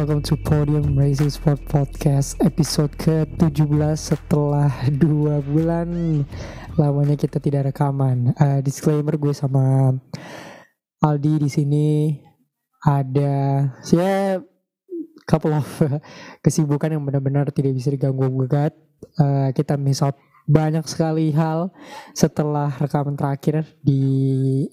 Welcome 0.00 0.24
to 0.32 0.36
Podium 0.40 0.96
Racing 0.96 1.28
Sport 1.28 1.60
Podcast 1.68 2.40
episode 2.40 2.88
ke-17 2.96 3.68
setelah 4.00 4.72
dua 4.96 5.44
bulan 5.44 6.24
lamanya 6.80 7.20
kita 7.20 7.36
tidak 7.36 7.68
rekaman. 7.68 8.32
Uh, 8.40 8.64
disclaimer 8.64 9.20
gue 9.20 9.36
sama 9.36 9.92
Aldi 11.04 11.44
di 11.44 11.50
sini 11.52 11.88
ada 12.80 13.68
ya 13.92 14.40
couple 15.28 15.52
of 15.52 15.68
kesibukan 16.48 16.96
yang 16.96 17.04
benar-benar 17.04 17.52
tidak 17.52 17.76
bisa 17.76 17.92
diganggu 17.92 18.24
gugat. 18.24 18.72
Uh, 19.20 19.52
kita 19.52 19.76
miss 19.76 20.00
out 20.00 20.16
banyak 20.50 20.82
sekali 20.90 21.30
hal 21.30 21.70
setelah 22.10 22.74
rekaman 22.74 23.14
terakhir 23.14 23.62
di 23.78 24.02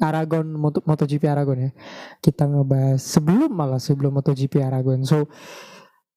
Aragon 0.01 0.49
Moto, 0.57 0.81
MotoGP 0.81 1.29
Aragon 1.29 1.69
ya. 1.69 1.71
Kita 2.17 2.49
ngebahas 2.49 2.97
sebelum 2.97 3.53
malah 3.53 3.77
sebelum 3.77 4.17
MotoGP 4.17 4.57
Aragon. 4.65 5.05
So 5.05 5.29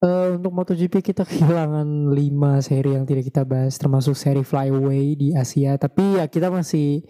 uh, 0.01 0.33
untuk 0.33 0.49
MotoGP 0.49 1.13
kita 1.13 1.21
kehilangan 1.29 2.09
5 2.09 2.65
seri 2.65 2.97
yang 2.97 3.05
tidak 3.05 3.29
kita 3.29 3.45
bahas 3.45 3.77
termasuk 3.77 4.17
seri 4.17 4.41
Flyaway 4.41 5.13
di 5.13 5.37
Asia. 5.37 5.77
Tapi 5.77 6.17
ya 6.17 6.25
kita 6.25 6.49
masih 6.49 7.05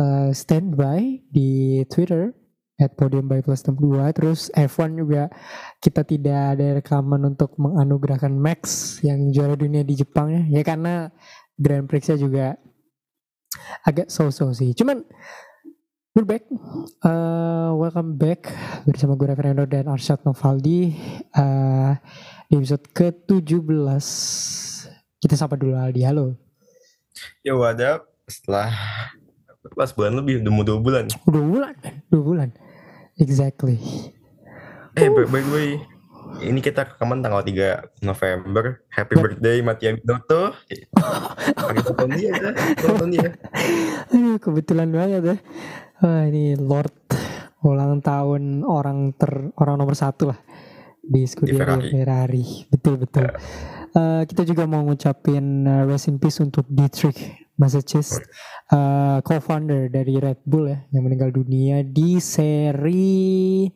uh, 0.00 0.32
standby 0.32 1.20
di 1.28 1.84
Twitter 1.92 2.32
at 2.80 2.98
podium 2.98 3.30
by 3.30 3.38
plus 3.44 3.62
62 3.62 4.16
terus 4.16 4.50
F1 4.58 4.98
juga 4.98 5.30
kita 5.78 6.02
tidak 6.02 6.58
ada 6.58 6.82
rekaman 6.82 7.30
untuk 7.30 7.54
menganugerahkan 7.54 8.34
Max 8.34 8.98
yang 9.06 9.30
juara 9.30 9.54
dunia 9.54 9.86
di 9.86 9.94
Jepang 9.94 10.34
ya 10.34 10.42
ya 10.58 10.62
karena 10.66 11.14
Grand 11.62 11.86
Prix-nya 11.86 12.18
juga 12.18 12.58
agak 13.86 14.10
so-so 14.10 14.50
sih. 14.50 14.74
Cuman 14.74 15.06
we're 16.18 16.26
back. 16.26 16.42
Uh, 17.06 17.70
welcome 17.78 18.18
back 18.18 18.50
bersama 18.82 19.14
gue 19.14 19.30
Reverendo 19.30 19.62
dan 19.70 19.86
Arsyad 19.86 20.18
Novaldi 20.26 20.90
uh, 21.38 21.94
di 22.50 22.58
episode 22.58 22.90
ke-17. 22.90 24.06
Kita 25.22 25.34
sapa 25.38 25.54
dulu 25.54 25.78
Aldi. 25.78 26.02
Halo. 26.02 26.34
Yo, 27.46 27.62
ada 27.62 28.02
setelah 28.26 28.74
pas 29.78 29.94
bulan 29.94 30.18
lebih, 30.18 30.42
udah 30.42 30.52
mau 30.52 30.66
dua 30.66 30.82
bulan. 30.82 31.06
Dua 31.22 31.44
bulan, 31.46 31.74
dua 32.10 32.22
bulan. 32.26 32.48
Exactly. 33.22 33.78
Eh, 34.98 35.08
by, 35.08 35.24
by 35.30 35.40
the 35.40 35.52
way, 35.54 35.70
ini 36.42 36.58
kita 36.58 36.84
rekaman 36.84 37.22
tanggal 37.22 37.42
3 37.46 38.02
November. 38.02 38.82
Happy 38.90 39.14
birthday 39.14 39.62
Matia 39.62 39.94
Binotto. 39.94 40.52
Pakai 41.54 41.82
foto 41.86 42.04
dia 42.10 42.30
ya, 42.34 42.50
foto 42.82 43.04
dia. 43.06 43.30
Aduh, 44.10 44.36
kebetulan 44.42 44.90
banget 44.90 45.22
ya. 45.22 45.36
Wah, 46.02 46.26
ini 46.26 46.58
Lord 46.58 46.94
ulang 47.62 48.02
tahun 48.02 48.66
orang 48.66 49.14
ter 49.14 49.54
orang 49.54 49.78
nomor 49.78 49.94
satu 49.94 50.34
lah 50.34 50.38
di 50.98 51.22
Scuderia 51.30 51.62
Ferrari. 51.62 51.88
Ferrari. 51.94 52.44
Betul 52.66 52.94
betul. 52.98 53.30
Yeah. 53.30 53.38
Uh, 53.92 54.22
kita 54.24 54.42
juga 54.48 54.64
mau 54.64 54.82
ngucapin 54.82 55.68
uh, 55.68 55.84
rest 55.84 56.08
in 56.08 56.16
peace 56.16 56.40
untuk 56.40 56.64
Dietrich 56.66 57.44
Massachusetts, 57.60 58.24
uh, 58.72 59.20
co-founder 59.20 59.92
dari 59.92 60.16
Red 60.16 60.40
Bull 60.48 60.72
ya, 60.72 60.80
yang 60.96 61.04
meninggal 61.04 61.30
dunia 61.30 61.84
di 61.84 62.16
seri 62.16 63.68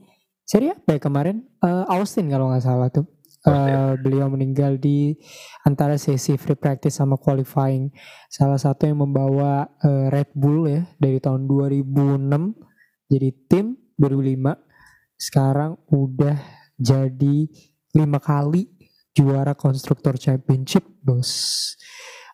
seri 0.46 0.70
apa 0.70 0.96
ya 0.96 1.00
kemarin? 1.02 1.42
Uh, 1.58 1.84
Austin 1.90 2.30
kalau 2.30 2.48
nggak 2.48 2.64
salah 2.64 2.88
tuh. 2.88 3.04
Uh, 3.46 3.94
beliau 4.02 4.26
meninggal 4.26 4.74
di 4.74 5.14
antara 5.62 5.94
sesi 6.02 6.34
free 6.34 6.58
practice 6.58 6.98
sama 6.98 7.14
qualifying. 7.14 7.94
Salah 8.26 8.58
satu 8.58 8.90
yang 8.90 9.06
membawa 9.06 9.70
uh, 9.86 10.10
Red 10.10 10.34
Bull 10.34 10.66
ya 10.66 10.82
dari 10.98 11.22
tahun 11.22 11.46
2006 11.46 11.86
jadi 13.06 13.30
tim 13.46 13.78
2005 14.02 14.50
sekarang 15.16 15.78
udah 15.88 16.36
jadi 16.76 17.48
lima 17.94 18.18
kali 18.20 18.68
juara 19.14 19.54
konstruktor 19.54 20.18
championship 20.18 20.84
bos. 21.00 21.30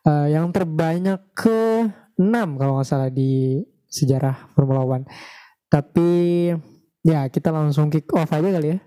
Uh, 0.03 0.27
yang 0.27 0.51
terbanyak 0.51 1.23
ke 1.31 1.87
6 2.19 2.59
kalau 2.59 2.81
nggak 2.81 2.89
salah 2.89 3.13
di 3.13 3.63
sejarah 3.87 4.51
Formula 4.57 4.83
One. 4.83 5.07
Tapi 5.71 6.11
Ya, 7.03 7.27
kita 7.27 7.51
langsung 7.51 7.91
kick 7.91 8.07
off 8.15 8.31
aja 8.31 8.47
kali 8.47 8.75
ya. 8.75 8.79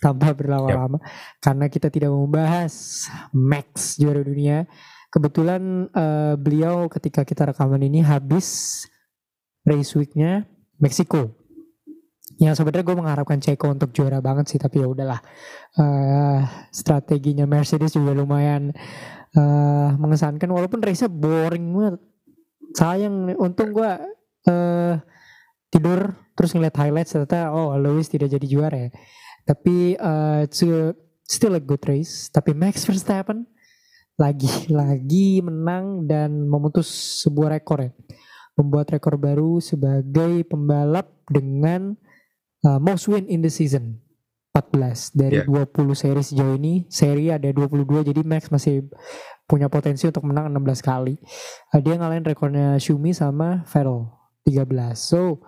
Tanpa 0.00 0.32
berlama-lama. 0.32 0.96
Yep. 0.96 1.04
Karena 1.44 1.66
kita 1.68 1.88
tidak 1.92 2.08
membahas 2.08 3.04
Max 3.36 4.00
juara 4.00 4.24
dunia. 4.24 4.64
Kebetulan 5.12 5.92
uh, 5.92 6.40
beliau 6.40 6.88
ketika 6.88 7.20
kita 7.26 7.52
rekaman 7.52 7.84
ini 7.84 8.00
habis 8.00 8.80
race 9.68 9.92
weeknya 9.92 10.48
Meksiko. 10.80 11.36
Yang 12.40 12.64
sebenarnya 12.64 12.86
gue 12.88 12.96
mengharapkan 12.96 13.36
Ceko 13.36 13.76
untuk 13.76 13.92
juara 13.92 14.24
banget 14.24 14.48
sih, 14.48 14.56
tapi 14.56 14.80
ya 14.80 14.88
udahlah. 14.88 15.20
Uh, 15.76 16.40
strateginya 16.72 17.44
Mercedes 17.44 17.92
juga 17.92 18.16
lumayan 18.16 18.72
uh, 19.36 19.92
mengesankan, 20.00 20.48
walaupun 20.48 20.80
race-nya 20.80 21.12
boring 21.12 21.68
banget. 21.68 22.00
Sayang, 22.72 23.36
untung 23.36 23.76
gue 23.76 23.92
uh, 24.48 24.94
tidur 25.68 26.16
terus 26.40 26.56
ngeliat 26.56 26.72
highlights 26.72 27.12
ternyata 27.12 27.52
oh 27.52 27.76
Lewis 27.76 28.08
tidak 28.08 28.32
jadi 28.32 28.46
juara 28.48 28.88
ya. 28.88 28.90
Tapi 29.44 29.92
uh, 30.00 30.48
still 31.28 31.52
a 31.52 31.60
good 31.60 31.84
race. 31.84 32.32
Tapi 32.32 32.56
Max 32.56 32.88
Verstappen 32.88 33.44
lagi-lagi 34.16 35.40
menang 35.48 36.08
dan 36.08 36.48
memutus 36.48 36.88
sebuah 37.20 37.60
rekor 37.60 37.84
ya. 37.84 37.92
Membuat 38.56 38.96
rekor 38.96 39.20
baru 39.20 39.60
sebagai 39.60 40.48
pembalap 40.48 41.12
dengan 41.28 41.92
uh, 42.64 42.80
most 42.80 43.04
win 43.12 43.28
in 43.28 43.44
the 43.44 43.52
season. 43.52 44.00
14 44.50 45.14
dari 45.14 45.46
yeah. 45.46 45.68
20 45.68 45.94
seri 45.94 46.24
sejauh 46.24 46.56
ini. 46.56 46.88
Seri 46.88 47.28
ada 47.28 47.52
22 47.52 48.10
jadi 48.10 48.20
Max 48.24 48.48
masih 48.48 48.88
punya 49.44 49.68
potensi 49.68 50.08
untuk 50.08 50.24
menang 50.24 50.50
16 50.50 50.80
kali. 50.80 51.20
Uh, 51.70 51.84
dia 51.84 52.00
ngalahin 52.00 52.24
rekornya 52.24 52.80
Shumi 52.80 53.12
sama 53.12 53.62
Vettel 53.68 54.08
13. 54.48 54.96
So 54.96 55.44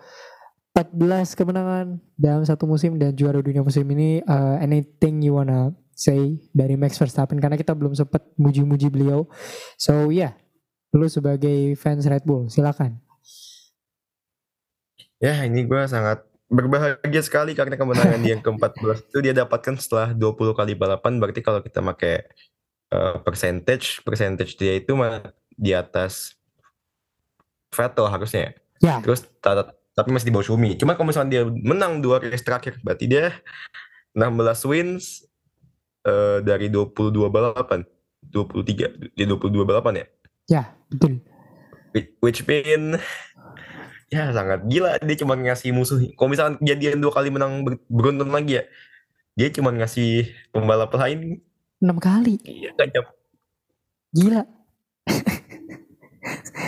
14 0.73 1.37
kemenangan 1.37 2.01
dalam 2.17 2.43
satu 2.49 2.65
musim 2.65 2.97
dan 2.97 3.13
juara 3.13 3.45
dunia 3.45 3.61
musim 3.61 3.85
ini 3.93 4.25
uh, 4.25 4.57
anything 4.57 5.21
you 5.21 5.37
wanna 5.37 5.77
say 5.93 6.41
dari 6.57 6.81
Max 6.81 6.97
Verstappen 6.97 7.37
karena 7.37 7.61
kita 7.61 7.77
belum 7.77 7.93
sempat 7.93 8.25
muji-muji 8.41 8.89
beliau. 8.89 9.29
So 9.77 10.09
yeah, 10.09 10.33
lu 10.97 11.13
sebagai 11.13 11.77
fans 11.77 12.09
Red 12.09 12.25
Bull 12.25 12.49
silakan. 12.49 12.97
Ya 15.21 15.45
ini 15.45 15.69
gue 15.69 15.83
sangat 15.87 16.25
berbahagia 16.49 17.23
sekali 17.25 17.53
karena 17.53 17.77
kemenangan 17.77 18.21
yang 18.25 18.41
ke-14 18.41 19.09
itu 19.13 19.19
dia 19.25 19.33
dapatkan 19.37 19.77
setelah 19.77 20.17
20 20.17 20.57
kali 20.57 20.73
balapan 20.73 21.17
berarti 21.21 21.41
kalau 21.41 21.61
kita 21.61 21.81
pakai 21.81 22.29
uh, 22.93 23.21
percentage 23.21 24.01
percentage 24.05 24.57
dia 24.57 24.77
itu 24.77 24.93
di 25.57 25.77
atas 25.77 26.37
Vettel 27.73 28.09
harusnya 28.09 28.41
ya. 28.41 28.53
Ya. 28.83 28.97
Terus 29.01 29.25
tapi 29.93 30.09
masih 30.13 30.29
di 30.29 30.35
bawah 30.35 30.47
Shumi. 30.47 30.77
Cuma 30.81 30.97
kalau 30.97 31.13
misalnya 31.13 31.31
dia 31.31 31.43
menang 31.49 32.01
dua 32.01 32.21
race 32.21 32.45
terakhir, 32.45 32.81
berarti 32.81 33.05
dia 33.09 33.33
16 34.17 34.69
wins 34.69 35.25
uh, 36.09 36.41
dari 36.41 36.73
22 36.73 37.29
balapan. 37.29 37.85
23, 38.23 39.19
dia 39.19 39.27
22 39.27 39.69
balapan 39.69 39.93
ya? 40.01 40.07
Ya, 40.49 40.63
betul. 40.89 41.21
Which 42.25 42.49
mean 42.49 42.97
ya 44.13 44.29
sangat 44.33 44.69
gila 44.69 45.01
dia 45.01 45.17
cuma 45.21 45.37
ngasih 45.37 45.73
musuh. 45.77 46.01
Kalau 46.17 46.29
misalnya 46.33 46.75
dia 46.77 46.97
dua 46.97 47.13
kali 47.13 47.29
menang 47.29 47.65
beruntun 47.89 48.33
lagi 48.33 48.61
ya, 48.61 48.65
dia 49.37 49.49
cuma 49.53 49.73
ngasih 49.77 50.33
pembalap 50.53 50.93
lain 50.97 51.45
enam 51.85 51.99
kali. 52.01 52.41
Iya, 52.45 52.73
Gila 54.13 54.45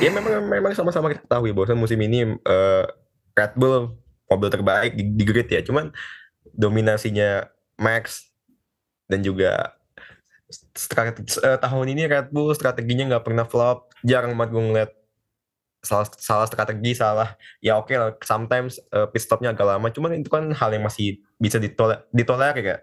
ya 0.02 0.10
memang 0.10 0.44
memang 0.50 0.72
sama-sama 0.74 1.12
kita 1.12 1.24
tahu 1.24 1.48
ya 1.50 1.54
bahwa 1.54 1.86
musim 1.86 1.98
ini 2.02 2.34
uh, 2.42 2.84
Red 3.34 3.54
Bull 3.58 3.94
mobil 4.30 4.48
terbaik 4.50 4.92
di, 4.94 5.04
di 5.04 5.24
grid 5.26 5.50
ya. 5.50 5.60
Cuman 5.60 5.90
dominasinya 6.54 7.50
Max 7.78 8.30
dan 9.10 9.20
juga 9.20 9.74
strategi, 10.74 11.38
uh, 11.42 11.58
tahun 11.58 11.86
ini 11.92 12.06
Red 12.06 12.30
Bull 12.30 12.54
strateginya 12.54 13.14
nggak 13.14 13.24
pernah 13.26 13.46
flop. 13.46 13.90
Jarang 14.06 14.38
banget 14.38 14.50
gue 14.54 14.64
ngeliat 14.64 14.90
salah 15.84 16.08
salah 16.16 16.48
strategi 16.48 16.96
salah 16.96 17.36
ya 17.60 17.76
oke 17.76 17.92
okay 17.92 17.96
lah 18.00 18.10
sometimes 18.24 18.80
uh, 18.90 19.04
pit 19.04 19.20
stopnya 19.20 19.52
agak 19.52 19.68
lama 19.68 19.92
cuman 19.92 20.16
itu 20.16 20.32
kan 20.32 20.48
hal 20.56 20.72
yang 20.72 20.80
masih 20.80 21.20
bisa 21.36 21.60
ditoler 21.60 22.00
ditolerir 22.08 22.64
ya 22.64 22.78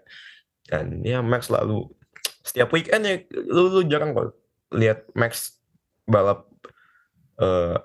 dan 0.70 1.02
ya 1.02 1.18
Max 1.18 1.50
lalu 1.50 1.90
setiap 2.46 2.70
weekend 2.70 3.02
ya 3.02 3.18
lu, 3.34 3.74
lu 3.74 3.82
jarang 3.90 4.14
kok 4.14 4.38
lihat 4.70 5.10
Max 5.18 5.58
balap 6.06 6.46
uh, 7.42 7.82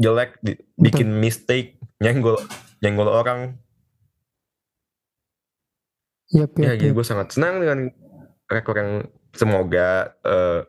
jelek 0.00 0.40
di, 0.40 0.56
bikin 0.80 1.12
mistake 1.20 1.76
nyenggol 2.00 2.40
nyenggol 2.80 3.12
orang 3.12 3.60
yep, 6.32 6.50
yep, 6.56 6.64
ya 6.64 6.72
jadi 6.80 6.92
gue 6.96 7.04
sangat 7.04 7.36
senang 7.36 7.60
dengan 7.60 7.92
rekor 8.48 8.74
yang 8.80 8.92
semoga 9.36 10.16
uh, 10.24 10.64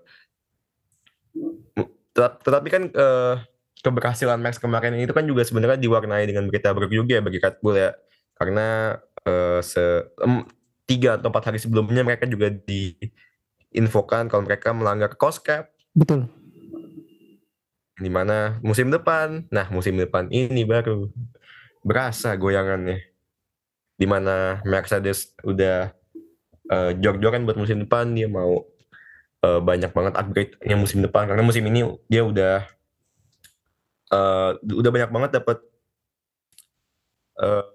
tetapi 2.11 2.67
kan 2.67 2.83
uh, 2.91 3.39
keberhasilan 3.81 4.37
Max 4.37 4.61
kemarin 4.61 4.93
itu 4.99 5.15
kan 5.15 5.25
juga 5.25 5.41
sebenarnya 5.47 5.79
diwarnai 5.79 6.27
dengan 6.27 6.45
berita 6.51 6.75
buruk 6.75 6.93
juga 6.93 7.17
ya 7.17 7.23
bagi 7.23 7.39
Red 7.41 7.57
Bull 7.63 7.79
ya 7.79 7.95
karena 8.37 8.99
uh, 9.25 9.59
se 9.63 9.81
um, 10.21 10.45
tiga 10.85 11.17
atau 11.17 11.31
empat 11.31 11.49
hari 11.49 11.59
sebelumnya 11.61 12.03
mereka 12.03 12.27
juga 12.27 12.51
diinfokan 12.51 14.27
kalau 14.27 14.43
mereka 14.43 14.75
melanggar 14.75 15.15
cost 15.15 15.41
cap. 15.41 15.71
Betul. 15.95 16.27
Di 18.01 18.09
mana? 18.09 18.57
Musim 18.65 18.89
depan, 18.89 19.45
nah 19.53 19.69
musim 19.69 19.93
depan 19.93 20.25
ini 20.33 20.65
baru. 20.65 21.13
Berasa 21.85 22.33
goyangannya. 22.33 23.05
Di 23.93 24.09
mana 24.09 24.65
Mercedes 24.65 25.37
udah 25.45 25.93
uh, 26.73 26.91
jor-joran 26.97 27.45
buat 27.45 27.61
musim 27.61 27.85
depan. 27.85 28.09
Dia 28.17 28.25
mau 28.25 28.65
uh, 29.45 29.61
banyak 29.61 29.93
banget 29.93 30.13
upgrade-nya 30.17 30.73
musim 30.73 31.05
depan. 31.05 31.29
Karena 31.29 31.45
musim 31.45 31.61
ini 31.69 31.85
dia 32.09 32.25
udah 32.25 32.65
uh, 34.09 34.57
udah 34.57 34.91
banyak 34.91 35.11
banget 35.13 35.29
dapat 35.37 35.57
uh, 37.37 37.69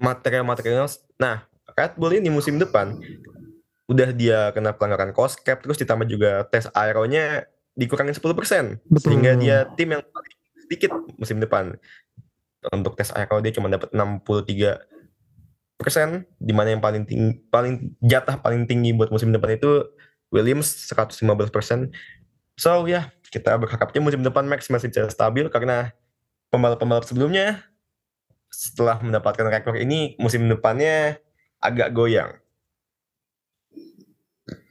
material-material. 0.00 0.88
Nah, 1.20 1.44
Red 1.76 2.00
Bull 2.00 2.16
ini 2.16 2.32
musim 2.32 2.56
depan 2.56 2.96
udah 3.88 4.12
dia 4.12 4.52
kena 4.52 4.76
pelanggaran 4.76 5.16
cost 5.16 5.40
cap 5.40 5.64
terus 5.64 5.80
ditambah 5.80 6.04
juga 6.04 6.44
tes 6.52 6.68
aeronya 6.76 7.48
dikurangin 7.78 8.10
10% 8.10 8.82
Betul. 8.90 8.98
sehingga 8.98 9.38
dia 9.38 9.70
tim 9.78 9.94
yang 9.94 10.02
paling 10.02 10.34
sedikit 10.66 10.90
musim 11.14 11.38
depan. 11.38 11.78
Untuk 12.74 12.98
tes 12.98 13.14
aero 13.14 13.38
dia 13.38 13.54
cuma 13.54 13.70
dapat 13.70 13.94
63 13.94 14.82
persen 15.78 16.26
di 16.42 16.50
mana 16.50 16.74
yang 16.74 16.82
paling 16.82 17.06
tinggi 17.06 17.38
paling 17.54 17.94
jatah 18.02 18.34
paling 18.42 18.66
tinggi 18.66 18.90
buat 18.90 19.14
musim 19.14 19.30
depan 19.30 19.54
itu 19.54 19.86
Williams 20.34 20.90
115 20.90 21.54
persen. 21.54 21.94
So 22.58 22.82
ya 22.90 22.90
yeah, 22.90 23.04
kita 23.30 23.54
berharapnya 23.54 24.02
musim 24.02 24.26
depan 24.26 24.50
Max 24.50 24.66
masih 24.66 24.90
bisa 24.90 25.06
stabil 25.06 25.46
karena 25.46 25.94
pembalap-pembalap 26.50 27.06
sebelumnya 27.06 27.62
setelah 28.50 28.98
mendapatkan 28.98 29.46
rekor 29.46 29.78
ini 29.78 30.18
musim 30.18 30.50
depannya 30.50 31.22
agak 31.62 31.94
goyang 31.94 32.42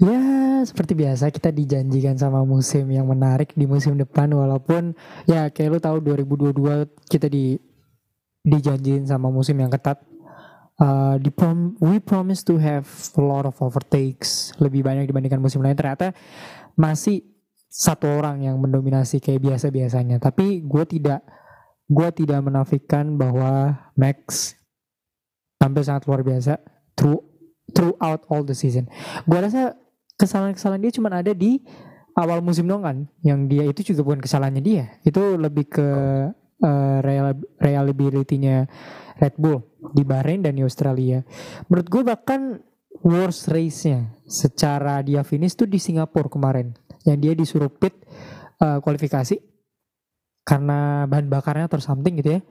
Ya 0.02 0.22
seperti 0.66 0.98
biasa 0.98 1.30
kita 1.30 1.54
dijanjikan 1.54 2.18
sama 2.18 2.42
musim 2.42 2.90
yang 2.90 3.06
menarik 3.06 3.54
di 3.54 3.70
musim 3.70 3.94
depan 3.98 4.30
walaupun 4.34 4.98
ya 5.30 5.50
kayak 5.54 5.70
lu 5.70 5.80
tahu 5.82 5.98
2022 6.02 7.10
kita 7.10 7.30
di 7.30 7.58
dijanjiin 8.42 9.06
sama 9.06 9.30
musim 9.30 9.58
yang 9.58 9.70
ketat. 9.70 10.02
Uh, 10.78 11.18
di 11.18 11.34
prom 11.34 11.74
we 11.82 11.98
promise 11.98 12.46
to 12.46 12.62
have 12.62 12.86
a 13.18 13.22
lot 13.22 13.50
of 13.50 13.58
overtakes 13.66 14.54
lebih 14.62 14.86
banyak 14.86 15.10
dibandingkan 15.10 15.42
musim 15.42 15.62
lain. 15.66 15.74
Ternyata 15.74 16.14
masih 16.78 17.26
satu 17.66 18.06
orang 18.06 18.46
yang 18.46 18.62
mendominasi 18.62 19.18
kayak 19.18 19.42
biasa 19.42 19.74
biasanya 19.74 20.18
tapi 20.22 20.62
gue 20.62 20.84
tidak 20.86 21.26
gue 21.90 22.10
tidak 22.14 22.40
menafikan 22.46 23.18
bahwa 23.18 23.74
Max 23.98 24.54
tampil 25.58 25.82
sangat 25.82 26.06
luar 26.06 26.22
biasa. 26.22 26.62
Through 26.98 27.27
throughout 27.76 28.24
all 28.32 28.44
the 28.44 28.56
season 28.56 28.88
gue 29.26 29.40
rasa 29.40 29.76
kesalahan-kesalahan 30.18 30.82
dia 30.82 30.94
cuma 30.94 31.12
ada 31.14 31.32
di 31.34 31.62
awal 32.18 32.42
musim 32.42 32.66
dong 32.66 32.82
kan 32.82 33.06
yang 33.22 33.46
dia 33.46 33.68
itu 33.68 33.94
juga 33.94 34.02
bukan 34.04 34.22
kesalahannya 34.24 34.64
dia 34.64 34.84
itu 35.06 35.22
lebih 35.38 35.70
ke 35.70 35.88
uh, 36.64 37.00
reliability-nya 37.62 38.66
Red 39.18 39.36
Bull 39.38 39.66
di 39.94 40.06
Bahrain 40.06 40.42
dan 40.42 40.58
di 40.58 40.64
Australia. 40.64 41.26
Menurut 41.68 41.88
gue 41.90 42.02
bahkan 42.06 42.42
worst 43.02 43.50
race-nya 43.50 44.14
secara 44.26 45.02
dia 45.06 45.22
finish 45.26 45.58
tuh 45.58 45.70
di 45.70 45.82
Singapura 45.82 46.30
kemarin. 46.30 46.74
Yang 47.06 47.18
dia 47.22 47.34
disuruh 47.34 47.72
pit 47.72 47.98
uh, 48.62 48.78
kualifikasi 48.82 49.42
karena 50.48 51.06
bahan 51.10 51.28
bakarnya 51.28 51.66
atau 51.68 51.82
something 51.82 52.20
gitu 52.22 52.40
ya. 52.40 52.42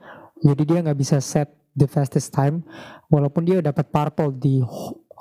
Jadi 0.43 0.63
dia 0.69 0.79
nggak 0.85 0.99
bisa 0.99 1.17
set 1.17 1.49
the 1.73 1.89
fastest 1.89 2.33
time 2.33 2.61
walaupun 3.09 3.45
dia 3.45 3.61
dapat 3.61 3.89
purple 3.89 4.33
di 4.37 4.61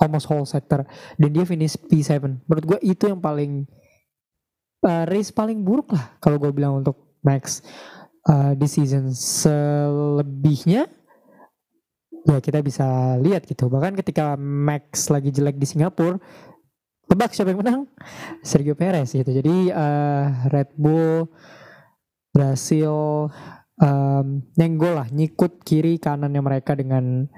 almost 0.01 0.29
whole 0.29 0.47
sector. 0.49 0.85
Dan 1.17 1.33
dia 1.33 1.45
finish 1.49 1.77
P7. 1.77 2.21
Menurut 2.47 2.65
gue 2.65 2.79
itu 2.85 3.09
yang 3.09 3.21
paling 3.21 3.65
uh, 4.85 5.05
race 5.09 5.33
paling 5.33 5.61
buruk 5.65 5.93
lah 5.93 6.17
kalau 6.21 6.37
gue 6.37 6.51
bilang 6.53 6.81
untuk 6.85 7.19
Max 7.25 7.65
uh, 8.29 8.53
di 8.55 8.69
season. 8.69 9.11
Selebihnya 9.13 10.87
ya 12.27 12.39
kita 12.43 12.59
bisa 12.61 13.17
lihat 13.23 13.47
gitu. 13.47 13.71
Bahkan 13.71 13.95
ketika 14.03 14.35
Max 14.39 15.09
lagi 15.09 15.31
jelek 15.31 15.57
di 15.57 15.67
Singapura 15.67 16.19
tebak 17.07 17.33
siapa 17.33 17.55
yang 17.55 17.63
menang? 17.63 17.81
Sergio 18.43 18.75
Perez 18.75 19.15
gitu. 19.15 19.31
Jadi 19.31 19.71
uh, 19.71 20.27
Red 20.51 20.75
Bull 20.75 21.31
berhasil 22.35 22.93
um, 23.81 24.27
nyenggol 24.59 25.01
lah 25.01 25.09
nyikut 25.09 25.63
kiri 25.65 25.97
kanannya 25.97 26.43
mereka 26.43 26.77
dengan 26.77 27.31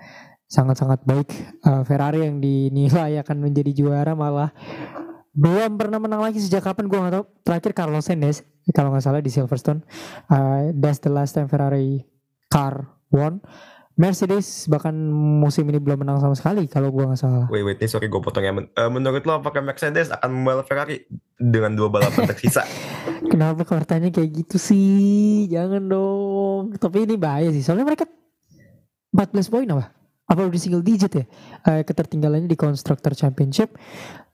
sangat-sangat 0.48 1.04
baik 1.04 1.28
uh, 1.68 1.84
Ferrari 1.84 2.24
yang 2.24 2.40
dinilai 2.40 3.20
akan 3.20 3.36
menjadi 3.48 3.70
juara 3.76 4.16
malah 4.16 4.50
belum 5.36 5.76
pernah 5.76 6.00
menang 6.00 6.24
lagi 6.24 6.40
sejak 6.40 6.64
kapan 6.64 6.88
gue 6.88 6.98
gak 6.98 7.14
tahu 7.14 7.24
terakhir 7.44 7.72
Carlos 7.76 8.08
Sainz 8.08 8.42
kalau 8.72 8.92
nggak 8.92 9.04
salah 9.04 9.20
di 9.20 9.28
Silverstone 9.28 9.84
uh, 10.32 10.72
that's 10.74 11.04
the 11.04 11.12
last 11.12 11.36
time 11.36 11.46
Ferrari 11.46 12.02
car 12.48 12.88
won 13.12 13.44
Mercedes 13.98 14.70
bahkan 14.70 14.94
musim 15.42 15.66
ini 15.66 15.82
belum 15.82 16.06
menang 16.06 16.22
sama 16.22 16.38
sekali 16.38 16.70
kalau 16.70 16.94
gua 16.94 17.10
nggak 17.10 17.18
salah. 17.18 17.50
Wait 17.50 17.66
wait 17.66 17.82
nih 17.82 17.90
sorry 17.90 18.06
gue 18.06 18.22
potong 18.22 18.46
ya. 18.46 18.54
Men 18.54 18.70
uh, 18.78 18.86
menurut 18.86 19.26
lo 19.26 19.42
apakah 19.42 19.58
Mercedes 19.58 20.14
akan 20.14 20.38
membalap 20.38 20.70
Ferrari 20.70 21.02
dengan 21.34 21.74
dua 21.74 21.90
balapan 21.90 22.22
tersisa? 22.30 22.62
Kenapa 23.26 23.66
kabarnya 23.66 24.14
kayak 24.14 24.30
gitu 24.38 24.54
sih? 24.54 25.50
Jangan 25.50 25.90
dong. 25.90 26.78
Tapi 26.78 27.10
ini 27.10 27.18
bahaya 27.18 27.50
sih. 27.50 27.58
Soalnya 27.58 27.90
mereka 27.90 28.06
14 29.10 29.50
poin 29.50 29.66
apa? 29.66 29.97
Apa 30.28 30.44
udah 30.44 30.60
single 30.60 30.84
digit 30.84 31.12
ya? 31.12 31.24
Uh, 31.64 31.82
ketertinggalannya 31.82 32.46
di 32.46 32.58
Constructor 32.58 33.16
Championship. 33.16 33.74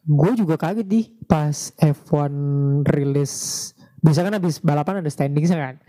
Gue 0.05 0.37
juga 0.37 0.59
kaget 0.59 0.85
di 0.85 1.07
pas 1.25 1.73
F1 1.81 2.35
rilis. 2.85 3.73
Biasa 4.03 4.27
kan 4.27 4.37
habis 4.37 4.61
balapan 4.61 5.01
ada 5.01 5.09
standing 5.09 5.47
kan. 5.49 5.81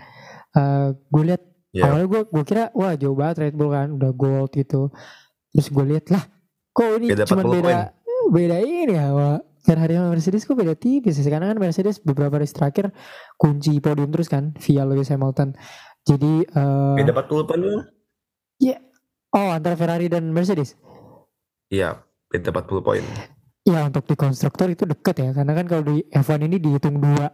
Uh, 0.55 0.61
eh, 0.61 0.87
gue 1.11 1.23
lihat 1.33 1.41
Yeah. 1.75 1.91
Awalnya 1.91 2.07
gue 2.07 2.21
gue 2.31 2.43
kira 2.47 2.63
wah 2.71 2.95
jauh 2.95 3.19
banget 3.19 3.51
Red 3.51 3.55
Bull 3.59 3.75
kan 3.75 3.91
udah 3.99 4.15
gold 4.15 4.55
gitu. 4.55 4.95
Terus 5.51 5.67
gue 5.67 5.85
lihat 5.91 6.07
lah 6.07 6.23
kok 6.71 6.87
ini 6.99 7.11
cuma 7.27 7.43
beda 7.51 7.91
point. 7.91 8.31
beda 8.31 8.57
ini 8.63 8.95
ya 8.95 9.11
wah. 9.11 9.39
Ferrari 9.65 9.97
sama 9.97 10.13
Mercedes 10.13 10.45
kok 10.45 10.55
beda 10.55 10.77
tipis 10.77 11.17
sih 11.17 11.27
karena 11.27 11.51
kan 11.51 11.57
Mercedes 11.59 11.97
beberapa 11.99 12.37
race 12.37 12.53
terakhir 12.53 12.93
kunci 13.35 13.81
podium 13.81 14.13
terus 14.13 14.29
kan 14.31 14.55
via 14.61 14.87
Lewis 14.87 15.11
Hamilton. 15.11 15.51
Jadi 16.07 16.47
uh, 16.55 16.95
beda 16.95 17.11
40 17.11 17.49
poin 17.49 17.59
lu? 17.59 17.81
Oh, 19.35 19.51
antara 19.51 19.75
Ferrari 19.75 20.07
dan 20.07 20.31
Mercedes. 20.31 20.79
Iya, 21.67 21.99
beda 22.31 22.55
40 22.55 22.79
poin. 22.79 23.03
Ya 23.67 23.83
untuk 23.83 24.07
di 24.07 24.15
konstruktor 24.15 24.71
itu 24.71 24.87
deket 24.87 25.19
ya 25.19 25.29
karena 25.33 25.51
kan 25.57 25.65
kalau 25.65 25.83
di 25.83 26.05
F1 26.13 26.47
ini 26.47 26.61
dihitung 26.61 27.01
dua 27.01 27.33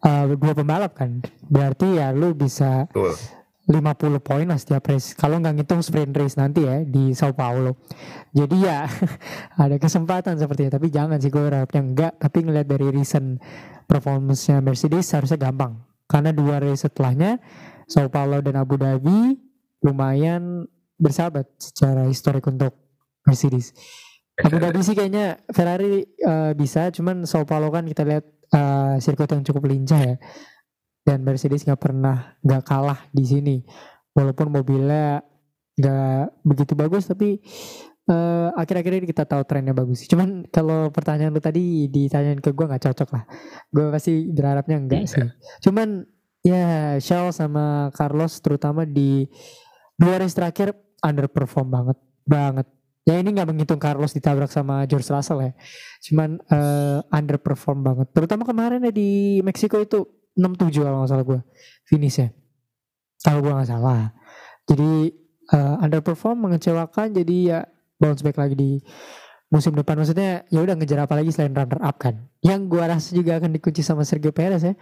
uh, 0.00 0.24
dua 0.32 0.52
pembalap 0.56 0.96
kan. 0.96 1.20
Berarti 1.44 1.98
ya 1.98 2.14
lu 2.14 2.32
bisa 2.32 2.88
Betul 2.88 3.12
50 3.64 4.20
poin 4.20 4.44
lah 4.44 4.60
setiap 4.60 4.92
race. 4.92 5.16
Kalau 5.16 5.40
nggak 5.40 5.56
ngitung 5.56 5.80
sprint 5.80 6.12
race 6.12 6.36
nanti 6.36 6.68
ya 6.68 6.84
di 6.84 7.16
Sao 7.16 7.32
Paulo. 7.32 7.80
Jadi 8.36 8.56
ya 8.60 8.84
ada 9.62 9.80
kesempatan 9.80 10.36
sepertinya. 10.36 10.76
Tapi 10.76 10.92
jangan 10.92 11.16
sih 11.16 11.32
gue 11.32 11.40
harapnya 11.40 11.80
enggak. 11.80 12.12
Tapi 12.20 12.38
ngeliat 12.44 12.68
dari 12.68 12.92
recent 12.92 13.40
performance-nya 13.88 14.60
Mercedes 14.60 15.08
harusnya 15.16 15.40
gampang. 15.40 15.80
Karena 16.04 16.36
dua 16.36 16.60
race 16.60 16.84
setelahnya 16.84 17.40
Sao 17.88 18.12
Paulo 18.12 18.44
dan 18.44 18.60
Abu 18.60 18.76
Dhabi 18.76 19.40
lumayan 19.80 20.68
bersahabat 20.98 21.46
secara 21.58 22.06
historik 22.06 22.44
untuk 22.46 22.74
Mercedes. 23.24 23.74
Abu 24.34 24.58
Dhabi 24.58 24.82
sih 24.82 24.98
kayaknya 24.98 25.38
Ferrari 25.54 26.02
uh, 26.26 26.52
bisa, 26.58 26.90
cuman 26.90 27.22
Sao 27.22 27.46
Paulo 27.46 27.70
kan 27.70 27.86
kita 27.86 28.02
lihat 28.02 28.26
uh, 28.50 28.98
sirkuit 28.98 29.30
yang 29.30 29.46
cukup 29.46 29.70
lincah 29.70 30.00
ya. 30.00 30.16
Dan 31.04 31.22
Mercedes 31.22 31.62
nggak 31.62 31.78
pernah 31.78 32.34
nggak 32.42 32.62
kalah 32.66 33.06
di 33.14 33.22
sini. 33.22 33.56
Walaupun 34.14 34.50
mobilnya 34.50 35.22
nggak 35.74 36.46
begitu 36.46 36.72
bagus 36.78 37.10
tapi 37.10 37.42
uh, 38.06 38.54
akhir-akhir 38.54 39.02
ini 39.02 39.06
kita 39.10 39.26
tahu 39.26 39.42
trennya 39.42 39.74
bagus 39.74 40.06
cuman 40.06 40.46
kalau 40.46 40.94
pertanyaan 40.94 41.34
lu 41.34 41.42
tadi 41.42 41.90
ditanyain 41.90 42.38
ke 42.38 42.54
gue 42.54 42.66
nggak 42.66 42.84
cocok 42.90 43.08
lah. 43.10 43.24
Gue 43.74 43.90
pasti 43.90 44.30
berharapnya 44.30 44.78
enggak 44.78 45.10
sih. 45.10 45.26
Cuman 45.66 46.06
ya 46.44 46.96
Charles 47.00 47.40
sama 47.40 47.90
Carlos 47.96 48.38
terutama 48.38 48.86
di 48.86 49.26
dua 49.98 50.20
race 50.20 50.36
terakhir 50.36 50.83
underperform 51.04 51.68
banget 51.68 51.98
banget. 52.24 52.66
Ya 53.04 53.20
ini 53.20 53.36
nggak 53.36 53.48
menghitung 53.52 53.76
Carlos 53.76 54.16
ditabrak 54.16 54.48
sama 54.48 54.88
George 54.88 55.04
Russell 55.12 55.44
ya. 55.44 55.52
Cuman 56.08 56.40
uh, 56.48 57.04
underperform 57.12 57.84
banget. 57.84 58.08
Terutama 58.16 58.48
kemarin 58.48 58.80
ya 58.80 58.92
di 58.92 59.44
Meksiko 59.44 59.76
itu 59.76 60.08
67 60.32 60.80
kalau 60.80 61.04
nggak 61.04 61.10
salah 61.12 61.24
gue 61.28 61.40
finish 61.84 62.16
ya. 62.24 62.32
Kalau 63.20 63.44
gue 63.44 63.52
nggak 63.52 63.68
salah. 63.68 64.08
Jadi 64.64 65.12
uh, 65.52 65.84
underperform 65.84 66.48
mengecewakan 66.48 67.12
jadi 67.12 67.36
ya 67.44 67.60
bounce 68.00 68.24
back 68.24 68.40
lagi 68.40 68.56
di 68.56 68.70
musim 69.52 69.76
depan. 69.76 70.00
Maksudnya 70.00 70.48
ya 70.48 70.64
udah 70.64 70.72
ngejar 70.72 71.04
apa 71.04 71.20
lagi 71.20 71.28
selain 71.28 71.52
runner 71.52 71.84
up 71.84 72.00
kan? 72.00 72.24
Yang 72.40 72.60
gue 72.72 72.84
rasa 72.88 73.08
juga 73.12 73.36
akan 73.36 73.52
dikunci 73.52 73.84
sama 73.84 74.08
Sergio 74.08 74.32
Perez 74.32 74.64
ya. 74.64 74.72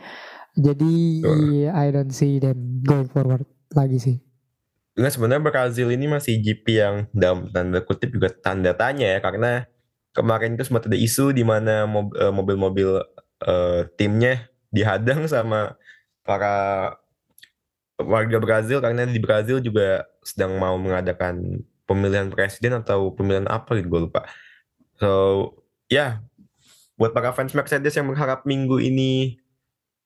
Jadi 0.55 1.27
uh. 1.27 1.75
I 1.75 1.91
don't 1.91 2.15
see 2.15 2.39
them 2.39 2.87
going 2.87 3.11
forward 3.11 3.51
lagi 3.75 3.99
sih 3.99 4.32
Nah 4.93 5.09
sebenarnya 5.09 5.41
Brazil 5.41 5.89
ini 5.89 6.05
masih 6.05 6.37
GP 6.41 6.67
yang 6.77 6.97
dalam 7.17 7.49
tanda 7.49 7.81
kutip 7.81 8.13
juga 8.13 8.29
tanda 8.29 8.77
tanya 8.77 9.17
ya 9.17 9.19
karena 9.25 9.65
kemarin 10.13 10.55
itu 10.55 10.69
sempat 10.69 10.85
ada 10.85 10.99
isu 11.01 11.33
di 11.33 11.41
mana 11.41 11.89
eh, 12.21 12.33
mobil-mobil 12.33 13.01
uh, 13.49 13.81
timnya 13.97 14.53
dihadang 14.69 15.25
sama 15.25 15.81
para 16.21 16.57
warga 17.97 18.37
Brazil 18.37 18.85
karena 18.85 19.09
di 19.09 19.17
Brazil 19.17 19.65
juga 19.65 20.05
sedang 20.21 20.61
mau 20.61 20.77
mengadakan 20.77 21.65
pemilihan 21.89 22.29
presiden 22.29 22.77
atau 22.81 23.13
pemilihan 23.17 23.49
apa 23.49 23.81
gitu 23.81 23.89
gue 23.89 24.03
lupa. 24.09 24.29
So 25.01 25.11
ya 25.89 25.97
yeah, 25.97 26.11
buat 27.01 27.17
para 27.17 27.33
fans 27.33 27.57
Mercedes 27.57 27.97
yang 27.97 28.13
berharap 28.13 28.45
minggu 28.45 28.77
ini 28.79 29.41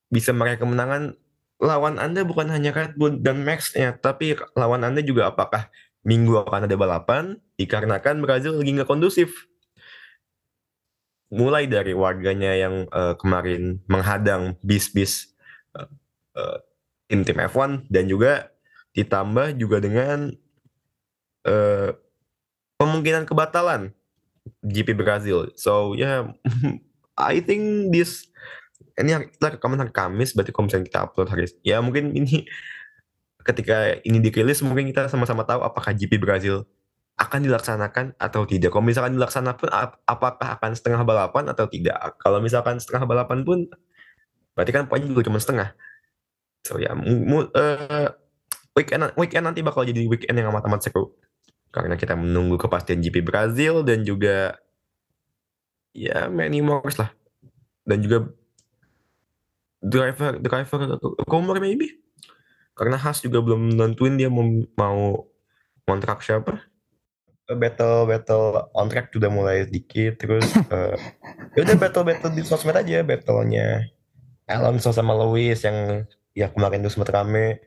bisa 0.09 0.31
meraih 0.31 0.59
kemenangan 0.59 1.19
lawan 1.57 1.97
Anda 1.97 2.25
bukan 2.25 2.53
hanya 2.53 2.73
Red 2.73 3.01
Bull 3.01 3.21
dan 3.21 3.41
Max 3.45 3.73
ya, 3.73 3.97
tapi 3.97 4.37
lawan 4.57 4.85
Anda 4.85 5.01
juga 5.01 5.33
apakah 5.33 5.73
minggu 6.07 6.47
akan 6.47 6.71
ada 6.71 6.77
balapan 6.79 7.25
dikarenakan 7.59 8.23
Brazil 8.23 8.61
lagi 8.61 8.77
nggak 8.77 8.89
kondusif. 8.89 9.49
Mulai 11.33 11.67
dari 11.67 11.91
warganya 11.91 12.55
yang 12.55 12.87
uh, 12.95 13.19
kemarin 13.19 13.83
menghadang 13.91 14.55
bis-bis 14.63 15.35
uh, 15.75 15.91
uh, 16.39 16.63
tim-tim 17.11 17.43
F1 17.51 17.91
dan 17.91 18.07
juga 18.07 18.55
ditambah 18.95 19.59
juga 19.59 19.83
dengan 19.83 20.31
uh, 21.45 21.91
kemungkinan 22.79 23.27
kebatalan 23.27 23.91
GP 24.63 24.95
Brazil. 24.95 25.51
So 25.59 25.99
yeah, 25.99 26.31
I 27.19 27.43
think 27.43 27.91
this 27.91 28.31
ini 28.97 29.29
kita 29.37 29.61
rekaman 29.61 29.79
hari 29.81 29.93
Kamis, 29.93 30.33
berarti 30.33 30.53
kalau 30.53 30.67
misalnya 30.69 30.87
kita 30.89 30.99
upload 31.05 31.29
hari 31.29 31.45
ya 31.61 31.81
mungkin 31.85 32.17
ini 32.17 32.49
ketika 33.49 34.01
ini 34.03 34.19
dirilis 34.19 34.65
mungkin 34.65 34.89
kita 34.91 35.07
sama-sama 35.13 35.45
tahu 35.45 35.63
apakah 35.63 35.93
GP 35.93 36.19
Brazil 36.19 36.65
akan 37.17 37.49
dilaksanakan 37.49 38.13
atau 38.21 38.45
tidak. 38.45 38.73
Kalau 38.73 38.85
misalkan 38.85 39.17
dilaksanakan 39.17 39.69
apakah 40.05 40.49
akan 40.61 40.71
setengah 40.77 41.01
balapan 41.01 41.49
atau 41.49 41.65
tidak. 41.65 41.97
Kalau 42.21 42.45
misalkan 42.45 42.77
setengah 42.77 43.09
balapan 43.09 43.41
pun 43.41 43.65
berarti 44.53 44.73
kan 44.73 44.85
poinnya 44.85 45.09
juga 45.09 45.25
cuma 45.25 45.41
setengah. 45.41 45.73
So 46.69 46.77
ya, 46.77 46.93
uh, 46.93 48.09
weekend 48.77 49.13
weekend 49.17 49.45
nanti 49.49 49.65
bakal 49.65 49.89
jadi 49.89 50.05
weekend 50.05 50.37
yang 50.37 50.53
amat-amat 50.53 50.85
seru 50.85 51.17
karena 51.73 51.97
kita 51.97 52.17
menunggu 52.17 52.61
kepastian 52.61 53.01
GP 53.01 53.25
Brazil 53.25 53.81
dan 53.85 54.05
juga 54.05 54.57
ya 55.97 56.29
many 56.29 56.61
more 56.61 56.85
lah 57.01 57.13
dan 57.89 58.05
juga 58.05 58.29
driver 59.83 60.41
driver 60.41 60.81
Comer 61.29 61.59
maybe? 61.61 62.01
Karena 62.77 63.01
Haas 63.01 63.25
juga 63.25 63.41
belum 63.41 63.73
nentuin 63.73 64.21
dia 64.21 64.29
mau, 64.29 64.45
mau 64.77 65.25
kontrak 65.89 66.21
siapa. 66.21 66.61
Battle 67.47 68.11
battle 68.11 68.69
on 68.75 68.91
track 68.91 69.15
sudah 69.15 69.31
mulai 69.31 69.71
sedikit 69.71 70.19
terus 70.19 70.51
uh, 70.67 70.99
ya 71.55 71.63
udah 71.63 71.79
battle 71.79 72.03
battle 72.03 72.35
di 72.35 72.43
sosmed 72.43 72.75
aja 72.75 73.07
battlenya 73.07 73.87
Alonso 74.51 74.91
sama 74.91 75.15
Lewis 75.15 75.63
yang 75.63 76.03
ya 76.35 76.51
kemarin 76.51 76.83
itu 76.83 76.91
sempat 76.91 77.15
rame. 77.15 77.63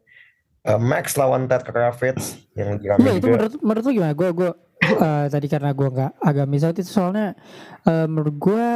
Uh, 0.68 0.75
Max 0.75 1.16
lawan 1.16 1.48
Ted 1.48 1.63
Kravitz 1.63 2.44
yang 2.60 2.75
lagi 2.75 2.86
rame 2.92 3.08
ya, 3.08 3.13
itu 3.16 3.28
menurut 3.32 3.54
menurut 3.63 3.84
lu 3.88 3.92
gimana? 3.96 4.13
Gue 4.20 4.30
gue 4.36 4.51
uh, 5.00 5.25
tadi 5.32 5.48
karena 5.48 5.72
gue 5.72 5.88
nggak 5.88 6.12
agak 6.20 6.48
misal 6.51 6.75
itu 6.75 6.84
soalnya 6.84 7.39
uh, 7.88 8.04
menurut 8.04 8.36
gue 8.36 8.68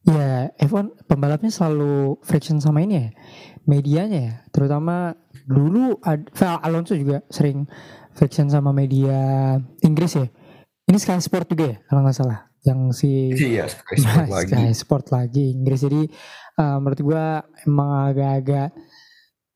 Ya, 0.00 0.48
F1 0.56 1.04
pembalapnya 1.04 1.52
selalu 1.52 2.16
friction 2.24 2.56
sama 2.56 2.80
ini 2.80 2.94
ya, 2.96 3.08
medianya 3.68 4.20
ya. 4.20 4.34
Terutama 4.48 5.12
dulu 5.44 6.00
Val 6.32 6.56
Alonso 6.64 6.96
juga 6.96 7.20
sering 7.28 7.68
friction 8.16 8.48
sama 8.48 8.72
media 8.72 9.56
Inggris 9.84 10.16
ya. 10.16 10.26
Ini 10.88 10.96
Sky 10.96 11.20
Sport 11.20 11.52
juga 11.52 11.76
ya, 11.76 11.76
kalau 11.84 12.00
nggak 12.02 12.16
salah. 12.16 12.48
Yang 12.64 12.80
si 12.96 13.10
iya, 13.36 13.68
Sky 13.68 13.96
Sport 14.00 14.28
lagi. 14.40 14.52
Sky 14.52 14.72
Sport 14.72 15.06
lagi 15.12 15.44
Inggris. 15.52 15.80
Jadi 15.84 16.02
uh, 16.56 16.76
menurut 16.80 17.00
gua 17.04 17.24
emang 17.68 17.90
agak-agak 18.08 18.72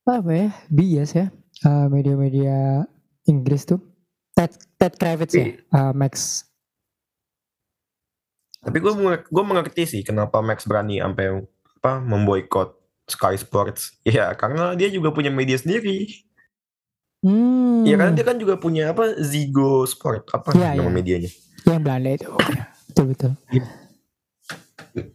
apa 0.04 0.30
ya, 0.36 0.48
bias 0.68 1.10
ya 1.16 1.32
uh, 1.64 1.88
media-media 1.88 2.84
Inggris 3.24 3.64
tuh. 3.64 3.80
Ted 4.36 4.52
Ted 4.76 4.98
Kravitz 5.00 5.32
ya, 5.32 5.56
uh, 5.72 5.94
Max 5.96 6.44
tapi 8.64 8.80
gue 8.80 8.92
gue 9.28 9.44
mengerti 9.44 9.84
sih 9.84 10.00
kenapa 10.00 10.40
Max 10.40 10.64
berani 10.64 10.98
sampai 10.98 11.44
apa 11.84 12.00
memboikot 12.00 12.80
Sky 13.04 13.36
Sports. 13.36 13.92
Ya 14.08 14.32
karena 14.32 14.72
dia 14.72 14.88
juga 14.88 15.12
punya 15.12 15.28
media 15.28 15.60
sendiri. 15.60 16.08
Hmm. 17.24 17.84
Ya 17.84 17.96
karena 17.96 18.12
dia 18.16 18.24
kan 18.24 18.36
juga 18.36 18.56
punya 18.56 18.92
apa 18.92 19.16
Zigo 19.20 19.84
Sport 19.88 20.28
apa 20.32 20.52
ya, 20.56 20.76
nama 20.76 20.88
ya. 20.88 20.92
medianya. 20.92 21.30
Yang 21.64 21.80
Belanda 21.80 22.10
itu. 22.12 22.30
betul 22.88 23.04
betul. 23.12 23.30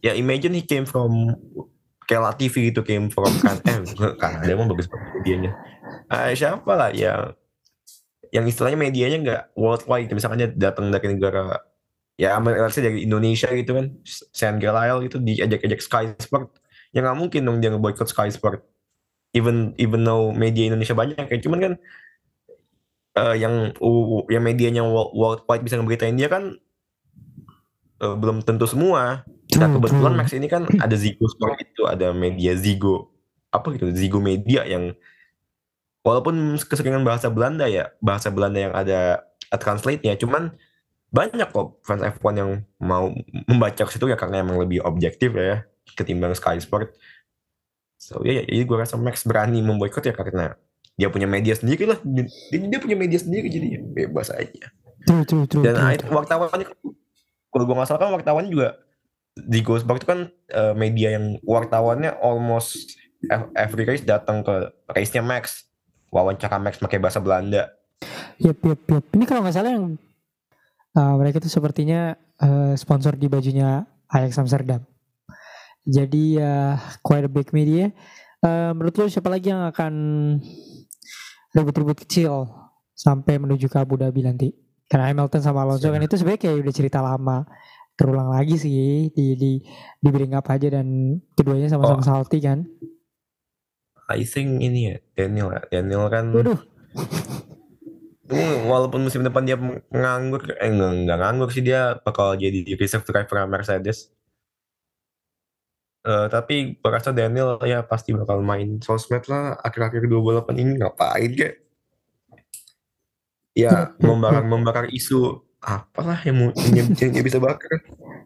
Ya 0.02 0.12
imagine 0.14 0.54
he 0.58 0.62
came 0.62 0.84
from 0.86 1.34
Kela 2.04 2.34
TV 2.34 2.74
itu 2.74 2.82
came 2.82 3.06
from 3.06 3.30
kan 3.38 3.62
eh 3.62 3.78
kan 4.22 4.42
dia 4.42 4.54
mau 4.58 4.66
bagus 4.66 4.90
banget 4.90 5.08
medianya. 5.22 5.52
Ah, 6.10 6.34
siapa 6.34 6.70
lah 6.74 6.90
yang 6.90 7.34
yang 8.34 8.46
istilahnya 8.46 8.78
medianya 8.78 9.18
nggak 9.22 9.42
worldwide 9.54 10.10
misalkan 10.10 10.38
dia 10.42 10.50
datang 10.50 10.90
dari 10.90 11.14
negara 11.14 11.69
ya 12.20 12.36
let's 12.36 12.76
dari 12.76 13.08
Indonesia 13.08 13.48
gitu 13.48 13.72
kan. 13.72 13.96
San 14.04 14.60
Gelail 14.60 15.00
itu 15.08 15.16
diajak-ajak 15.16 15.80
Sky 15.80 16.04
Sport. 16.20 16.52
Ya 16.92 17.00
nggak 17.00 17.16
mungkin 17.16 17.48
dong 17.48 17.64
dia 17.64 17.72
ngeboikot 17.72 18.12
Sky 18.12 18.28
Sport. 18.28 18.60
Even 19.32 19.72
even 19.80 20.04
though 20.04 20.28
media 20.36 20.68
Indonesia 20.68 20.92
banyak 20.92 21.24
ya. 21.24 21.38
Cuman 21.40 21.58
kan 21.64 21.72
uh, 23.16 23.32
yang 23.32 23.72
uh, 23.80 24.20
yang 24.28 24.44
medianya 24.44 24.84
worldwide 24.84 25.64
bisa 25.64 25.80
ngeberitain 25.80 26.20
dia 26.20 26.28
kan 26.28 26.60
uh, 28.04 28.14
belum 28.20 28.44
tentu 28.44 28.68
semua. 28.68 29.24
Nah 29.56 29.68
kebetulan 29.72 30.12
Max 30.12 30.36
ini 30.36 30.46
kan 30.46 30.68
ada 30.76 30.94
Zigo 30.94 31.24
Sport 31.24 31.56
itu 31.56 31.88
ada 31.88 32.12
media 32.12 32.52
Zigo 32.52 33.16
apa 33.50 33.74
gitu 33.74 33.90
Zigo 33.96 34.22
Media 34.22 34.62
yang 34.62 34.94
walaupun 36.06 36.54
keseringan 36.60 37.02
bahasa 37.02 37.32
Belanda 37.32 37.66
ya 37.66 37.90
bahasa 37.98 38.28
Belanda 38.28 38.60
yang 38.60 38.74
ada 38.76 39.24
translate-nya. 39.56 40.20
Cuman 40.20 40.54
banyak 41.10 41.50
kok 41.50 41.82
fans 41.82 42.06
F1 42.06 42.34
yang 42.38 42.50
mau 42.78 43.10
membaca 43.50 43.82
ke 43.82 43.90
situ 43.90 44.06
ya 44.06 44.14
karena 44.14 44.46
emang 44.46 44.62
lebih 44.62 44.78
objektif 44.86 45.34
ya 45.34 45.66
ketimbang 45.98 46.34
Sky 46.38 46.62
Sport. 46.62 46.94
So 47.98 48.22
ya, 48.22 48.40
ya 48.40 48.42
jadi 48.46 48.64
gue 48.64 48.76
rasa 48.78 48.94
Max 48.96 49.26
berani 49.26 49.60
memboikot 49.60 50.06
ya 50.06 50.14
karena 50.14 50.54
dia 50.94 51.10
punya 51.10 51.26
media 51.26 51.58
sendiri 51.58 51.90
lah. 51.90 51.98
Dia, 52.06 52.24
dia 52.50 52.78
punya 52.78 52.96
media 52.96 53.18
sendiri 53.18 53.50
jadi 53.50 53.82
bebas 53.82 54.30
aja. 54.30 54.70
True, 55.04 55.24
true, 55.26 55.44
true, 55.50 55.64
Dan 55.66 55.74
true, 55.76 55.98
true. 55.98 56.14
wartawannya 56.14 56.66
kalau 57.50 57.64
gue 57.66 57.74
nggak 57.74 57.88
salah 57.90 58.00
kan 58.06 58.10
wartawannya 58.14 58.50
juga 58.52 58.68
di 59.34 59.60
Ghostbug 59.66 59.98
itu 59.98 60.06
kan 60.06 60.20
uh, 60.54 60.74
media 60.78 61.18
yang 61.18 61.40
wartawannya 61.42 62.14
almost 62.22 62.94
every 63.58 63.84
race 63.84 64.06
datang 64.06 64.46
ke 64.46 64.70
race-nya 64.94 65.24
Max. 65.24 65.66
Wawancara 66.10 66.58
Max 66.58 66.78
pakai 66.78 66.98
bahasa 66.98 67.22
Belanda. 67.22 67.70
Yep, 68.42 68.58
yep, 68.66 68.80
yep. 68.90 69.04
Ini 69.14 69.24
kalau 69.26 69.46
nggak 69.46 69.54
salah 69.54 69.70
yang 69.74 69.94
uh, 70.96 71.14
mereka 71.18 71.38
itu 71.38 71.50
sepertinya 71.50 72.14
uh, 72.42 72.74
sponsor 72.74 73.14
di 73.14 73.26
bajunya 73.30 73.84
Ajax 74.10 74.40
Amsterdam. 74.40 74.82
Jadi 75.86 76.38
ya 76.38 76.74
uh, 76.74 76.74
quite 77.00 77.26
a 77.26 77.32
big 77.32 77.50
media. 77.54 77.90
Uh, 78.40 78.72
menurut 78.72 78.96
lo 78.96 79.04
siapa 79.08 79.28
lagi 79.28 79.52
yang 79.52 79.68
akan 79.68 79.92
ribut-ribut 81.52 81.98
kecil 82.06 82.48
sampai 82.96 83.36
menuju 83.36 83.68
ke 83.68 83.76
Abu 83.80 84.00
Dhabi 84.00 84.24
nanti? 84.24 84.48
Karena 84.90 85.12
Hamilton 85.12 85.42
sama 85.44 85.62
Alonso 85.62 85.86
kan 85.86 86.02
itu 86.02 86.18
sebenarnya 86.18 86.40
kayak 86.42 86.56
udah 86.66 86.74
cerita 86.74 86.98
lama 86.98 87.46
terulang 87.94 88.32
lagi 88.32 88.56
sih 88.56 89.12
di 89.12 89.36
di 89.36 89.60
di 90.00 90.08
bring 90.08 90.32
up 90.32 90.48
aja 90.48 90.72
dan 90.72 91.20
keduanya 91.36 91.68
sama-sama 91.68 92.00
oh. 92.00 92.06
salty 92.06 92.40
kan. 92.42 92.64
I 94.10 94.26
think 94.26 94.58
ini 94.58 94.90
ya 94.90 94.96
Daniel 95.14 95.54
ya 95.54 95.62
Daniel 95.70 96.10
kan. 96.10 96.34
Waduh 96.34 96.60
walaupun 98.66 99.02
musim 99.02 99.26
depan 99.26 99.42
dia 99.42 99.56
nganggur 99.90 100.54
eh 100.56 100.70
enggak, 100.70 100.90
enggak 101.04 101.18
nganggur 101.18 101.48
sih 101.50 101.64
dia 101.64 101.98
bakal 102.00 102.38
jadi 102.38 102.62
reserve 102.78 103.06
driver 103.06 103.46
Mercedes. 103.50 104.10
Uh, 106.00 106.32
tapi 106.32 106.80
berasa 106.80 107.12
Daniel 107.12 107.60
ya 107.66 107.84
pasti 107.84 108.16
bakal 108.16 108.40
main. 108.40 108.80
Sosmed 108.80 109.26
lah 109.28 109.58
akhir-akhir 109.60 110.08
2008 110.08 110.62
ini 110.62 110.72
ngapain 110.80 111.30
kek 111.36 111.54
ya 113.54 113.92
membakar 113.98 114.44
membakar 114.46 114.84
isu 114.88 115.42
apalah 115.60 116.16
yang 116.24 116.36
mau 116.40 116.48
yang, 116.72 116.88
yang 116.96 117.24
bisa 117.24 117.36
bakar. 117.36 117.68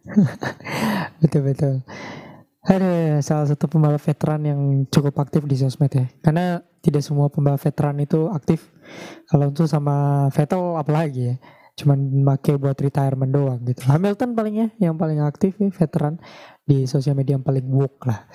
Betul 1.25 1.49
betul. 1.49 1.75
Ada 2.65 3.25
salah 3.25 3.49
satu 3.49 3.65
pembalap 3.65 4.01
veteran 4.05 4.45
yang 4.45 4.61
cukup 4.93 5.17
aktif 5.25 5.41
di 5.49 5.57
sosmed 5.57 5.89
ya. 5.89 6.05
Karena 6.21 6.61
tidak 6.85 7.01
semua 7.01 7.33
pembalap 7.33 7.65
veteran 7.65 7.97
itu 7.97 8.29
aktif. 8.29 8.69
Kalau 9.25 9.49
itu 9.49 9.65
sama 9.65 10.29
Vettel 10.29 10.77
apalagi 10.77 11.33
ya. 11.33 11.37
Cuman 11.75 12.23
pakai 12.37 12.61
buat 12.61 12.77
retirement 12.77 13.33
doang 13.33 13.65
gitu. 13.65 13.89
Hamilton 13.89 14.37
paling 14.37 14.55
ya 14.55 14.69
yang 14.79 14.95
paling 15.01 15.25
aktif 15.25 15.57
ya 15.57 15.73
veteran 15.73 16.21
di 16.63 16.85
sosial 16.85 17.17
media 17.17 17.41
yang 17.41 17.43
paling 17.43 17.65
woke 17.73 18.05
lah. 18.05 18.29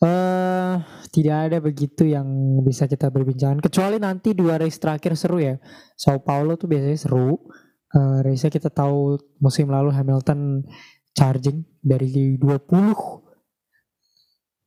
Uh, 0.00 0.80
tidak 1.12 1.52
ada 1.52 1.58
begitu 1.60 2.08
yang 2.08 2.24
bisa 2.64 2.88
kita 2.88 3.12
berbincangkan 3.12 3.60
kecuali 3.60 4.00
nanti 4.00 4.32
dua 4.32 4.56
race 4.56 4.80
terakhir 4.80 5.12
seru 5.18 5.42
ya. 5.42 5.58
Sao 5.98 6.22
Paulo 6.22 6.54
tuh 6.56 6.70
biasanya 6.70 6.96
seru. 6.96 7.36
uh, 7.90 8.22
race 8.22 8.46
kita 8.46 8.70
tahu 8.70 9.18
musim 9.42 9.66
lalu 9.66 9.90
Hamilton 9.90 10.62
charging 11.10 11.66
dari 11.82 12.38
20 12.38 12.70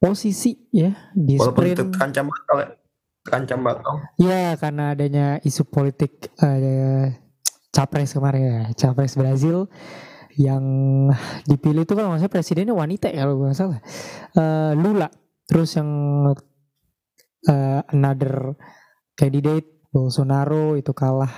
posisi 0.04 0.68
ya 0.76 0.92
di 1.16 1.40
Walaupun 1.40 1.64
sprint. 1.64 1.80
terancam 1.96 2.28
batal 2.28 2.58
ya. 2.60 2.83
Terancam 3.24 3.60
batal. 3.64 3.96
Ya 4.20 4.54
karena 4.60 4.92
adanya 4.92 5.40
isu 5.48 5.64
politik 5.68 6.28
uh, 6.44 7.08
capres 7.72 8.12
kemarin 8.12 8.44
ya, 8.44 8.62
capres 8.76 9.16
Brazil 9.16 9.72
yang 10.38 10.64
dipilih 11.46 11.86
itu 11.86 11.94
kan 11.94 12.10
maksudnya 12.10 12.34
presidennya 12.34 12.76
wanita 12.76 13.08
ya 13.10 13.26
kalau 13.26 13.36
gue 13.40 13.52
salah. 13.56 13.80
Uh, 14.36 14.74
Lula. 14.76 15.10
Terus 15.44 15.76
yang 15.76 15.90
uh, 17.48 17.82
another 17.92 18.56
candidate 19.14 19.68
Bolsonaro 19.94 20.74
itu 20.80 20.90
kalah 20.96 21.30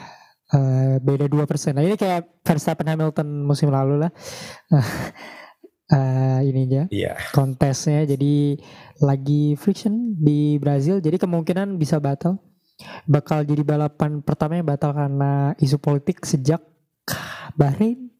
uh, 0.56 0.96
beda 1.04 1.28
dua 1.28 1.44
persen. 1.44 1.76
Nah 1.76 1.84
ini 1.84 2.00
kayak 2.00 2.40
Verstappen 2.46 2.88
Hamilton 2.88 3.44
musim 3.44 3.70
lalu 3.74 4.08
lah. 4.08 4.12
uh, 4.72 4.80
ininya 6.42 6.90
yeah. 6.90 7.14
kontesnya 7.30 8.10
jadi 8.10 8.58
lagi 9.06 9.54
friction 9.54 10.18
di 10.18 10.58
Brazil 10.58 10.98
jadi 11.04 11.20
kemungkinan 11.22 11.78
bisa 11.78 12.02
batal. 12.02 12.42
Bakal 13.08 13.48
jadi 13.48 13.64
balapan 13.64 14.20
pertama 14.20 14.60
yang 14.60 14.68
batal 14.68 14.92
karena 14.92 15.56
isu 15.64 15.80
politik 15.80 16.28
sejak 16.28 16.60
Bahrain 17.56 18.12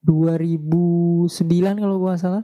2009 0.00 1.28
kalau 1.76 1.96
gua 2.00 2.16
salah. 2.16 2.42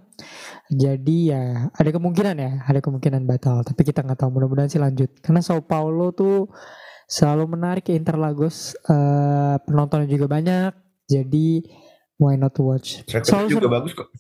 Jadi 0.69 1.33
ya 1.33 1.73
ada 1.73 1.89
kemungkinan 1.89 2.37
ya 2.37 2.53
ada 2.69 2.81
kemungkinan 2.85 3.25
batal 3.25 3.65
tapi 3.65 3.81
kita 3.81 4.05
nggak 4.05 4.21
tahu. 4.21 4.31
Mudah-mudahan 4.37 4.69
sih 4.69 4.83
lanjut. 4.83 5.09
Karena 5.25 5.41
Sao 5.41 5.65
Paulo 5.65 6.13
tuh 6.13 6.53
selalu 7.09 7.57
menarik 7.57 7.89
ke 7.89 7.97
Interlagos. 7.97 8.77
Uh, 8.85 9.57
penontonnya 9.65 10.05
juga 10.05 10.29
banyak 10.29 10.77
jadi 11.09 11.65
why 12.21 12.37
not 12.37 12.53
watch? 12.61 13.01
Selalu 13.09 13.57
juga 13.57 13.73
bagus 13.73 13.97
kok 13.97 14.13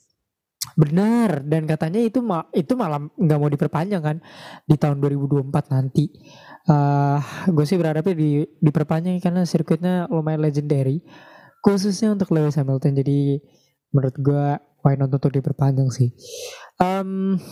Benar 0.78 1.42
dan 1.42 1.66
katanya 1.66 1.98
itu 1.98 2.22
ma 2.22 2.46
itu 2.54 2.78
malam 2.78 3.10
nggak 3.18 3.38
mau 3.42 3.50
diperpanjang 3.50 3.98
kan 3.98 4.16
di 4.62 4.78
tahun 4.78 5.02
2024 5.02 5.74
nanti. 5.74 6.06
Uh, 6.70 7.18
gue 7.50 7.66
sih 7.66 7.74
berharapnya 7.74 8.14
di 8.14 8.46
diperpanjang 8.62 9.18
karena 9.18 9.42
sirkuitnya 9.42 10.06
lumayan 10.06 10.38
legendary 10.38 11.02
khususnya 11.66 12.14
untuk 12.14 12.30
Lewis 12.30 12.54
Hamilton. 12.54 12.94
Jadi 12.94 13.42
menurut 13.90 14.16
gue 14.22 14.44
why 14.86 14.94
not 14.94 15.10
untuk 15.10 15.34
diperpanjang 15.34 15.90
sih. 15.90 16.14
Um, 16.78 17.42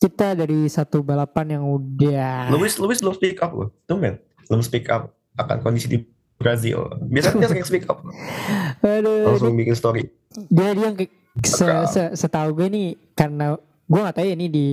kita 0.00 0.32
dari 0.32 0.64
satu 0.72 1.04
balapan 1.04 1.60
yang 1.60 1.64
udah 1.68 2.48
Lewis 2.48 2.80
Lewis 2.80 3.04
belum 3.04 3.12
speak 3.12 3.44
up 3.44 3.52
loh. 3.52 3.68
Tuh 3.84 4.00
men, 4.00 4.16
belum 4.48 4.64
speak 4.64 4.88
up 4.88 5.12
akan 5.36 5.60
kondisi 5.60 5.88
di 5.92 6.00
Brazil. 6.40 6.88
Biasanya 7.12 7.44
dia 7.44 7.48
sering 7.52 7.68
speak 7.68 7.84
up. 7.92 8.00
Aduh, 8.80 9.28
Langsung 9.28 9.52
bikin 9.52 9.76
story. 9.76 10.08
Dia 10.48 10.72
dia 10.72 10.96
se, 11.38 11.66
se, 11.90 12.02
setahu 12.18 12.56
gue 12.58 12.68
nih 12.70 12.88
karena 13.14 13.54
gue 13.90 14.00
gak 14.00 14.16
tahu 14.18 14.26
ya 14.26 14.34
ini 14.34 14.46
di 14.46 14.66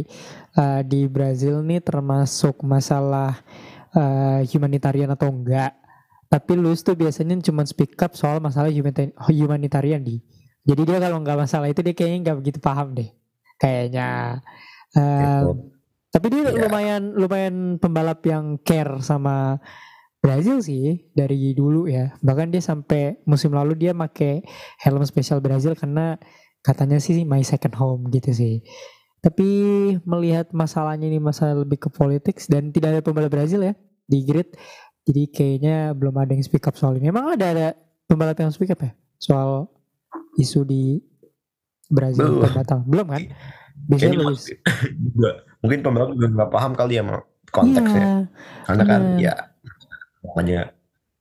uh, 0.58 0.82
di 0.86 1.10
Brazil 1.10 1.62
nih 1.66 1.82
termasuk 1.82 2.62
masalah 2.66 3.38
uh, 3.94 4.42
humanitarian 4.46 5.10
atau 5.14 5.30
enggak. 5.30 5.74
Tapi 6.28 6.60
Luz 6.60 6.84
tuh 6.84 6.94
biasanya 7.00 7.40
cuma 7.40 7.64
speak 7.64 7.96
up 8.04 8.12
soal 8.14 8.44
masalah 8.44 8.68
humanitarian 9.32 10.04
di. 10.04 10.20
Jadi 10.68 10.82
dia 10.84 11.00
kalau 11.00 11.24
nggak 11.24 11.39
masalah 11.48 11.72
itu 11.72 11.80
dia 11.80 11.96
kayaknya 11.96 12.20
nggak 12.28 12.38
begitu 12.43 12.60
paham 12.60 12.91
deh 12.91 13.10
kayaknya. 13.56 14.43
Uh, 14.91 15.56
tapi 16.12 16.28
dia 16.32 16.52
yeah. 16.52 16.67
lumayan 16.67 17.04
lumayan 17.15 17.56
pembalap 17.80 18.20
yang 18.28 18.60
care 18.60 19.00
sama 19.00 19.62
Brazil 20.20 20.60
sih 20.60 21.08
dari 21.15 21.56
dulu 21.56 21.88
ya. 21.88 22.12
Bahkan 22.20 22.52
dia 22.52 22.60
sampai 22.60 23.24
musim 23.24 23.56
lalu 23.56 23.80
dia 23.80 23.96
pakai 23.96 24.43
helm 24.84 25.04
spesial 25.08 25.39
Brazil 25.39 25.78
karena 25.80 26.20
katanya 26.67 26.99
sih 26.99 27.23
my 27.23 27.39
second 27.47 27.80
home 27.80 28.12
gitu 28.12 28.36
sih. 28.36 28.60
Tapi 29.23 29.47
melihat 30.03 30.51
masalahnya 30.51 31.08
ini 31.08 31.23
masalah 31.23 31.63
lebih 31.63 31.88
ke 31.88 31.89
politik 31.89 32.43
dan 32.51 32.75
tidak 32.75 32.99
ada 32.99 33.01
pembalap 33.01 33.32
Brazil 33.32 33.63
ya 33.63 33.73
di 34.03 34.27
grid. 34.27 34.51
Jadi 35.08 35.32
kayaknya 35.32 35.95
belum 35.95 36.19
ada 36.19 36.36
yang 36.36 36.43
speak 36.43 36.67
up 36.67 36.75
soal 36.75 36.99
ini. 36.99 37.08
Emang 37.08 37.32
ada 37.32 37.45
ada 37.47 37.67
pembalap 38.06 38.36
yang 38.36 38.51
speak 38.51 38.75
up 38.75 38.84
ya 38.84 38.91
soal 39.15 39.71
isu 40.36 40.67
di 40.67 40.99
Brazil 41.88 42.43
belum. 42.43 42.51
batal? 42.51 42.80
Belum 42.84 43.08
kan? 43.08 43.23
Biasanya 43.88 44.19
Lewis. 44.19 44.51
Mungkin 45.63 45.80
pembalap 45.80 46.12
juga 46.13 46.27
nggak 46.36 46.51
paham 46.51 46.71
kali 46.75 46.99
ya 46.99 47.03
konteksnya. 47.47 48.03
Ya, 48.03 48.15
Karena 48.67 48.84
kan 48.84 49.01
ya 49.17 49.34
makanya 50.21 50.60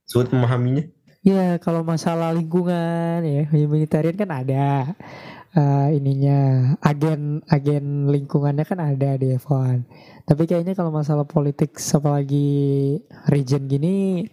sulit 0.03 0.29
memahaminya. 0.35 0.83
Ya 1.25 1.59
kalau 1.59 1.83
masalah 1.83 2.31
lingkungan 2.31 3.19
ya 3.23 3.43
humanitarian 3.51 4.15
kan 4.15 4.31
ada 4.31 4.95
uh, 5.55 5.87
ininya 5.93 6.73
agen 6.83 7.45
agen 7.47 8.11
lingkungannya 8.11 8.65
kan 8.67 8.79
ada 8.81 9.15
di 9.15 9.37
F1. 9.37 9.85
Tapi 10.27 10.43
kayaknya 10.43 10.75
kalau 10.75 10.91
masalah 10.91 11.23
politik 11.23 11.77
apalagi 11.79 12.99
region 13.31 13.69
gini 13.69 14.27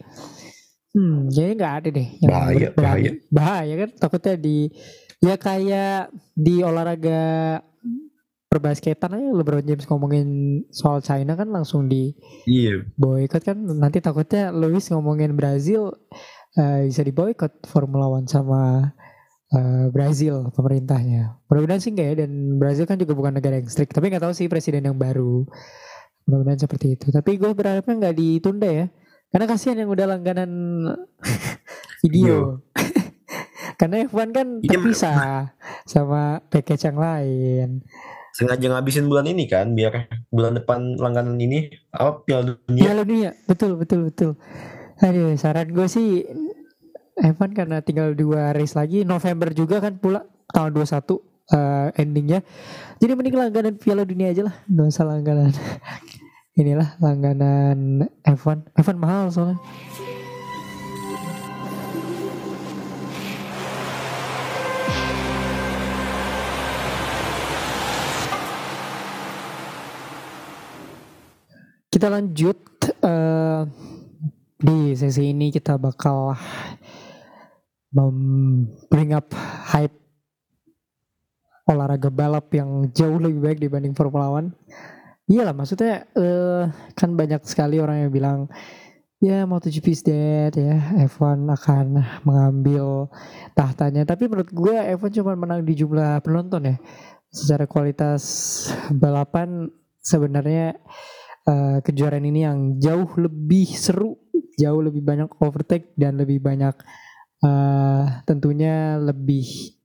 hmm 0.94 1.26
kayaknya 1.34 1.54
nggak 1.58 1.74
ada 1.74 1.88
deh 1.90 2.08
yang 2.22 2.30
bahaya, 2.30 2.68
bahaya. 2.74 3.10
Bahaya 3.28 3.74
kan 3.82 3.90
takutnya 3.98 4.34
di 4.38 4.70
ya 5.18 5.34
kayak 5.34 6.14
di 6.38 6.62
olahraga 6.62 7.58
perbasketan 8.54 9.18
aja 9.18 9.30
LeBron 9.34 9.66
James 9.66 9.86
ngomongin 9.90 10.28
soal 10.70 11.02
China 11.02 11.34
kan 11.34 11.50
langsung 11.50 11.90
di 11.90 12.14
iya. 12.46 12.86
boykot 12.94 13.42
kan 13.42 13.58
nanti 13.58 13.98
takutnya 13.98 14.54
Lewis 14.54 14.86
ngomongin 14.94 15.34
Brazil 15.34 15.90
uh, 16.54 16.78
bisa 16.86 17.02
diboykot 17.02 17.66
Formula 17.66 18.06
One 18.06 18.30
sama 18.30 18.94
uh, 19.54 19.86
Brazil 19.94 20.50
pemerintahnya. 20.50 21.38
Mudah-mudahan 21.46 21.80
sih 21.80 21.94
enggak 21.94 22.08
ya 22.10 22.14
dan 22.26 22.30
Brazil 22.58 22.84
kan 22.84 22.98
juga 22.98 23.14
bukan 23.14 23.38
negara 23.38 23.62
yang 23.62 23.70
strict. 23.70 23.94
Tapi 23.94 24.10
nggak 24.10 24.22
tahu 24.26 24.34
sih 24.34 24.50
presiden 24.50 24.84
yang 24.84 24.98
baru. 24.98 25.46
Mudah-mudahan 26.26 26.60
seperti 26.60 26.98
itu. 26.98 27.06
Tapi 27.14 27.38
gue 27.38 27.50
berharapnya 27.54 27.94
nggak 27.94 28.16
ditunda 28.18 28.68
ya. 28.68 28.86
Karena 29.30 29.46
kasihan 29.50 29.78
yang 29.82 29.90
udah 29.90 30.06
langganan 30.06 30.50
video. 32.02 32.62
Karena 33.80 34.06
F1 34.06 34.30
kan 34.30 34.48
iya, 34.62 34.70
terpisah 34.70 35.14
sama 35.82 36.38
package 36.46 36.86
yang 36.86 36.98
lain. 36.98 37.68
Sengaja 38.34 38.66
ngabisin 38.70 39.06
bulan 39.06 39.26
ini 39.30 39.46
kan 39.46 39.74
biar 39.74 40.10
bulan 40.30 40.58
depan 40.58 40.98
langganan 40.98 41.38
ini 41.38 41.70
apa 41.90 42.22
Piala 42.22 42.54
Dunia. 42.54 42.82
Piala 42.82 43.02
Dunia, 43.02 43.30
betul 43.46 43.74
betul 43.78 44.10
betul. 44.10 44.30
Aduh, 45.02 45.34
saran 45.34 45.74
gue 45.74 45.86
sih 45.90 46.22
Evan 47.14 47.54
karena 47.54 47.78
tinggal 47.78 48.10
dua 48.18 48.50
race 48.50 48.74
lagi. 48.74 49.06
November 49.06 49.54
juga 49.54 49.78
kan 49.78 49.94
pula 49.94 50.26
tahun 50.50 50.74
21 50.74 51.14
uh, 51.54 51.88
endingnya. 51.94 52.42
Jadi 52.98 53.12
mending 53.14 53.38
langganan 53.38 53.74
Piala 53.78 54.02
Dunia 54.02 54.34
aja 54.34 54.50
lah. 54.50 54.54
Nggak 54.66 54.86
usah 54.90 55.06
langganan 55.06 55.52
inilah 56.60 56.98
langganan 56.98 58.10
F1 58.26 58.74
F1 58.74 58.96
mahal 58.98 59.30
soalnya. 59.30 59.58
Kita 71.94 72.10
lanjut 72.10 72.58
uh, 73.06 73.62
di 74.58 74.98
sesi 74.98 75.30
ini 75.30 75.54
kita 75.54 75.78
bakal 75.78 76.34
bring 78.90 79.14
up 79.14 79.30
hype 79.70 79.94
olahraga 81.64 82.12
balap 82.12 82.52
yang 82.52 82.92
jauh 82.92 83.16
lebih 83.16 83.40
baik 83.40 83.58
dibanding 83.62 83.96
Formula 83.96 84.28
One. 84.28 84.52
Iya 85.24 85.48
lah, 85.48 85.54
maksudnya 85.56 86.04
uh, 86.12 86.68
kan 86.92 87.16
banyak 87.16 87.40
sekali 87.48 87.80
orang 87.80 88.04
yang 88.04 88.12
bilang 88.12 88.38
ya 89.24 89.48
MotoGP 89.48 89.86
is 89.88 90.04
dead 90.04 90.52
ya, 90.52 90.76
F1 91.08 91.48
akan 91.48 91.86
mengambil 92.28 93.08
tahtanya. 93.56 94.04
Tapi 94.04 94.28
menurut 94.28 94.52
gue 94.52 94.76
F1 95.00 95.24
cuma 95.24 95.32
menang 95.32 95.64
di 95.64 95.72
jumlah 95.72 96.20
penonton 96.20 96.68
ya. 96.68 96.76
Secara 97.32 97.64
kualitas 97.64 98.22
balapan 98.92 99.72
sebenarnya 100.04 100.76
uh, 101.48 101.80
kejuaraan 101.80 102.28
ini 102.28 102.44
yang 102.44 102.76
jauh 102.76 103.08
lebih 103.16 103.64
seru, 103.72 104.20
jauh 104.60 104.84
lebih 104.84 105.00
banyak 105.00 105.32
overtake 105.40 105.96
dan 105.96 106.20
lebih 106.20 106.44
banyak 106.44 106.76
uh, 107.44 108.24
tentunya 108.24 108.96
lebih 108.96 109.76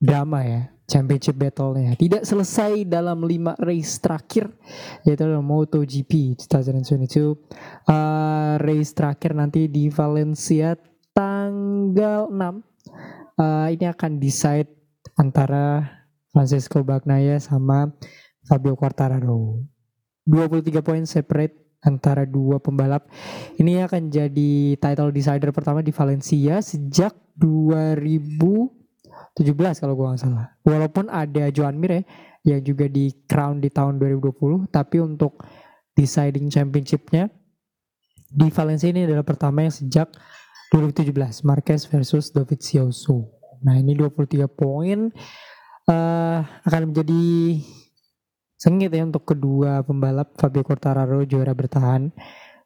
drama 0.00 0.40
ya 0.42 0.62
championship 0.88 1.36
battle-nya. 1.36 1.92
Tidak 2.00 2.24
selesai 2.24 2.88
dalam 2.88 3.28
lima 3.28 3.52
race 3.60 4.00
terakhir 4.00 4.48
yaitu 5.04 5.28
MotoGP 5.28 6.40
2022 6.48 7.36
uh, 7.84 8.56
race 8.56 8.96
terakhir 8.96 9.36
nanti 9.36 9.68
di 9.68 9.92
Valencia 9.92 10.72
tanggal 11.12 12.32
6 12.32 12.40
uh, 12.40 13.68
ini 13.68 13.84
akan 13.84 14.16
decide 14.16 14.72
antara 15.20 15.84
Francesco 16.32 16.80
Bagnaia 16.80 17.36
sama 17.36 17.92
Fabio 18.48 18.72
Quartararo. 18.72 19.60
23 20.24 20.80
poin 20.84 21.04
separate 21.04 21.67
antara 21.82 22.26
dua 22.26 22.58
pembalap. 22.58 23.06
Ini 23.58 23.86
akan 23.86 24.10
jadi 24.10 24.74
title 24.78 25.14
decider 25.14 25.50
pertama 25.54 25.82
di 25.82 25.94
Valencia 25.94 26.58
sejak 26.58 27.14
2017 27.38 29.82
kalau 29.82 29.94
gue 29.94 30.06
nggak 30.10 30.20
salah. 30.20 30.46
Walaupun 30.66 31.06
ada 31.10 31.50
Joan 31.54 31.78
Mir 31.78 32.02
ya 32.02 32.04
yang 32.54 32.60
juga 32.64 32.86
di 32.90 33.10
crown 33.26 33.60
di 33.62 33.70
tahun 33.70 33.98
2020, 34.00 34.70
tapi 34.70 34.96
untuk 35.02 35.42
deciding 35.94 36.50
championshipnya 36.50 37.30
di 38.28 38.52
Valencia 38.52 38.92
ini 38.92 39.08
adalah 39.08 39.24
pertama 39.24 39.66
yang 39.66 39.74
sejak 39.74 40.12
2017 40.70 41.48
Marquez 41.48 41.88
versus 41.88 42.28
Dovizioso. 42.28 43.32
Nah 43.64 43.80
ini 43.80 43.96
23 43.96 44.44
poin 44.46 45.08
uh, 45.88 46.40
akan 46.44 46.92
menjadi 46.92 47.24
Sengit 48.58 48.90
ya 48.90 49.06
untuk 49.06 49.22
kedua 49.22 49.86
pembalap 49.86 50.34
Fabio 50.34 50.66
Quartararo 50.66 51.22
juara 51.22 51.54
bertahan 51.54 52.10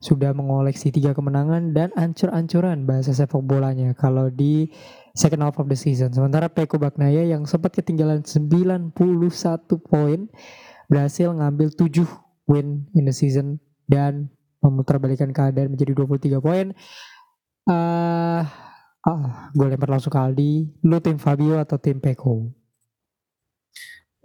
sudah 0.03 0.33
mengoleksi 0.35 0.89
tiga 0.89 1.13
kemenangan 1.13 1.77
dan 1.77 1.93
ancur-ancuran 1.95 2.89
bahasa 2.89 3.15
sepak 3.15 3.39
bolanya 3.45 3.95
kalau 3.95 4.33
di 4.33 4.73
second 5.15 5.45
half 5.47 5.61
of 5.61 5.69
the 5.69 5.77
season. 5.77 6.11
Sementara 6.11 6.49
Peko 6.49 6.81
Baknaya 6.81 7.23
yang 7.29 7.45
sempat 7.45 7.77
ketinggalan 7.77 8.25
91 8.25 8.97
poin 9.85 10.21
berhasil 10.89 11.29
ngambil 11.31 11.71
7 11.77 12.09
win 12.49 12.89
in 12.97 13.05
the 13.05 13.15
season 13.15 13.61
dan 13.85 14.33
memutarbalikkan 14.65 15.31
keadaan 15.31 15.77
menjadi 15.77 15.93
23 15.93 16.41
poin. 16.41 16.67
Uh, 17.69 18.43
ah, 19.07 19.53
gue 19.55 19.67
lempar 19.69 19.93
langsung 19.93 20.11
ke 20.11 20.19
Aldi. 20.19 20.53
Lu 20.83 20.99
tim 20.99 21.21
Fabio 21.21 21.61
atau 21.61 21.79
tim 21.79 22.01
Peko? 22.01 22.62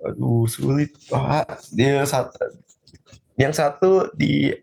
Aduh 0.06 0.46
sulit. 0.46 0.94
Wah, 1.10 1.46
dia 1.74 2.06
satu, 2.06 2.38
yang 3.38 3.54
satu 3.54 4.14
di 4.14 4.54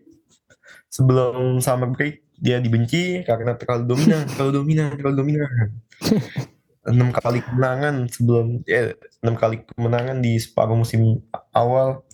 sebelum 0.87 1.59
summer 1.59 1.91
break 1.91 2.23
dia 2.39 2.59
dibenci 2.59 3.23
karena 3.27 3.55
terlalu 3.55 3.95
dominan, 3.95 4.23
terlalu 4.31 4.51
dominan, 4.63 4.87
terlalu 4.95 5.15
dominan. 5.19 5.51
enam 6.85 7.09
kali 7.09 7.41
kemenangan 7.41 8.05
sebelum 8.13 8.61
ya 8.69 8.93
enam 9.25 9.33
kali 9.33 9.65
kemenangan 9.73 10.21
di 10.21 10.37
separuh 10.37 10.77
musim 10.77 11.19
awal. 11.51 12.05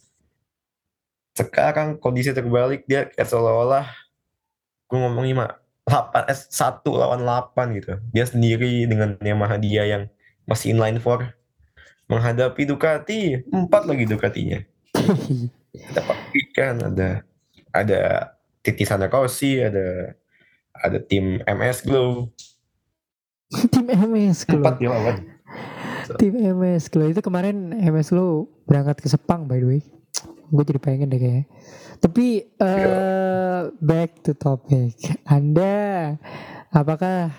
Sekarang 1.35 1.99
kondisi 1.99 2.31
terbalik 2.31 2.87
dia 2.87 3.07
kayak 3.11 3.27
seolah-olah 3.27 3.87
gue 4.87 4.97
ngomong 4.99 5.23
lima 5.27 5.45
delapan 5.87 6.23
eh 6.31 6.37
satu 6.37 6.95
lawan 6.95 7.21
delapan 7.23 7.67
gitu. 7.75 7.93
Dia 8.15 8.25
sendiri 8.27 8.87
dengan 8.87 9.19
Yamaha 9.19 9.59
dia 9.59 9.83
yang 9.87 10.03
masih 10.47 10.75
inline 10.75 10.99
four 11.03 11.40
menghadapi 12.11 12.67
Ducati 12.67 13.39
empat 13.47 13.87
lagi 13.87 14.03
Ducatinya. 14.03 14.59
Kita 15.71 16.01
pastikan 16.03 16.91
ada 16.91 17.23
ada 17.71 18.01
titisan 18.59 18.99
Rossi 19.07 19.63
ada 19.63 20.11
ada 20.75 20.99
tim 20.99 21.39
MS 21.47 21.87
Glow. 21.87 22.27
Tim 23.71 23.87
MS 23.87 24.43
Glow. 24.43 24.59
Empat 24.59 24.83
ya 24.83 24.91
lawan. 24.91 25.15
Tim 26.19 26.35
MS 26.35 26.91
Glow. 26.91 27.07
Itu 27.07 27.23
kemarin 27.23 27.71
MS 27.71 28.11
Glow 28.11 28.51
berangkat 28.67 28.99
ke 28.99 29.07
Sepang 29.07 29.47
by 29.47 29.63
the 29.63 29.67
way. 29.71 29.81
Gue 30.51 30.67
jadi 30.67 30.83
pengen 30.83 31.07
deh 31.07 31.15
kayaknya. 31.15 31.45
Tapi 32.03 32.43
uh, 32.59 33.71
back 33.79 34.19
to 34.27 34.35
topic. 34.35 34.99
Anda 35.23 36.19
apakah 36.75 37.31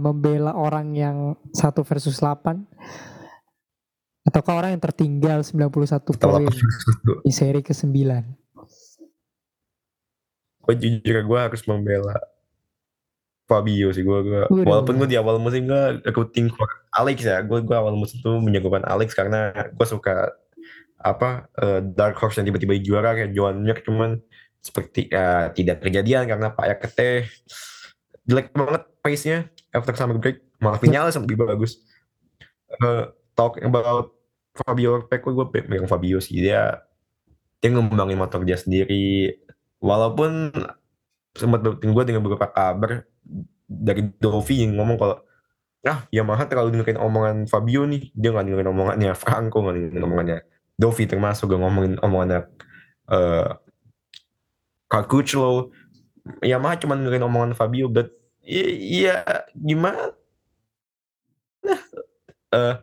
membela 0.00 0.56
orang 0.56 0.94
yang 0.94 1.36
satu 1.52 1.84
versus 1.84 2.22
8 2.22 2.64
Ataukah 4.28 4.60
orang 4.60 4.70
yang 4.76 4.82
tertinggal 4.84 5.40
91 5.40 6.04
poin 6.20 6.44
di 7.24 7.32
seri 7.32 7.64
ke-9? 7.64 7.96
Gue 10.68 10.74
jujur 10.76 11.16
gue 11.24 11.38
harus 11.40 11.64
membela 11.64 12.20
Fabio 13.48 13.88
sih 13.96 14.04
gue, 14.04 14.18
gue 14.20 14.42
walaupun 14.68 15.00
gue 15.00 15.08
di 15.08 15.16
awal 15.16 15.40
musim 15.40 15.64
gue 15.64 16.04
rooting 16.12 16.52
for 16.52 16.68
Alex 16.92 17.24
ya 17.24 17.40
gue 17.40 17.64
gue 17.64 17.72
awal 17.72 17.96
musim 17.96 18.20
tuh 18.20 18.36
menjagokan 18.44 18.84
Alex 18.84 19.16
karena 19.16 19.56
gue 19.72 19.86
suka 19.88 20.36
apa 21.00 21.48
uh, 21.56 21.80
dark 21.80 22.20
horse 22.20 22.36
yang 22.36 22.52
tiba-tiba 22.52 22.76
juara 22.84 23.16
kayak 23.16 23.32
Joan 23.32 23.64
Mir 23.64 23.80
cuman 23.80 24.20
seperti 24.60 25.08
uh, 25.08 25.48
tidak 25.56 25.80
kejadian 25.80 26.28
karena 26.28 26.52
Pak 26.52 26.66
Yakete 26.68 27.24
jelek 28.28 28.52
banget 28.52 28.84
pace-nya 29.00 29.48
after 29.72 29.96
summer 29.96 30.20
break 30.20 30.44
malah 30.60 30.76
Vinales 30.76 31.16
lebih 31.16 31.40
bagus. 31.40 31.80
Uh, 32.84 33.08
talk 33.32 33.56
about 33.64 34.17
Fabio 34.54 35.06
Peko 35.06 35.34
gue 35.34 35.46
pegang 35.50 35.88
Fabio 35.90 36.18
sih. 36.22 36.38
Dia 36.40 36.82
dia 37.58 37.68
ngembangin 37.72 38.18
motor 38.18 38.42
dia 38.46 38.56
sendiri. 38.56 39.34
Walaupun 39.78 40.52
sempat 41.34 41.62
gue 41.62 42.04
dengan 42.06 42.22
beberapa 42.24 42.50
kabar 42.50 43.06
dari 43.68 44.02
Dovi 44.18 44.64
yang 44.66 44.74
ngomong 44.80 44.96
kalau 44.98 45.16
ah 45.86 46.04
Yamaha 46.10 46.50
terlalu 46.50 46.78
dengerin 46.78 46.98
omongan 46.98 47.36
Fabio 47.46 47.86
nih. 47.86 48.10
Dia 48.14 48.34
nggak 48.34 48.46
dengerin 48.46 48.70
omongannya. 48.70 49.10
Franco 49.18 49.62
nggak 49.62 49.74
dengerin 49.74 50.04
omongannya. 50.06 50.38
Dovi 50.78 51.10
termasuk 51.10 51.50
gak 51.50 51.58
ngomongin 51.58 51.98
omongannya 51.98 52.46
uh, 53.10 53.50
Carl 54.86 55.06
Kuchlo 55.10 55.74
Yamaha 56.38 56.78
cuma 56.78 56.94
dengerin 56.94 57.26
omongan 57.26 57.52
Fabio 57.58 57.90
but 57.90 58.14
iya 58.46 59.44
gimana? 59.58 60.14
Nah 61.66 61.82
uh, 62.54 62.74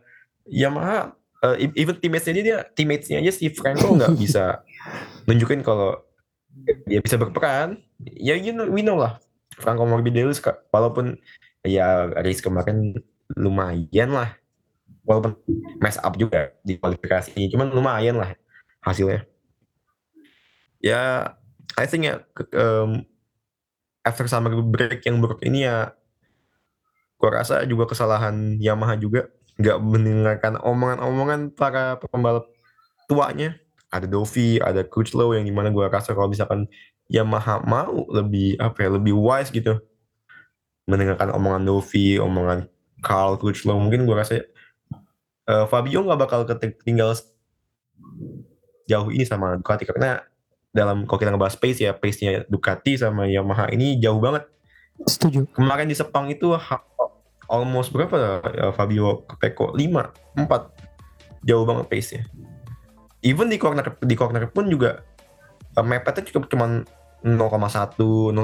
Yamaha 0.44 1.15
uh, 1.44 1.56
even 1.76 1.96
teammates-nya 1.98 2.42
dia 2.44 2.58
teammates-nya 2.72 3.20
aja 3.20 3.32
si 3.34 3.50
Franco 3.52 3.92
nggak 3.98 4.14
bisa 4.16 4.62
nunjukin 5.28 5.60
kalau 5.60 6.00
dia 6.88 7.00
bisa 7.04 7.20
berperan. 7.20 7.80
Ya 8.00 8.36
you 8.36 8.52
know, 8.52 8.68
we 8.68 8.80
know 8.80 8.96
lah. 8.96 9.20
Franco 9.56 9.88
Morbidelli 9.88 10.36
walaupun 10.68 11.16
ya 11.64 12.12
race 12.20 12.44
kemarin 12.44 12.96
lumayan 13.36 14.12
lah. 14.12 14.36
Walaupun 15.06 15.38
mess 15.78 16.00
up 16.02 16.18
juga 16.18 16.50
di 16.66 16.76
kualifikasi 16.76 17.38
cuman 17.52 17.70
lumayan 17.72 18.18
lah 18.18 18.34
hasilnya. 18.82 19.24
Ya 20.82 21.34
I 21.78 21.86
think 21.88 22.08
ya 22.10 22.20
um, 22.52 23.06
after 24.04 24.26
summer 24.28 24.52
break 24.60 25.02
yang 25.06 25.22
buruk 25.22 25.40
ini 25.46 25.64
ya 25.64 25.94
gua 27.16 27.40
rasa 27.40 27.64
juga 27.64 27.88
kesalahan 27.88 28.60
Yamaha 28.60 28.98
juga 28.98 29.30
nggak 29.56 29.78
mendengarkan 29.80 30.60
omongan-omongan 30.60 31.52
para 31.52 31.96
pembalap 32.00 32.48
tuanya. 33.08 33.56
Ada 33.88 34.10
Dovi 34.10 34.58
ada 34.58 34.82
Kuchlo 34.82 35.32
yang 35.32 35.46
di 35.46 35.54
mana 35.54 35.70
gue 35.70 35.86
rasa 35.86 36.12
kalau 36.12 36.28
misalkan 36.28 36.66
Yamaha 37.06 37.62
mau 37.62 38.02
lebih 38.10 38.58
apa 38.58 38.82
ya 38.82 38.90
lebih 38.98 39.14
wise 39.14 39.54
gitu 39.54 39.78
mendengarkan 40.90 41.30
omongan 41.30 41.62
Dovi 41.62 42.18
omongan 42.18 42.66
Carl 42.98 43.38
Kuchlo 43.38 43.78
mungkin 43.78 44.02
gue 44.02 44.16
rasa 44.18 44.42
uh, 45.46 45.64
Fabio 45.70 46.02
nggak 46.02 46.18
bakal 46.18 46.40
ketinggal 46.46 47.14
jauh 48.86 49.08
ini 49.10 49.26
sama 49.26 49.58
Ducati. 49.58 49.86
Karena 49.86 50.22
dalam 50.70 51.08
kalau 51.08 51.18
kita 51.18 51.30
ngebahas 51.34 51.56
pace 51.58 51.80
ya 51.86 51.92
pace-nya 51.94 52.44
Ducati 52.46 52.98
sama 52.98 53.26
Yamaha 53.26 53.70
ini 53.74 53.98
jauh 53.98 54.18
banget. 54.18 54.46
Setuju. 55.04 55.44
Kemarin 55.52 55.90
di 55.90 55.96
Sepang 55.96 56.26
itu 56.32 56.52
almost 57.46 57.94
berapa 57.94 58.42
ya, 58.52 58.70
Fabio 58.74 59.22
ke 59.26 59.34
Peko 59.38 59.74
5, 59.74 60.38
4. 60.38 61.46
Jauh 61.46 61.64
banget 61.66 61.86
pace-nya. 61.86 62.22
Even 63.22 63.50
di 63.50 63.58
corner 63.58 63.86
di 64.02 64.14
corner 64.18 64.50
pun 64.50 64.66
juga 64.70 65.02
uh, 65.78 65.84
mepetnya 65.86 66.26
cukup 66.30 66.50
cuma 66.50 66.82
0,1, 67.22 67.26
0,2. 67.26 68.34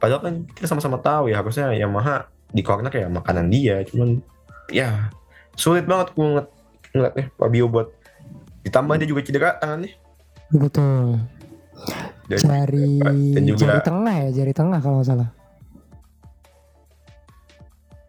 Padahal 0.00 0.20
kan 0.22 0.34
kita 0.54 0.66
sama-sama 0.66 0.98
tahu 0.98 1.30
ya 1.30 1.42
harusnya 1.42 1.70
Yamaha 1.74 2.30
di 2.50 2.62
corner 2.66 2.90
kayak 2.90 3.10
makanan 3.10 3.46
dia, 3.50 3.82
cuman 3.86 4.18
ya 4.70 5.10
sulit 5.54 5.86
banget 5.86 6.10
gue 6.14 6.24
ngeliat, 6.24 6.48
ngeliatnya 6.94 7.24
Fabio 7.38 7.66
buat 7.70 7.88
ditambah 8.66 8.94
dia 8.98 9.08
juga 9.08 9.20
cedera 9.22 9.50
tangannya. 9.62 9.94
Betul. 10.50 11.22
Dan 12.26 12.38
jari, 12.38 13.02
dan 13.34 13.42
juga, 13.46 13.58
jari 13.66 13.80
tengah 13.82 14.14
ya, 14.14 14.28
jari 14.30 14.52
tengah 14.54 14.78
kalau 14.78 15.02
nggak 15.02 15.10
salah 15.10 15.39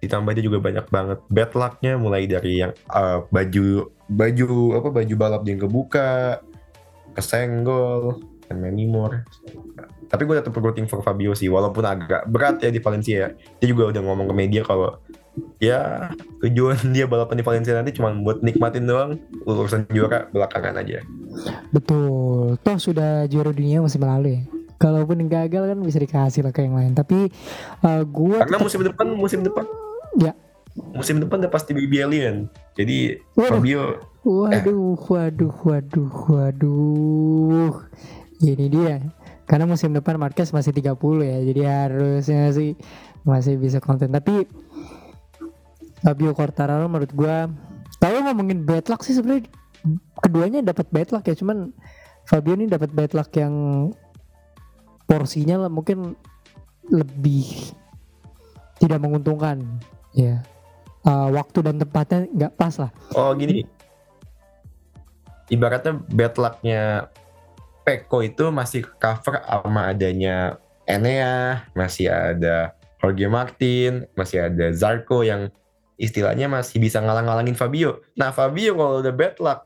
ditambah 0.02 0.34
dia 0.34 0.44
juga 0.44 0.58
banyak 0.58 0.86
banget 0.90 1.20
bad 1.30 1.52
lucknya 1.54 1.94
mulai 1.96 2.26
dari 2.26 2.66
yang 2.66 2.74
uh, 2.90 3.22
baju 3.30 3.94
baju 4.10 4.50
apa 4.82 4.90
baju 4.90 5.14
balap 5.16 5.44
yang 5.46 5.62
kebuka 5.62 6.42
kesenggol 7.14 8.20
dan 8.50 8.60
many 8.60 8.90
more. 8.90 9.24
Tapi 10.12 10.28
gue 10.28 10.36
tetap 10.36 10.52
rooting 10.52 10.92
for 10.92 11.00
Fabio 11.00 11.32
sih 11.32 11.48
walaupun 11.48 11.88
agak 11.88 12.28
berat 12.28 12.60
ya 12.60 12.68
di 12.68 12.84
Valencia 12.84 13.32
dia 13.32 13.68
juga 13.68 13.96
udah 13.96 14.02
ngomong 14.04 14.28
ke 14.28 14.36
media 14.36 14.62
kalau 14.68 15.00
ya 15.64 16.12
tujuan 16.44 16.92
dia 16.92 17.08
balapan 17.08 17.40
di 17.40 17.46
Valencia 17.48 17.72
nanti 17.72 17.96
cuma 17.96 18.12
buat 18.12 18.44
nikmatin 18.44 18.84
doang 18.84 19.16
urusan 19.48 19.88
juara 19.96 20.28
belakangan 20.36 20.84
aja. 20.84 21.00
Betul. 21.72 22.60
Toh 22.60 22.78
sudah 22.82 23.30
juara 23.32 23.56
dunia 23.56 23.80
masih 23.80 24.02
melalui 24.04 24.34
ya. 24.36 24.42
Kalaupun 24.82 25.30
gagal 25.30 25.72
kan 25.72 25.78
bisa 25.86 26.02
dikasih 26.02 26.42
lah 26.42 26.52
ke 26.52 26.66
yang 26.66 26.76
lain. 26.76 26.92
Tapi 26.98 27.30
uh, 27.86 28.04
gue 28.04 28.36
karena 28.36 28.58
musim 28.60 28.82
depan 28.84 29.08
musim 29.16 29.40
depan 29.46 29.64
Ya, 30.20 30.36
musim 30.96 31.24
depan 31.24 31.40
udah 31.40 31.52
pasti 31.52 31.72
baby 31.72 32.04
alien. 32.04 32.52
Jadi 32.76 33.20
Waduh. 33.36 33.60
Fabio 33.60 33.84
Waduh, 34.22 35.02
waduh, 35.10 35.56
waduh, 35.66 36.14
waduh. 36.30 37.74
Ini 38.38 38.66
dia. 38.70 39.02
Karena 39.50 39.66
musim 39.66 39.98
depan 39.98 40.22
Marquez 40.22 40.54
masih 40.54 40.70
30 40.78 40.94
ya. 41.26 41.38
Jadi 41.42 41.62
harusnya 41.66 42.54
sih 42.54 42.78
masih 43.26 43.58
bisa 43.58 43.82
konten. 43.82 44.14
Tapi 44.14 44.46
Fabio 46.06 46.38
Quartararo 46.38 46.86
menurut 46.86 47.10
gua 47.18 47.50
kalau 47.98 48.22
ngomongin 48.26 48.62
bad 48.62 48.90
luck 48.90 49.02
sih 49.02 49.18
sebenarnya 49.18 49.50
keduanya 50.22 50.62
dapat 50.62 50.86
bad 50.94 51.10
luck 51.10 51.26
ya. 51.26 51.34
Cuman 51.34 51.74
Fabio 52.30 52.54
ini 52.54 52.70
dapat 52.70 52.94
bad 52.94 53.18
luck 53.18 53.34
yang 53.34 53.90
porsinya 55.10 55.66
lah 55.66 55.72
mungkin 55.74 56.14
lebih 56.94 57.74
tidak 58.78 59.02
menguntungkan 59.02 59.82
ya 60.12 60.44
uh, 61.06 61.28
waktu 61.32 61.60
dan 61.66 61.76
tempatnya 61.80 62.28
nggak 62.30 62.54
pas 62.58 62.74
lah 62.78 62.92
Oh 63.16 63.36
gini, 63.36 63.68
ibaratnya 65.52 66.00
bad 66.12 66.34
luck-nya 66.40 67.12
Peko 67.82 68.22
itu 68.22 68.54
masih 68.54 68.86
cover 69.02 69.42
sama 69.42 69.90
adanya 69.90 70.62
Enea, 70.86 71.66
masih 71.74 72.14
ada 72.14 72.78
Jorge 73.02 73.26
Martin, 73.26 74.06
masih 74.14 74.46
ada 74.46 74.70
Zarco 74.70 75.26
yang 75.26 75.50
istilahnya 75.98 76.46
masih 76.46 76.78
bisa 76.78 77.02
ngalang-ngalangin 77.02 77.58
Fabio. 77.58 78.06
Nah 78.18 78.30
Fabio 78.30 78.78
kalau 78.78 79.02
udah 79.02 79.14
bad 79.14 79.36
luck, 79.42 79.60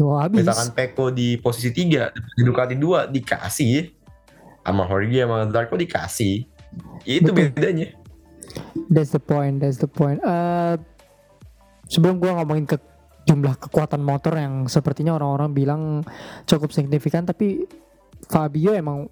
Wah, 0.00 0.28
habis 0.28 0.44
misalkan 0.44 0.72
Peko 0.72 1.12
di 1.12 1.36
posisi 1.40 1.72
3, 1.72 2.12
di 2.12 2.42
Ducati 2.44 2.76
2 2.76 3.08
dikasih, 3.08 3.92
sama 4.64 4.84
Jorge 4.88 5.20
sama 5.24 5.36
Zarco 5.48 5.74
dikasih, 5.76 6.44
itu 7.04 7.30
Betul. 7.32 7.52
bedanya. 7.52 7.88
That's 8.88 9.12
the 9.12 9.22
point, 9.22 9.60
that's 9.60 9.80
the 9.80 9.90
point. 9.90 10.20
Eh, 10.24 10.74
sebelum 11.88 12.20
gua 12.20 12.40
ngomongin 12.40 12.64
ke 12.64 12.76
jumlah 13.28 13.60
kekuatan 13.60 14.00
motor 14.00 14.32
yang 14.40 14.64
sepertinya 14.72 15.20
orang-orang 15.20 15.50
bilang 15.52 15.82
cukup 16.48 16.72
signifikan, 16.72 17.28
tapi 17.28 17.68
Fabio 18.26 18.72
emang 18.72 19.08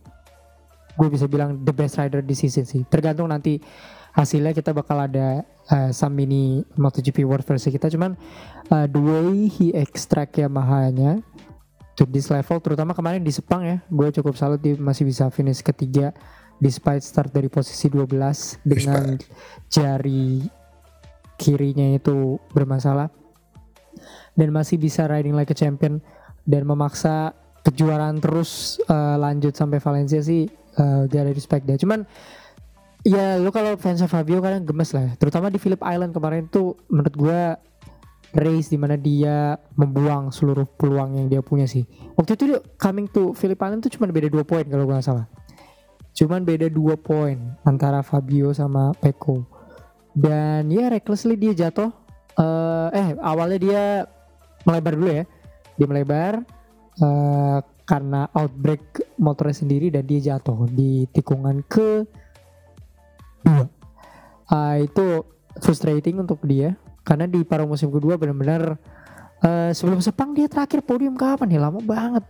gue 0.97 1.09
bisa 1.13 1.29
bilang 1.29 1.61
the 1.61 1.71
best 1.77 2.01
rider 2.01 2.25
di 2.25 2.33
season 2.33 2.65
sih. 2.65 2.83
Tergantung 2.89 3.29
nanti 3.29 3.61
hasilnya 4.17 4.57
kita 4.57 4.73
bakal 4.73 5.05
ada 5.05 5.45
eh, 5.69 5.91
some 5.93 6.17
mini 6.17 6.65
MotoGP 6.81 7.29
World 7.29 7.45
versi 7.45 7.69
kita. 7.69 7.93
Cuman 7.93 8.17
eh, 8.73 8.87
the 8.89 9.01
way 9.01 9.53
he 9.53 9.77
extract 9.77 10.41
Yamaha-nya 10.41 11.21
to 11.97 12.09
this 12.09 12.33
level, 12.33 12.61
terutama 12.61 12.97
kemarin 12.97 13.21
di 13.21 13.33
Sepang 13.33 13.65
ya, 13.65 13.85
gue 13.89 14.09
cukup 14.21 14.37
salut 14.37 14.61
dia 14.61 14.77
masih 14.81 15.05
bisa 15.05 15.29
finish 15.29 15.61
ketiga 15.61 16.17
despite 16.57 17.05
start 17.05 17.31
dari 17.33 17.53
posisi 17.53 17.93
12 17.93 18.65
dengan 18.65 19.17
jari 19.69 20.45
kirinya 21.37 21.97
itu 21.97 22.41
bermasalah. 22.53 23.13
Dan 24.37 24.53
masih 24.53 24.77
bisa 24.77 25.09
riding 25.09 25.33
like 25.33 25.49
a 25.53 25.57
champion 25.57 26.01
dan 26.45 26.69
memaksa 26.69 27.33
kejuaraan 27.65 28.21
terus 28.21 28.79
eh, 28.85 29.17
lanjut 29.17 29.57
sampai 29.57 29.81
Valencia 29.81 30.21
sih 30.21 30.45
eh, 30.53 31.01
gak 31.09 31.23
ada 31.25 31.33
respect 31.33 31.65
dia. 31.65 31.81
Cuman 31.81 32.05
ya 33.03 33.41
lu 33.41 33.49
kalau 33.49 33.81
fans 33.81 34.05
Fabio 34.05 34.45
kadang 34.45 34.67
gemes 34.67 34.91
lah 34.91 35.09
ya. 35.09 35.13
terutama 35.15 35.47
di 35.47 35.63
Phillip 35.63 35.79
Island 35.79 36.11
kemarin 36.11 36.51
tuh 36.51 36.75
menurut 36.91 37.15
gua 37.15 37.41
race 38.37 38.69
di 38.69 38.77
mana 38.77 38.99
dia 38.99 39.57
membuang 39.79 40.35
seluruh 40.35 40.67
peluang 40.77 41.17
yang 41.17 41.27
dia 41.33 41.41
punya 41.41 41.65
sih. 41.65 41.89
Waktu 42.19 42.37
itu 42.37 42.45
dia 42.53 42.61
coming 42.77 43.09
to 43.09 43.33
Phillip 43.33 43.57
Island 43.57 43.81
tuh 43.81 43.93
cuma 43.97 44.13
beda 44.13 44.29
dua 44.29 44.45
poin 44.45 44.67
kalau 44.69 44.85
gua 44.85 45.01
nggak 45.01 45.09
salah 45.09 45.27
cuman 46.17 46.49
beda 46.49 46.73
dua 46.73 46.97
poin 46.97 47.37
antara 47.63 48.01
Fabio 48.01 48.57
sama 48.57 48.97
Peko. 48.97 49.45
Dan 50.17 50.73
ya 50.73 50.89
recklessly 50.89 51.37
dia 51.37 51.53
jatuh. 51.53 51.93
Eh, 52.41 52.89
eh 52.97 53.09
awalnya 53.21 53.59
dia 53.61 53.83
melebar 54.65 54.97
dulu 54.97 55.13
ya. 55.13 55.25
Dia 55.77 55.87
melebar 55.87 56.41
eh, 56.97 57.59
karena 57.85 58.33
outbreak 58.33 59.13
motornya 59.21 59.61
sendiri 59.61 59.93
dan 59.93 60.09
dia 60.09 60.35
jatuh 60.35 60.65
di 60.73 61.05
tikungan 61.13 61.61
ke 61.69 62.09
dua. 63.45 63.69
Ah, 64.49 64.81
itu 64.81 65.21
frustrating 65.61 66.25
untuk 66.25 66.41
dia 66.49 66.81
karena 67.05 67.29
di 67.29 67.45
paruh 67.45 67.69
musim 67.69 67.93
kedua 67.93 68.17
benar-benar 68.17 68.81
eh, 69.45 69.71
sebelum 69.77 70.01
Sepang 70.01 70.33
dia 70.33 70.49
terakhir 70.49 70.81
podium 70.81 71.13
kapan 71.13 71.53
ya? 71.53 71.61
Lama 71.61 71.85
banget. 71.85 72.25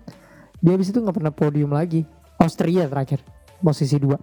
Dia 0.59 0.75
habis 0.75 0.91
itu 0.91 0.99
nggak 0.99 1.23
pernah 1.23 1.31
podium 1.31 1.71
lagi. 1.71 2.03
Austria 2.37 2.91
terakhir 2.91 3.36
posisi 3.63 3.97
dua. 4.01 4.19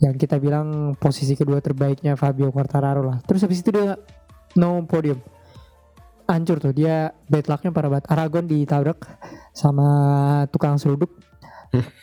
Yang 0.00 0.24
kita 0.26 0.40
bilang 0.40 0.96
posisi 0.96 1.36
kedua 1.36 1.60
terbaiknya 1.60 2.16
Fabio 2.16 2.48
Quartararo 2.48 3.04
lah. 3.04 3.18
Terus 3.28 3.44
habis 3.44 3.60
itu 3.60 3.68
dia 3.68 4.00
no 4.56 4.80
podium. 4.88 5.20
Hancur 6.24 6.62
tuh 6.62 6.72
dia 6.72 7.12
bad 7.28 7.44
lucknya 7.50 7.70
parah 7.74 7.90
banget. 7.92 8.06
Aragon 8.08 8.44
ditabrak 8.48 9.04
sama 9.52 9.88
tukang 10.48 10.80
seruduk. 10.80 11.12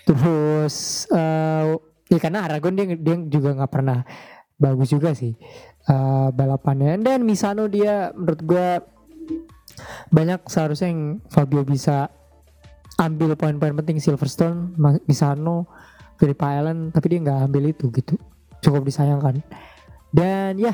Terus 0.08 1.08
eh 1.10 1.74
ya 2.08 2.20
karena 2.22 2.46
Aragon 2.46 2.78
dia 2.78 2.86
dia 2.96 3.16
juga 3.28 3.58
nggak 3.58 3.72
pernah 3.72 4.06
bagus 4.62 4.94
juga 4.94 5.18
sih 5.18 5.34
eh, 5.90 6.30
balapannya. 6.30 7.02
Dan 7.02 7.26
Misano 7.26 7.66
dia 7.66 8.14
menurut 8.14 8.42
gua 8.46 8.68
banyak 10.14 10.46
seharusnya 10.48 10.94
yang 10.94 11.18
Fabio 11.34 11.66
bisa 11.66 12.14
ambil 13.02 13.34
poin-poin 13.34 13.74
penting. 13.74 13.98
Silverstone 13.98 14.78
Misano 15.10 15.66
Phillip 16.18 16.42
Island 16.42 16.92
tapi 16.94 17.14
dia 17.14 17.20
nggak 17.24 17.40
ambil 17.50 17.64
itu 17.70 17.90
gitu. 17.94 18.18
Cukup 18.62 18.86
disayangkan. 18.86 19.40
Dan 20.10 20.58
ya 20.58 20.74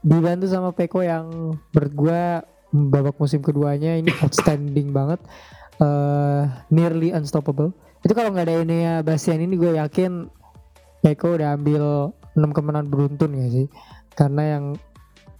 dibantu 0.00 0.46
sama 0.46 0.70
Peko 0.70 1.02
yang 1.02 1.58
menurut 1.74 1.92
gua 1.98 2.22
babak 2.68 3.16
musim 3.18 3.42
keduanya 3.42 3.98
ini 3.98 4.14
outstanding 4.22 4.94
banget. 4.94 5.18
Eh 5.78 6.42
nearly 6.70 7.14
unstoppable. 7.14 7.74
Itu 8.02 8.14
kalau 8.14 8.30
nggak 8.30 8.46
ada 8.46 8.62
ini 8.62 8.76
ya 8.86 8.94
Bastian 9.02 9.42
ini 9.42 9.58
gue 9.58 9.74
yakin 9.74 10.30
Peko 11.02 11.34
udah 11.34 11.58
ambil 11.58 12.14
6 12.38 12.54
kemenangan 12.54 12.86
beruntun 12.86 13.34
ya 13.34 13.46
sih. 13.50 13.66
Karena 14.14 14.58
yang 14.58 14.64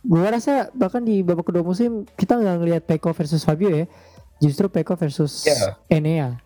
gue 0.03 0.25
rasa 0.27 0.71
bahkan 0.75 1.03
di 1.03 1.23
babak 1.23 1.51
kedua 1.51 1.63
musim 1.63 2.03
kita 2.19 2.35
nggak 2.39 2.57
ngelihat 2.59 2.83
Peko 2.87 3.15
versus 3.15 3.47
Fabio 3.47 3.71
ya. 3.71 3.87
Justru 4.43 4.71
Peko 4.71 4.95
versus 4.95 5.47
Ya. 5.47 5.79
Enea 5.91 6.39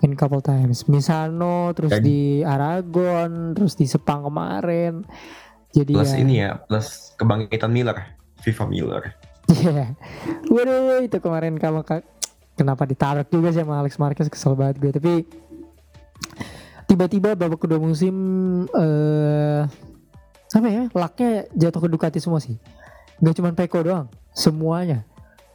in 0.00 0.14
couple 0.14 0.38
times. 0.38 0.86
Misano 0.86 1.72
terus 1.72 1.98
Dan- 1.98 2.04
di 2.04 2.40
Aragon 2.40 3.52
terus 3.52 3.74
di 3.74 3.84
Sepang 3.84 4.26
kemarin. 4.26 5.02
Jadi 5.68 5.92
Plus 5.92 6.12
ya. 6.12 6.18
ini 6.18 6.34
ya, 6.40 6.50
plus 6.58 7.12
kebangkitan 7.14 7.68
Miller, 7.68 8.16
Viva 8.40 8.64
Miller. 8.64 9.04
Iya. 9.48 9.96
Waduh 10.48 11.00
itu 11.00 11.18
kemarin 11.20 11.56
kalau 11.56 11.80
ka- 11.80 12.04
kenapa 12.52 12.84
ditarik 12.84 13.28
juga 13.28 13.48
sih 13.48 13.60
sama 13.60 13.80
Alex 13.80 13.96
Marquez 13.96 14.28
kesel 14.28 14.52
banget 14.52 14.76
gue. 14.76 14.92
Tapi 14.92 15.12
tiba-tiba 16.84 17.36
babak 17.36 17.60
kedua 17.60 17.76
musim 17.76 18.14
eh 18.72 19.62
apa 20.48 20.68
ya 20.72 20.88
lucknya 20.88 21.44
jatuh 21.52 21.80
ke 21.84 21.88
Ducati 21.88 22.18
semua 22.18 22.40
sih. 22.40 22.56
Nggak 23.20 23.34
cuma 23.36 23.50
Peko 23.52 23.78
doang 23.82 24.06
semuanya 24.32 25.04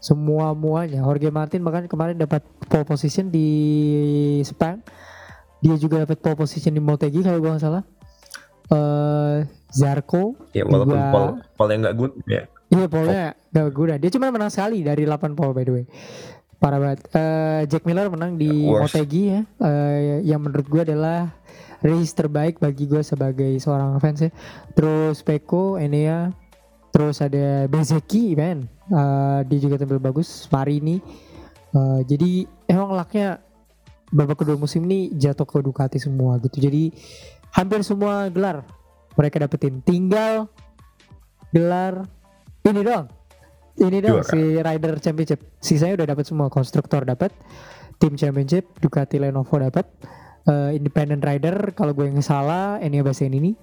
semua 0.04 0.52
muanya 0.52 1.00
Jorge 1.00 1.32
Martin 1.32 1.64
bahkan 1.64 1.88
kemarin 1.88 2.20
dapat 2.20 2.44
pole 2.68 2.84
position 2.84 3.32
di 3.32 3.48
Sepang 4.44 4.84
dia 5.64 5.80
juga 5.80 6.04
dapat 6.04 6.20
pole 6.20 6.36
position 6.36 6.76
di 6.76 6.84
Motegi 6.84 7.24
kalau 7.24 7.40
gue 7.40 7.48
nggak 7.48 7.64
salah 7.64 7.84
eh 8.68 9.38
Zarco 9.72 10.36
Ya 10.52 10.68
walaupun 10.68 10.94
Juga- 10.94 11.12
Paul, 11.12 11.28
Paul 11.56 11.70
yang 11.72 11.82
nggak 11.82 11.96
good 11.98 12.14
ya. 12.28 12.44
Iya 12.74 12.86
polnya 12.90 13.38
gak 13.54 13.70
guna. 13.70 13.94
Dia 14.02 14.10
cuma 14.10 14.34
menang 14.34 14.50
sekali 14.50 14.82
dari 14.82 15.06
8 15.06 15.38
pole 15.38 15.54
by 15.54 15.62
the 15.62 15.74
way. 15.74 15.86
Parah 16.58 16.82
banget. 16.82 17.06
Eh, 17.14 17.62
Jack 17.70 17.86
Miller 17.86 18.10
menang 18.10 18.34
di 18.34 18.66
Worst. 18.66 18.98
Motegi 18.98 19.30
ya. 19.30 19.42
Eh, 19.62 20.26
yang 20.26 20.42
menurut 20.42 20.66
gue 20.66 20.82
adalah 20.82 21.38
race 21.86 22.18
terbaik 22.18 22.58
bagi 22.58 22.90
gue 22.90 23.06
sebagai 23.06 23.54
seorang 23.62 23.94
fans 24.02 24.26
ya. 24.26 24.32
Terus 24.74 25.22
Peko, 25.22 25.78
Enea, 25.78 26.34
terus 26.94 27.18
ada 27.26 27.66
Bezeki 27.66 28.38
man. 28.38 28.70
Eh, 28.70 29.40
dia 29.50 29.60
juga 29.60 29.82
tampil 29.82 29.98
bagus. 29.98 30.46
Marini. 30.54 31.02
Eh, 31.74 32.00
jadi 32.06 32.46
emang 32.70 32.94
lucknya 32.94 33.42
babak 34.14 34.46
kedua 34.46 34.62
musim 34.62 34.86
ini 34.86 35.10
jatuh 35.18 35.50
ke 35.50 35.58
Ducati 35.66 35.98
semua 35.98 36.38
gitu. 36.38 36.62
Jadi 36.62 36.94
hampir 37.58 37.82
semua 37.82 38.30
gelar 38.30 38.62
mereka 39.18 39.42
dapetin. 39.42 39.82
Tinggal 39.82 40.46
gelar 41.50 42.06
ini 42.62 42.82
doang. 42.86 43.10
Ini 43.74 43.98
doang 44.06 44.22
Juara. 44.22 44.30
si 44.30 44.42
Rider 44.62 44.94
Championship. 45.02 45.42
Sisanya 45.58 45.98
udah 45.98 46.08
dapat 46.14 46.30
semua. 46.30 46.46
Konstruktor 46.54 47.10
dapat, 47.10 47.34
Tim 47.98 48.14
Championship, 48.14 48.70
Ducati 48.78 49.18
Lenovo 49.18 49.58
dapat, 49.58 49.90
eh, 50.46 50.78
Independent 50.78 51.26
Rider 51.26 51.74
kalau 51.74 51.98
gue 51.98 52.06
yang 52.06 52.22
salah, 52.22 52.78
Enia 52.78 53.02
Bastian 53.02 53.34
ini, 53.34 53.58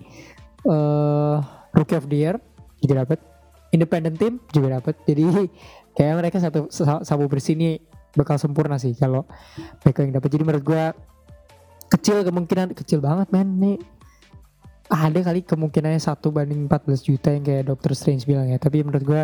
eh 0.67 1.39
Rookie 1.71 1.95
of 1.95 2.11
the 2.11 2.19
Year 2.19 2.37
juga 2.81 3.07
dapat, 3.07 3.19
Independent 3.71 4.17
Team 4.19 4.35
juga 4.51 4.81
dapat. 4.81 4.95
Jadi 5.07 5.25
kayak 5.97 6.15
mereka 6.19 6.37
satu 6.43 6.69
sa- 6.73 7.05
sabu 7.07 7.31
bersih 7.31 7.55
ini 7.55 7.79
bakal 8.15 8.37
sempurna 8.39 8.77
sih 8.77 8.95
kalau 8.99 9.27
mereka 9.87 10.03
yang 10.03 10.13
dapat. 10.19 10.29
Jadi 10.33 10.43
menurut 10.43 10.65
gue 10.67 10.85
kecil 11.91 12.23
kemungkinan 12.23 12.75
kecil 12.75 13.03
banget 13.03 13.31
men 13.35 13.49
nih 13.59 13.79
ada 14.91 15.21
kali 15.23 15.47
kemungkinannya 15.47 16.03
satu 16.03 16.35
banding 16.35 16.67
14 16.67 17.07
juta 17.07 17.31
yang 17.31 17.47
kayak 17.47 17.71
Doctor 17.71 17.95
Strange 17.95 18.27
bilang 18.27 18.51
ya. 18.51 18.59
Tapi 18.59 18.83
menurut 18.83 19.05
gue 19.07 19.23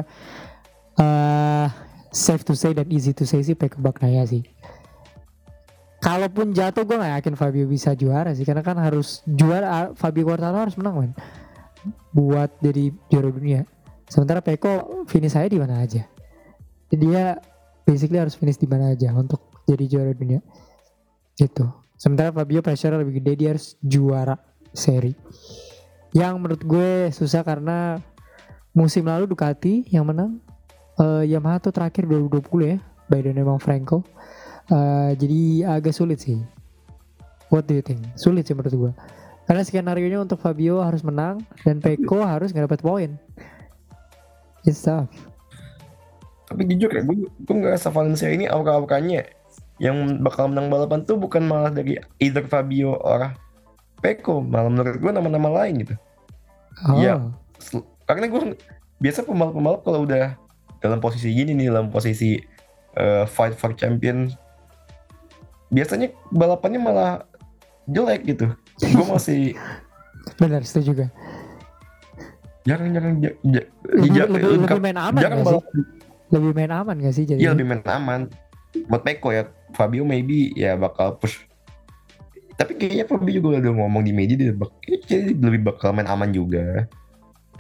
uh, 1.03 1.67
safe 2.15 2.47
to 2.47 2.55
say 2.55 2.71
dan 2.71 2.87
easy 2.87 3.11
to 3.11 3.27
say 3.27 3.43
sih 3.43 3.59
Peko 3.59 3.83
Baknaya 3.83 4.23
sih. 4.31 4.47
Kalaupun 5.99 6.55
jatuh 6.55 6.87
gue 6.87 6.95
gak 6.95 7.19
yakin 7.19 7.35
Fabio 7.35 7.67
bisa 7.67 7.99
juara 7.99 8.31
sih 8.31 8.47
karena 8.47 8.63
kan 8.63 8.79
harus 8.79 9.27
juara 9.27 9.91
Fabio 9.99 10.23
Quartararo 10.23 10.71
harus 10.71 10.79
menang 10.79 10.95
man 10.95 11.11
buat 12.15 12.51
jadi 12.63 12.95
juara 13.11 13.31
dunia. 13.31 13.61
Sementara 14.07 14.39
Peko 14.39 15.05
finish 15.11 15.35
saya 15.35 15.51
di 15.51 15.59
mana 15.59 15.83
aja. 15.83 16.07
Dia 16.91 17.39
basically 17.83 18.23
harus 18.23 18.39
finish 18.39 18.59
di 18.59 18.71
mana 18.71 18.95
aja 18.95 19.11
untuk 19.15 19.43
jadi 19.67 19.85
juara 19.87 20.13
dunia. 20.15 20.41
Gitu. 21.35 21.67
Sementara 21.97 22.31
Fabio 22.31 22.61
pressure 22.63 22.95
lebih 22.95 23.19
gede 23.23 23.33
dia 23.35 23.49
harus 23.57 23.75
juara 23.83 24.39
seri. 24.77 25.17
Yang 26.15 26.35
menurut 26.39 26.63
gue 26.63 26.91
susah 27.11 27.43
karena 27.43 27.99
musim 28.77 29.09
lalu 29.09 29.27
Ducati 29.27 29.89
yang 29.89 30.07
menang 30.07 30.39
uh, 31.01 31.25
Yamaha 31.25 31.61
tuh 31.69 31.73
terakhir 31.73 32.05
2020 32.05 32.73
ya 32.73 32.79
by 33.09 33.21
the 33.25 33.33
name 33.33 33.49
of 33.49 33.61
Franco. 33.65 34.05
Uh, 34.67 35.15
jadi 35.17 35.73
agak 35.79 35.95
sulit 35.95 36.21
sih. 36.21 36.43
What 37.49 37.71
do 37.71 37.79
you 37.79 37.85
think? 37.85 38.03
Sulit 38.19 38.45
sih 38.47 38.55
menurut 38.55 38.75
gue. 38.75 38.93
Karena 39.47 39.63
skenario 39.63 40.11
nya 40.11 40.19
untuk 40.23 40.43
Fabio 40.43 40.83
harus 40.83 41.07
menang 41.07 41.47
dan 41.63 41.79
Peko 41.79 42.27
harus 42.27 42.51
nggak 42.51 42.67
dapat 42.67 42.81
poin. 42.83 43.11
It's 44.67 44.83
tough. 44.83 45.11
Tapi 46.51 46.67
jujur 46.67 46.91
ya, 46.91 47.03
gue, 47.03 47.27
gue 47.27 47.57
ngerasa 47.59 47.91
Valencia 47.95 48.31
ini 48.31 48.51
aura-auranya 48.51 49.27
yang 49.77 50.23
bakal 50.25 50.49
menang 50.49 50.73
balapan 50.73 51.05
tuh 51.05 51.21
bukan 51.21 51.45
malah 51.45 51.69
dari 51.69 52.01
either 52.19 52.43
Fabio 52.49 52.97
or 52.97 53.37
Peko 54.01 54.41
malah 54.41 54.73
menurut 54.73 54.97
gue 54.97 55.13
nama-nama 55.13 55.49
lain 55.65 55.85
gitu 55.85 55.95
oh. 56.89 57.01
ya 57.01 57.21
karena 58.09 58.29
gue 58.29 58.57
biasa 59.01 59.29
pembalap-pembalap 59.29 59.81
kalau 59.85 60.09
udah 60.09 60.37
dalam 60.81 61.01
posisi 61.01 61.33
gini 61.33 61.53
nih 61.53 61.69
dalam 61.69 61.93
posisi 61.93 62.41
uh, 62.97 63.29
fight 63.29 63.53
for 63.57 63.77
champion 63.77 64.33
biasanya 65.69 66.13
balapannya 66.33 66.81
malah 66.81 67.13
jelek 67.91 68.25
gitu 68.25 68.49
gue 68.81 69.07
masih 69.07 69.43
benar 70.37 70.61
setuju 70.67 70.93
juga 70.93 71.07
jarang-jarang 72.67 73.23
lebih, 73.23 73.65
lebih, 73.87 74.41
lebih 74.67 74.83
main 74.83 74.99
aman 74.99 75.21
jarang 75.23 75.39
gak 75.41 75.55
sih? 75.55 75.85
lebih 76.35 76.51
main 76.53 76.73
aman 76.75 76.97
gak 76.99 77.15
sih 77.15 77.25
jadi 77.25 77.39
iya 77.39 77.51
lebih 77.55 77.67
main 77.67 77.83
aman. 77.87 78.21
Buat 78.93 79.09
Peko 79.09 79.33
ya. 79.33 79.49
Fabio 79.73 80.05
maybe 80.05 80.53
ya 80.53 80.77
bakal 80.77 81.17
push. 81.17 81.49
Tapi 82.61 82.77
kayaknya 82.77 83.09
Fabio 83.09 83.41
juga 83.41 83.61
udah 83.61 83.73
ngomong 83.73 84.05
di 84.05 84.13
media 84.13 84.37
dia 84.37 84.53
bak 84.53 84.69
lebih 85.33 85.65
bakal 85.65 85.97
main 85.97 86.05
aman 86.05 86.29
juga. 86.29 86.85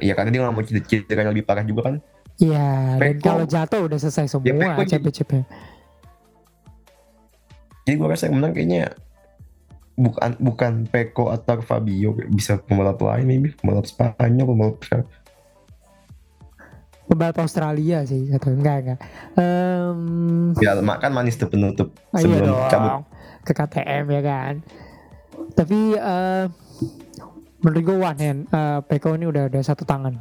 Ya 0.03 0.13
karena 0.13 0.29
dia 0.29 0.41
nggak 0.45 0.53
mau 0.53 0.65
cedera 0.67 1.25
yang 1.25 1.33
lebih 1.33 1.47
parah 1.49 1.65
juga 1.65 1.89
kan. 1.89 1.95
Iya 2.37 3.01
dan 3.01 3.17
kalau 3.23 3.45
jatuh 3.49 3.89
udah 3.89 3.97
selesai 3.97 4.29
semua 4.29 4.77
ya, 4.77 4.77
cepet-cepet 4.85 5.49
jadi 7.87 8.03
gue 8.03 8.09
rasa 8.11 8.27
yang 8.27 8.43
menang 8.43 8.53
kayaknya 8.53 8.91
bukan 9.97 10.37
bukan 10.39 10.73
Peko 10.87 11.33
atau 11.33 11.65
Fabio. 11.65 12.15
Bisa 12.29 12.61
pembalap 12.61 13.01
lain 13.01 13.27
maybe. 13.27 13.49
Pembalap 13.57 13.89
Spanyol 13.89 14.47
pembalap 14.47 14.77
pembalap 17.07 17.39
Australia 17.39 18.03
sih 18.03 18.29
atau 18.35 18.51
enggak 18.53 18.77
enggak. 18.83 18.99
Um, 19.39 20.53
ya 20.59 20.79
makan 20.83 21.11
manis 21.15 21.39
tuh 21.39 21.47
penutup 21.47 21.95
oh 22.13 22.19
iya 22.19 22.23
sebelum 22.23 22.55
iya 22.55 22.69
cabut. 22.71 22.93
Ke 23.47 23.53
KTM 23.55 24.05
ya 24.11 24.23
kan? 24.27 24.55
Tapi 25.55 25.79
uh, 25.97 26.45
menurut 27.63 27.83
gue 27.83 27.97
one 27.97 28.19
hand 28.19 28.41
uh, 28.51 28.83
Peko 28.83 29.15
ini 29.15 29.31
udah 29.31 29.47
ada 29.47 29.61
satu 29.63 29.87
tangan. 29.87 30.19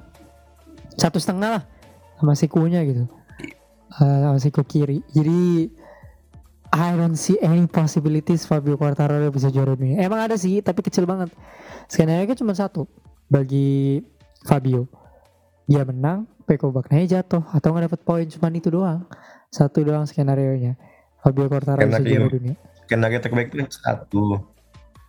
Satu 0.95 1.17
setengah 1.17 1.59
lah 1.59 1.63
sama 2.21 2.33
sikunya 2.37 2.85
gitu. 2.85 3.09
Uh, 3.97 4.17
sama 4.29 4.37
siku 4.37 4.61
kiri. 4.63 5.01
Jadi 5.11 5.69
I 6.75 6.91
don't 6.91 7.15
see 7.15 7.39
any 7.39 7.63
possibilities 7.71 8.43
Fabio 8.43 8.75
Quartararo 8.75 9.31
bisa 9.31 9.47
juara 9.47 9.79
dunia. 9.79 10.03
Emang 10.03 10.27
ada 10.27 10.35
sih 10.35 10.59
tapi 10.59 10.83
kecil 10.83 11.07
banget. 11.07 11.31
Skenario 11.87 12.35
cuma 12.35 12.51
satu 12.51 12.83
bagi 13.31 14.03
Fabio. 14.43 14.91
Dia 15.71 15.87
menang 15.87 16.27
Peko 16.43 16.75
Baknaya 16.75 17.07
jatuh 17.07 17.47
atau 17.55 17.71
nggak 17.71 17.87
dapat 17.87 18.01
poin 18.03 18.27
cuma 18.27 18.51
itu 18.51 18.67
doang. 18.67 19.07
Satu 19.47 19.87
doang 19.87 20.03
skenario 20.03 20.51
nya. 20.59 20.75
Fabio 21.23 21.47
Quartararo 21.47 21.87
bisa 21.87 22.03
juara 22.03 22.27
dunia. 22.27 22.59
skenario 22.83 23.23
terbaik 23.23 23.55
itu 23.55 23.79
satu. 23.79 24.43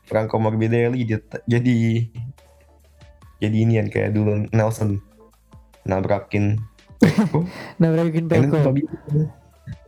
Franco 0.06 0.38
Morbidelli 0.38 1.02
jadi 1.02 1.76
jadi 3.42 3.56
ini 3.58 3.72
yang 3.82 3.90
kayak 3.90 4.14
dulu 4.14 4.46
Nelson 4.54 5.02
nabrakin 5.90 6.62
Peko 7.02 7.42
nabrakin 7.82 8.30
Peko 8.30 8.70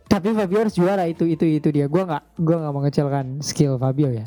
tapi 0.09 0.33
Fabio 0.33 0.65
harus 0.65 0.73
juara 0.73 1.05
itu 1.05 1.29
itu 1.29 1.45
itu 1.45 1.69
dia 1.69 1.85
gue 1.85 2.03
nggak 2.03 2.41
gue 2.41 2.55
nggak 2.57 2.73
mengecilkan 2.73 3.25
skill 3.45 3.77
Fabio 3.77 4.09
ya 4.09 4.25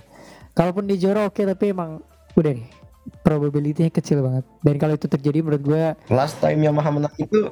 kalaupun 0.55 0.87
dia 0.87 0.97
juara 0.97 1.27
oke 1.27 1.35
okay, 1.37 1.45
tapi 1.45 1.75
emang 1.75 2.01
udah 2.39 2.55
nih 2.55 2.83
probability-nya 3.23 3.91
kecil 3.91 4.23
banget. 4.23 4.45
Dan 4.63 4.75
kalau 4.79 4.95
itu 4.95 5.07
terjadi 5.11 5.43
menurut 5.43 5.63
gue 5.63 5.83
last 6.11 6.39
time 6.39 6.63
Yamaha 6.63 6.91
menang 6.91 7.15
itu 7.19 7.51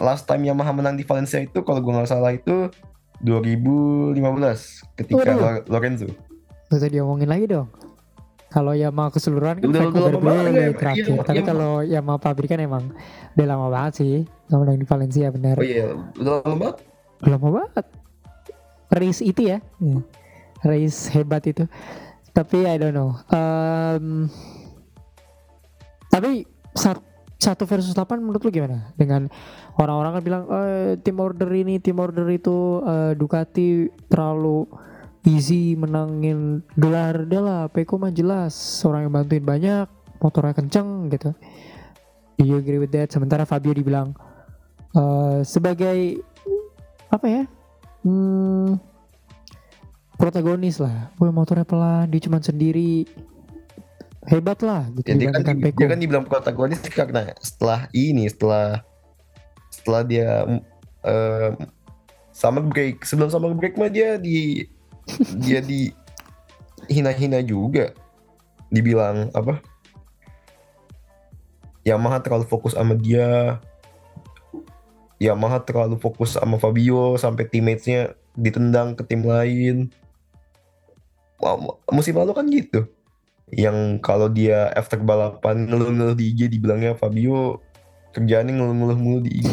last 0.00 0.24
time 0.24 0.46
Yamaha 0.46 0.72
menang 0.72 0.94
di 0.96 1.04
Valencia 1.04 1.42
itu 1.42 1.60
kalau 1.60 1.80
gue 1.82 1.92
nggak 1.92 2.08
salah 2.08 2.32
itu 2.32 2.70
2015 3.24 4.20
ketika 5.00 5.32
Waduh. 5.32 5.64
Lorenzo. 5.68 6.08
Gak 6.68 6.78
usah 6.82 6.90
diomongin 6.90 7.30
lagi 7.30 7.46
dong. 7.48 7.68
Kalau 8.46 8.72
Yamaha 8.72 9.10
keseluruhan 9.10 9.58
kan 9.58 9.68
lama 9.74 10.48
ya, 10.54 10.70
terakhir. 10.72 11.12
Iya, 11.12 11.22
Tapi 11.26 11.40
iya, 11.42 11.44
kalau 11.44 11.72
Yamaha 11.82 12.18
pabrikan 12.22 12.62
emang 12.62 12.94
udah 13.34 13.46
lama 13.46 13.66
banget 13.68 13.92
sih. 14.00 14.14
Lama 14.48 14.62
menang 14.64 14.78
di 14.80 14.86
Valencia 14.86 15.26
benar. 15.34 15.56
Oh 15.58 15.66
iya, 15.66 15.92
udah 16.16 16.32
lama 16.46 16.56
banget. 16.56 16.76
Lama 17.26 17.48
banget. 17.50 17.86
Race 18.86 19.20
itu 19.20 19.40
ya. 19.50 19.58
Hmm. 19.82 20.06
Race 20.62 21.10
hebat 21.12 21.42
itu 21.44 21.66
tapi 22.36 22.68
I 22.68 22.76
don't 22.76 22.92
know 22.92 23.16
um, 23.32 24.28
tapi 26.12 26.44
saat 26.76 27.00
satu 27.40 27.64
versus 27.64 27.96
8 27.96 28.20
menurut 28.20 28.44
lu 28.44 28.52
gimana 28.52 28.92
dengan 29.00 29.32
orang-orang 29.80 30.20
kan 30.20 30.22
bilang 30.24 30.44
eh, 30.48 30.92
tim 31.00 31.16
order 31.16 31.48
ini 31.52 31.80
tim 31.80 31.96
order 31.96 32.24
itu 32.28 32.80
uh, 32.84 33.12
Ducati 33.16 33.88
terlalu 34.08 34.68
easy 35.26 35.74
menangin 35.74 36.62
gelar 36.78 37.26
dia 37.26 37.42
lah 37.42 37.60
Peko 37.66 37.98
mah 37.98 38.14
jelas 38.14 38.54
orang 38.86 39.10
yang 39.10 39.12
bantuin 39.12 39.44
banyak 39.44 39.86
motornya 40.22 40.54
kenceng 40.54 41.10
gitu 41.10 41.34
do 42.38 42.42
you 42.46 42.56
agree 42.56 42.78
with 42.78 42.94
that 42.94 43.10
sementara 43.10 43.42
Fabio 43.42 43.74
dibilang 43.74 44.14
uh, 44.94 45.42
sebagai 45.42 46.22
apa 47.10 47.26
ya 47.26 47.42
hmm, 48.06 48.78
protagonis 50.16 50.80
lah. 50.80 51.12
Gue 51.20 51.28
motornya 51.30 51.68
pelan, 51.68 52.08
dia 52.08 52.20
cuma 52.24 52.40
sendiri. 52.40 53.04
Hebat 54.26 54.58
lah 54.58 54.90
gitu. 54.98 55.06
Ya, 55.14 55.30
dia, 55.30 55.30
kan, 55.30 55.54
Peko. 55.62 55.78
dia 55.78 55.86
kan 55.86 55.98
dibilang 56.02 56.26
protagonis 56.26 56.82
karena 56.90 57.30
setelah 57.38 57.86
ini, 57.94 58.26
setelah 58.26 58.82
setelah 59.70 60.02
dia 60.02 60.30
uh, 61.06 61.54
sama 62.34 62.58
break, 62.66 63.06
sebelum 63.06 63.30
sama 63.30 63.54
break 63.54 63.78
mah 63.78 63.86
dia 63.86 64.18
di 64.18 64.66
dia 65.44 65.62
di 65.62 65.90
hina-hina 66.90 67.40
juga. 67.42 67.94
Dibilang 68.70 69.30
apa? 69.32 69.62
Yamaha 71.86 72.18
terlalu 72.18 72.46
fokus 72.50 72.74
sama 72.74 72.98
dia. 72.98 73.62
Yamaha 75.22 75.62
terlalu 75.62 75.96
fokus 75.96 76.36
sama 76.36 76.60
Fabio 76.60 77.16
sampai 77.16 77.48
teammates-nya 77.48 78.12
ditendang 78.36 78.92
ke 78.92 79.02
tim 79.08 79.24
lain 79.24 79.88
musim 81.92 82.16
lalu 82.16 82.32
kan 82.32 82.46
gitu 82.48 82.80
yang 83.54 84.02
kalau 84.02 84.26
dia 84.26 84.74
after 84.74 84.98
balapan 84.98 85.70
ngeluh-ngeluh 85.70 86.18
di 86.18 86.34
IG 86.34 86.50
dibilangnya 86.50 86.98
Fabio 86.98 87.62
kerjaannya 88.16 88.56
ngeluh-ngeluh 88.56 88.96
mulu 88.96 89.18
di 89.20 89.44
IG 89.44 89.52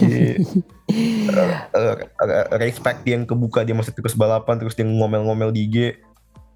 uh, 1.76 1.76
uh, 1.76 1.96
uh, 2.00 2.46
respect 2.64 3.04
yang 3.04 3.28
kebuka 3.28 3.68
dia 3.68 3.76
masih 3.76 3.92
terus 3.92 4.16
balapan 4.16 4.56
terus 4.56 4.72
dia 4.72 4.88
ngomel-ngomel 4.88 5.52
di 5.52 5.68
IG 5.68 5.78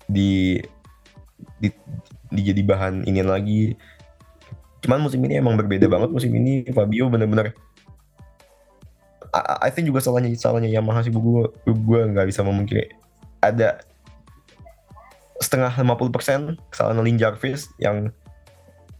di 0.07 0.31
di, 1.59 1.67
di 2.31 2.41
jadi 2.47 2.61
bahan 2.63 3.03
ini 3.03 3.19
lagi. 3.27 3.75
Cuman 4.79 5.03
musim 5.03 5.19
ini 5.27 5.35
emang 5.35 5.59
berbeda 5.59 5.91
banget 5.91 6.07
musim 6.07 6.31
ini. 6.31 6.63
Fabio 6.71 7.11
bener-bener 7.11 7.51
I, 9.35 9.67
I 9.67 9.69
think 9.75 9.91
juga 9.91 9.99
salahnya 9.99 10.31
salahnya 10.39 10.71
Yamaha 10.71 11.03
sih. 11.03 11.11
Gue 11.11 11.51
gue 11.67 11.99
nggak 12.07 12.31
bisa 12.31 12.39
memungkiri. 12.47 12.87
Ada 13.43 13.83
setengah 15.43 15.75
50% 15.75 16.71
kesalahan 16.71 17.03
Lin 17.03 17.19
Jarvis 17.19 17.69
yang 17.77 18.09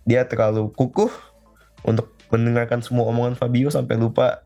dia 0.04 0.28
terlalu 0.28 0.70
kukuh 0.76 1.10
untuk 1.88 2.17
mendengarkan 2.32 2.84
semua 2.84 3.08
omongan 3.08 3.36
Fabio 3.40 3.72
sampai 3.72 3.96
lupa 3.96 4.44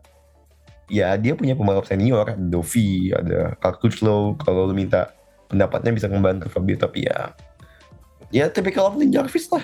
ya 0.92 1.16
dia 1.16 1.34
punya 1.34 1.56
pembalap 1.56 1.88
senior 1.88 2.28
ada 2.28 2.38
Dovi 2.38 3.16
ada 3.16 3.56
Kuchlow 3.60 4.36
kalau 4.38 4.68
lu 4.68 4.76
minta 4.76 5.16
pendapatnya 5.48 5.92
bisa 5.96 6.08
membantu 6.12 6.52
Fabio 6.52 6.76
tapi 6.76 7.08
ya 7.08 7.32
ya 8.32 8.48
tipikal 8.48 8.92
Austin 8.92 9.12
Jarvis 9.12 9.52
lah 9.52 9.64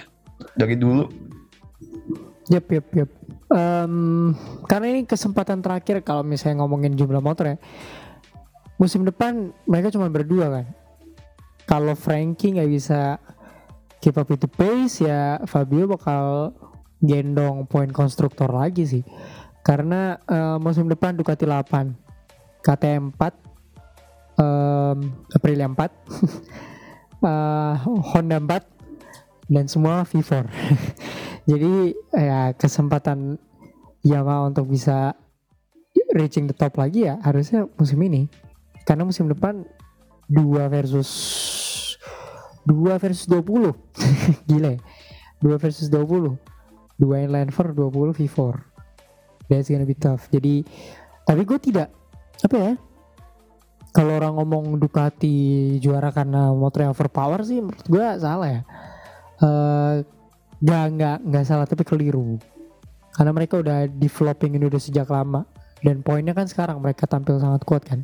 dari 0.53 0.75
dulu. 0.77 1.07
Yep, 2.47 2.65
yep, 2.71 2.87
yep. 2.95 3.09
Um, 3.47 4.35
karena 4.67 4.91
ini 4.91 5.01
kesempatan 5.03 5.63
terakhir 5.63 6.03
kalau 6.03 6.23
misalnya 6.23 6.63
ngomongin 6.63 6.95
jumlah 6.95 7.23
motor 7.23 7.55
ya. 7.55 7.57
Musim 8.77 9.03
depan 9.03 9.51
mereka 9.65 9.89
cuma 9.91 10.07
berdua 10.07 10.51
kan. 10.51 10.65
Kalau 11.67 11.95
Frankie 11.97 12.55
nggak 12.55 12.71
bisa 12.71 13.19
keep 13.99 14.15
up 14.15 14.29
with 14.29 14.39
the 14.39 14.51
pace 14.51 15.03
ya 15.03 15.41
Fabio 15.49 15.89
bakal 15.89 16.53
gendong 17.03 17.67
poin 17.69 17.91
konstruktor 17.91 18.53
lagi 18.53 18.85
sih. 18.85 19.03
Karena 19.61 20.17
uh, 20.25 20.57
musim 20.57 20.87
depan 20.87 21.17
Ducati 21.17 21.43
8, 21.43 22.63
KTM 22.63 23.11
4, 23.13 24.39
um, 24.39 24.97
Aprilia 25.35 25.67
4, 25.67 25.75
uh, 25.75 25.91
Honda 28.15 28.39
4, 28.39 29.51
dan 29.51 29.67
semua 29.67 30.07
V4. 30.07 30.47
Jadi 31.49 31.95
ya 32.11 32.51
kesempatan 32.55 33.39
Yamaha 34.03 34.51
untuk 34.51 34.67
bisa 34.71 35.15
reaching 36.11 36.47
the 36.47 36.55
top 36.55 36.75
lagi 36.75 37.07
ya 37.07 37.19
harusnya 37.23 37.67
musim 37.79 37.99
ini. 38.03 38.27
Karena 38.87 39.03
musim 39.03 39.27
depan 39.27 39.67
dua 40.27 40.67
versus 40.67 41.07
dua 42.67 42.99
versus 42.99 43.23
20 43.31 43.71
gila 44.51 44.75
ya 44.75 44.79
dua 45.39 45.55
versus 45.55 45.87
20 45.87 46.35
dua 46.97 47.23
inline 47.23 47.53
for 47.53 47.71
20 47.71 48.17
V4 48.17 48.57
that's 49.47 49.69
gonna 49.69 49.87
be 49.87 49.95
tough 49.97 50.27
jadi 50.33 50.65
tapi 51.23 51.41
gue 51.45 51.59
tidak 51.61 51.89
apa 52.43 52.55
ya 52.57 52.73
kalau 53.95 54.13
orang 54.19 54.37
ngomong 54.37 54.77
Ducati 54.77 55.77
juara 55.81 56.13
karena 56.13 56.53
motor 56.53 56.85
yang 56.85 56.93
overpower 56.93 57.41
sih 57.41 57.63
menurut 57.63 57.85
gue 57.87 58.05
salah 58.21 58.49
ya 58.49 58.61
uh, 59.41 60.05
Gak, 60.57 60.85
nggak, 60.97 61.17
nggak 61.21 61.45
salah 61.45 61.65
tapi 61.69 61.85
keliru. 61.85 62.41
Karena 63.13 63.31
mereka 63.33 63.61
udah 63.61 63.85
developing 63.85 64.57
ini 64.57 64.65
udah 64.65 64.81
sejak 64.81 65.05
lama. 65.09 65.45
Dan 65.85 66.01
poinnya 66.01 66.33
kan 66.33 66.49
sekarang 66.49 66.81
mereka 66.81 67.05
tampil 67.05 67.37
sangat 67.37 67.61
kuat 67.61 67.85
kan. 67.85 68.01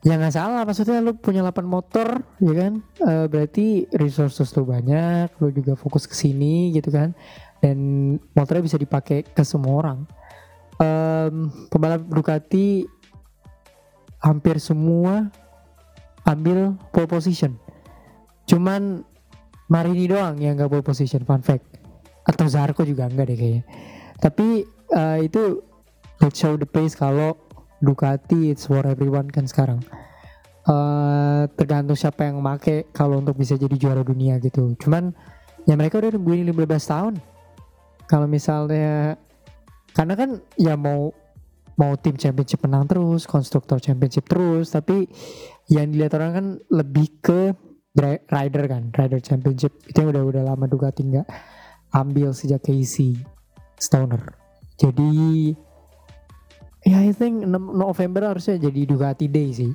Ya 0.00 0.14
nggak 0.16 0.32
salah, 0.32 0.62
maksudnya 0.62 1.02
lu 1.02 1.12
punya 1.18 1.44
8 1.44 1.66
motor, 1.66 2.22
ya 2.38 2.54
kan? 2.54 2.72
E, 3.02 3.12
berarti 3.28 3.66
resources 3.92 4.48
lu 4.54 4.62
banyak, 4.62 5.28
lu 5.42 5.50
juga 5.52 5.74
fokus 5.74 6.06
ke 6.08 6.14
sini 6.14 6.70
gitu 6.72 6.88
kan. 6.88 7.12
Dan 7.58 7.78
motornya 8.34 8.62
bisa 8.62 8.78
dipakai 8.78 9.26
ke 9.26 9.42
semua 9.42 9.74
orang. 9.82 9.98
Um, 10.78 11.50
pembalap 11.68 12.06
Ducati 12.06 12.86
hampir 14.22 14.62
semua 14.62 15.30
ambil 16.22 16.78
pole 16.94 17.08
position. 17.10 17.58
Cuman 18.46 19.02
Marini 19.68 20.08
doang 20.08 20.40
yang 20.40 20.56
gak 20.56 20.72
pole 20.72 20.86
position 20.86 21.26
fun 21.28 21.44
fact. 21.44 21.66
Atau 22.24 22.48
Zarko 22.48 22.84
juga 22.84 23.08
enggak 23.08 23.32
deh 23.32 23.36
kayaknya. 23.36 23.64
Tapi 24.20 24.64
uh, 24.92 25.18
itu 25.20 25.62
let's 26.20 26.38
show 26.40 26.56
the 26.56 26.68
pace 26.68 26.96
kalau 26.96 27.36
Ducati 27.78 28.50
it's 28.50 28.66
for 28.66 28.82
everyone 28.84 29.30
kan 29.30 29.46
sekarang. 29.46 29.80
Uh, 30.68 31.48
tergantung 31.56 31.96
siapa 31.96 32.28
yang 32.28 32.44
make 32.44 32.92
kalau 32.92 33.24
untuk 33.24 33.38
bisa 33.38 33.56
jadi 33.56 33.72
juara 33.78 34.02
dunia 34.04 34.36
gitu. 34.42 34.76
Cuman 34.76 35.16
ya 35.64 35.78
mereka 35.78 36.02
udah 36.02 36.12
nungguin 36.12 36.44
15 36.48 36.64
tahun 36.92 37.14
kalau 38.08 38.26
misalnya 38.26 39.20
karena 39.92 40.14
kan 40.16 40.40
ya 40.56 40.74
mau 40.74 41.12
mau 41.78 41.94
tim 41.94 42.18
championship 42.18 42.58
menang 42.66 42.90
terus 42.90 43.28
konstruktor 43.28 43.78
championship 43.78 44.26
terus 44.26 44.74
tapi 44.74 45.06
yang 45.70 45.92
dilihat 45.94 46.16
orang 46.18 46.32
kan 46.34 46.46
lebih 46.72 47.22
ke 47.22 47.54
rider 48.30 48.64
kan 48.70 48.90
rider 48.94 49.20
championship. 49.22 49.74
Itu 49.86 50.02
yang 50.02 50.10
udah 50.14 50.22
udah 50.24 50.42
lama 50.54 50.64
Ducati 50.70 51.02
nggak 51.06 51.28
ambil 51.94 52.32
sejak 52.34 52.62
Casey 52.62 53.18
Stoner. 53.78 54.34
Jadi 54.78 55.52
ya 56.86 57.02
I 57.02 57.10
think 57.10 57.44
November 57.52 58.30
harusnya 58.30 58.58
jadi 58.58 58.80
Ducati 58.86 59.26
Day 59.26 59.48
sih. 59.54 59.72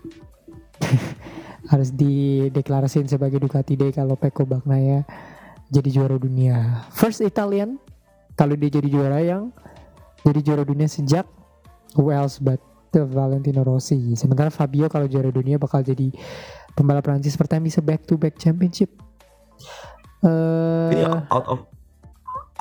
Harus 1.71 1.95
dideklarasiin 1.95 3.07
sebagai 3.07 3.39
Ducati 3.39 3.79
Day 3.79 3.95
kalau 3.95 4.19
Pecco 4.19 4.43
Bagnaia 4.43 5.07
jadi 5.71 5.89
juara 5.95 6.19
dunia. 6.19 6.83
First 6.91 7.23
Italian 7.23 7.79
kalau 8.33 8.53
dia 8.57 8.69
jadi 8.69 8.87
juara 8.89 9.19
yang 9.21 9.53
jadi 10.23 10.39
juara 10.41 10.63
dunia 10.63 10.87
sejak 10.89 11.27
who 11.97 12.09
else 12.09 12.39
but 12.41 12.59
Valentino 12.93 13.65
Rossi 13.65 14.13
sementara 14.13 14.53
Fabio 14.53 14.85
kalau 14.85 15.09
juara 15.09 15.33
dunia 15.33 15.57
bakal 15.57 15.81
jadi 15.81 16.13
pembalap 16.77 17.05
Prancis 17.05 17.37
pertama 17.37 17.65
bisa 17.65 17.81
back 17.81 18.05
to 18.05 18.17
back 18.17 18.37
championship. 18.37 18.89
Uh, 20.23 20.93
Ini 20.93 21.03
out 21.29 21.45
of 21.49 21.59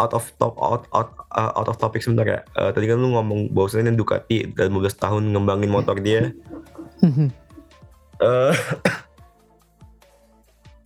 out 0.00 0.12
of 0.16 0.24
top 0.40 0.56
out 0.58 0.88
out 0.92 1.14
uh, 1.36 1.52
out 1.56 1.68
of 1.68 1.76
topic 1.80 2.00
sebenarnya. 2.04 2.44
Uh, 2.56 2.72
tadi 2.72 2.88
kan 2.88 3.00
lu 3.00 3.12
ngomong 3.12 3.52
bahwasanya 3.52 3.92
Ducati 3.92 4.52
dalam 4.56 4.80
15 4.80 5.04
tahun 5.04 5.22
ngembangin 5.32 5.70
motor 5.70 5.96
dia. 6.00 6.32
uh, 8.20 8.52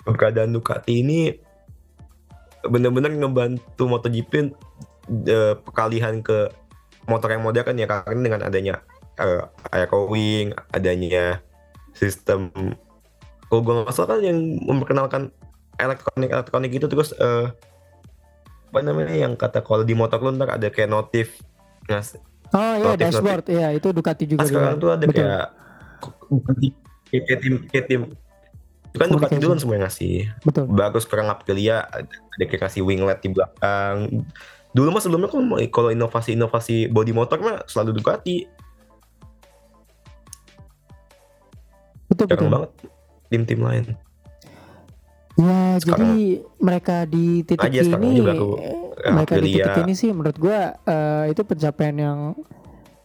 keadaan 0.20 0.54
Ducati 0.54 1.02
ini 1.02 1.34
benar-benar 2.66 3.14
ngebantu 3.14 3.86
MotoGP 3.86 4.50
uh, 5.08 5.54
perkalihan 5.60 6.20
ke 6.20 6.50
motor 7.06 7.30
yang 7.30 7.42
modern 7.46 7.66
kan 7.66 7.76
ya 7.78 7.86
karena 7.86 8.20
dengan 8.20 8.40
adanya 8.42 8.74
uh, 9.18 9.46
air 9.72 9.88
wing, 10.10 10.52
adanya 10.74 11.40
sistem 11.96 12.50
kalau 13.46 13.62
gue 13.62 13.74
nggak 13.78 13.94
salah 13.94 14.18
kan 14.18 14.26
yang 14.26 14.38
memperkenalkan 14.66 15.22
elektronik 15.78 16.30
elektronik 16.34 16.72
itu. 16.74 16.86
Terus 16.90 17.14
uh, 17.16 17.54
apa 18.70 18.78
namanya 18.82 19.14
yang 19.14 19.38
kata 19.38 19.62
kalau 19.62 19.86
di 19.86 19.94
motor 19.94 20.18
lu 20.20 20.34
ntar 20.34 20.58
ada 20.58 20.68
kayak 20.68 20.90
notif 20.90 21.40
ngas 21.86 22.18
oh 22.52 22.74
iya 22.76 22.92
dashboard. 22.98 23.46
Iya 23.46 23.68
itu 23.78 23.88
Ducati 23.94 24.24
juga 24.26 24.42
nah, 24.44 24.48
sekarang 24.50 24.76
tuh 24.82 24.90
ada 24.92 25.04
Betul. 25.06 25.22
kayak 25.22 25.46
kayak 27.08 27.40
tim 27.40 27.54
kayak 27.70 27.86
tim. 27.86 28.02
Itu 28.90 28.96
kan 28.98 29.08
Ducati 29.14 29.34
dulu 29.38 29.52
kan 29.54 29.60
semua 29.62 29.74
yang 29.78 29.84
ngasih. 29.86 30.16
Betul. 30.42 30.64
bagus 30.74 31.04
kurang 31.06 31.30
Aprilia 31.30 31.86
ada, 31.86 32.10
ada 32.10 32.44
kayak 32.44 32.62
kasih 32.66 32.82
winglet 32.82 33.22
di 33.22 33.30
belakang 33.30 34.26
dulu 34.76 34.92
mah 34.92 35.00
sebelumnya 35.00 35.32
kan 35.32 35.40
kalau 35.72 35.88
inovasi-inovasi 35.88 36.92
body 36.92 37.16
motor 37.16 37.40
mah 37.40 37.64
selalu 37.64 37.96
Ducati 37.96 38.44
betul, 42.12 42.26
betul. 42.28 42.52
banget 42.52 42.70
tim-tim 43.32 43.60
lain. 43.64 43.84
Ya, 45.36 45.76
sekarang, 45.76 45.84
jadi 45.84 46.12
mereka 46.56 46.96
di 47.04 47.44
titik 47.44 47.68
ini, 47.68 48.24
aku, 48.24 48.56
ya, 48.96 49.10
mereka 49.12 49.34
di 49.36 49.50
titik 49.60 49.84
ini 49.84 49.92
sih 49.92 50.08
menurut 50.08 50.36
gua 50.40 50.72
uh, 50.88 51.28
itu 51.28 51.44
pencapaian 51.44 51.92
yang 51.92 52.18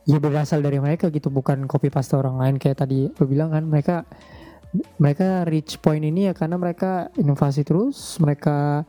ya 0.07 0.15
berasal 0.15 0.63
dari 0.63 0.79
mereka 0.79 1.11
gitu, 1.11 1.27
bukan 1.27 1.67
copy 1.67 1.91
paste 1.91 2.15
orang 2.15 2.39
lain 2.39 2.55
kayak 2.55 2.87
tadi 2.87 3.11
lu 3.11 3.25
bilang 3.27 3.51
kan 3.51 3.67
mereka 3.67 4.07
mereka 4.95 5.43
reach 5.43 5.75
point 5.83 6.07
ini 6.07 6.31
ya 6.31 6.33
karena 6.33 6.55
mereka 6.55 7.11
inovasi 7.19 7.67
terus, 7.67 8.15
mereka 8.23 8.87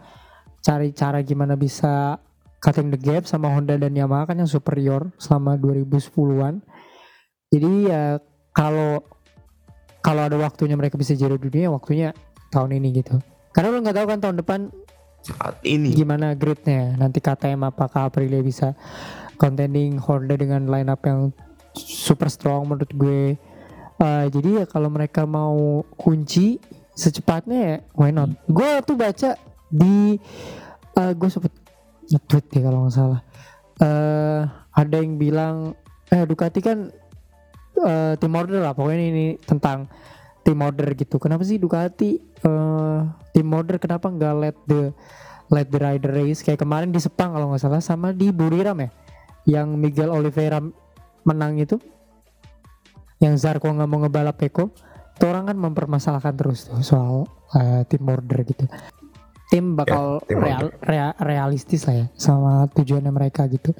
cari 0.62 0.94
cara 0.94 1.18
gimana 1.26 1.58
bisa 1.58 2.22
cutting 2.62 2.94
the 2.94 3.00
gap 3.00 3.26
sama 3.26 3.50
Honda 3.50 3.74
dan 3.74 3.92
Yamaha 3.92 4.30
kan 4.30 4.38
yang 4.38 4.46
superior 4.46 5.10
selama 5.18 5.58
2010-an. 5.58 6.62
Jadi 7.50 7.90
ya 7.90 8.22
kalau 8.54 9.02
kalau 9.98 10.22
ada 10.30 10.38
waktunya 10.38 10.78
mereka 10.78 10.94
bisa 10.94 11.18
juara 11.18 11.34
dunia 11.34 11.68
waktunya 11.74 12.14
tahun 12.54 12.78
ini 12.78 13.02
gitu. 13.02 13.18
Karena 13.50 13.74
lo 13.74 13.82
nggak 13.82 13.96
tahu 13.98 14.06
kan 14.06 14.18
tahun 14.22 14.36
depan 14.40 14.60
saat 15.22 15.58
ini. 15.66 15.90
gimana 15.92 16.38
gridnya. 16.38 16.94
Nanti 16.98 17.18
KTM 17.18 17.66
apakah 17.66 18.08
Aprilia 18.08 18.42
bisa 18.42 18.78
contending 19.38 19.98
Honda 19.98 20.38
dengan 20.38 20.66
line 20.70 20.90
up 20.90 21.02
yang 21.02 21.34
super 21.74 22.30
strong 22.30 22.70
menurut 22.70 22.90
gue. 22.94 23.22
Uh, 24.02 24.26
jadi 24.30 24.62
ya 24.62 24.64
kalau 24.66 24.90
mereka 24.90 25.22
mau 25.26 25.86
kunci 25.94 26.58
secepatnya 26.94 27.58
ya 27.58 27.76
why 27.94 28.10
not? 28.10 28.34
Gue 28.50 28.82
tuh 28.82 28.98
baca 28.98 29.38
di 29.70 30.18
uh, 30.98 31.12
gue 31.14 31.28
sempet 31.30 31.61
nge-tweet 32.10 32.46
ya 32.58 32.60
kalau 32.66 32.78
nggak 32.86 32.94
salah. 32.94 33.20
Uh, 33.82 34.46
ada 34.72 34.96
yang 35.00 35.18
bilang 35.18 35.74
eh 36.12 36.22
Ducati 36.28 36.60
kan 36.62 36.92
uh, 37.80 38.12
tim 38.16 38.32
order 38.36 38.62
lah 38.62 38.76
pokoknya 38.76 39.06
ini 39.10 39.26
tentang 39.42 39.88
tim 40.42 40.58
order 40.60 40.86
gitu. 40.94 41.16
Kenapa 41.18 41.42
sih 41.46 41.58
Ducati 41.58 42.18
uh, 42.46 43.06
tim 43.32 43.48
order 43.52 43.76
kenapa 43.78 44.10
nggak 44.10 44.34
let 44.38 44.56
the 44.68 44.90
let 45.52 45.68
the 45.68 45.78
rider 45.80 46.12
race? 46.12 46.40
Kayak 46.44 46.62
kemarin 46.64 46.90
di 46.90 47.00
Sepang 47.00 47.34
kalau 47.34 47.52
nggak 47.52 47.62
salah 47.62 47.82
sama 47.82 48.10
di 48.10 48.30
Buriram 48.30 48.78
ya? 48.80 48.90
Yang 49.42 49.68
Miguel 49.74 50.10
Oliveira 50.12 50.62
menang 51.26 51.58
itu. 51.58 51.76
Yang 53.22 53.46
Zarko 53.46 53.70
nggak 53.70 53.88
mau 53.90 54.02
ngebalap 54.02 54.38
Peko. 54.38 54.70
Itu 55.12 55.28
orang 55.30 55.50
kan 55.50 55.56
mempermasalahkan 55.58 56.34
terus 56.34 56.66
tuh 56.66 56.82
soal 56.82 57.28
uh, 57.54 57.82
tim 57.86 58.02
order 58.08 58.42
gitu 58.42 58.66
tim 59.52 59.76
bakal 59.76 60.24
ya, 60.24 60.28
tim 60.32 60.38
real, 60.40 60.60
real, 60.88 61.10
realistis 61.20 61.84
lah 61.84 61.94
ya 62.00 62.06
sama 62.16 62.64
tujuannya 62.72 63.12
mereka 63.12 63.44
gitu. 63.52 63.76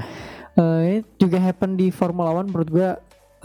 Uh, 0.53 0.85
ini 0.85 0.99
juga 1.17 1.41
happen 1.41 1.81
di 1.81 1.89
Formula 1.89 2.37
One. 2.37 2.53
Menurut 2.53 2.69
gue 2.69 2.89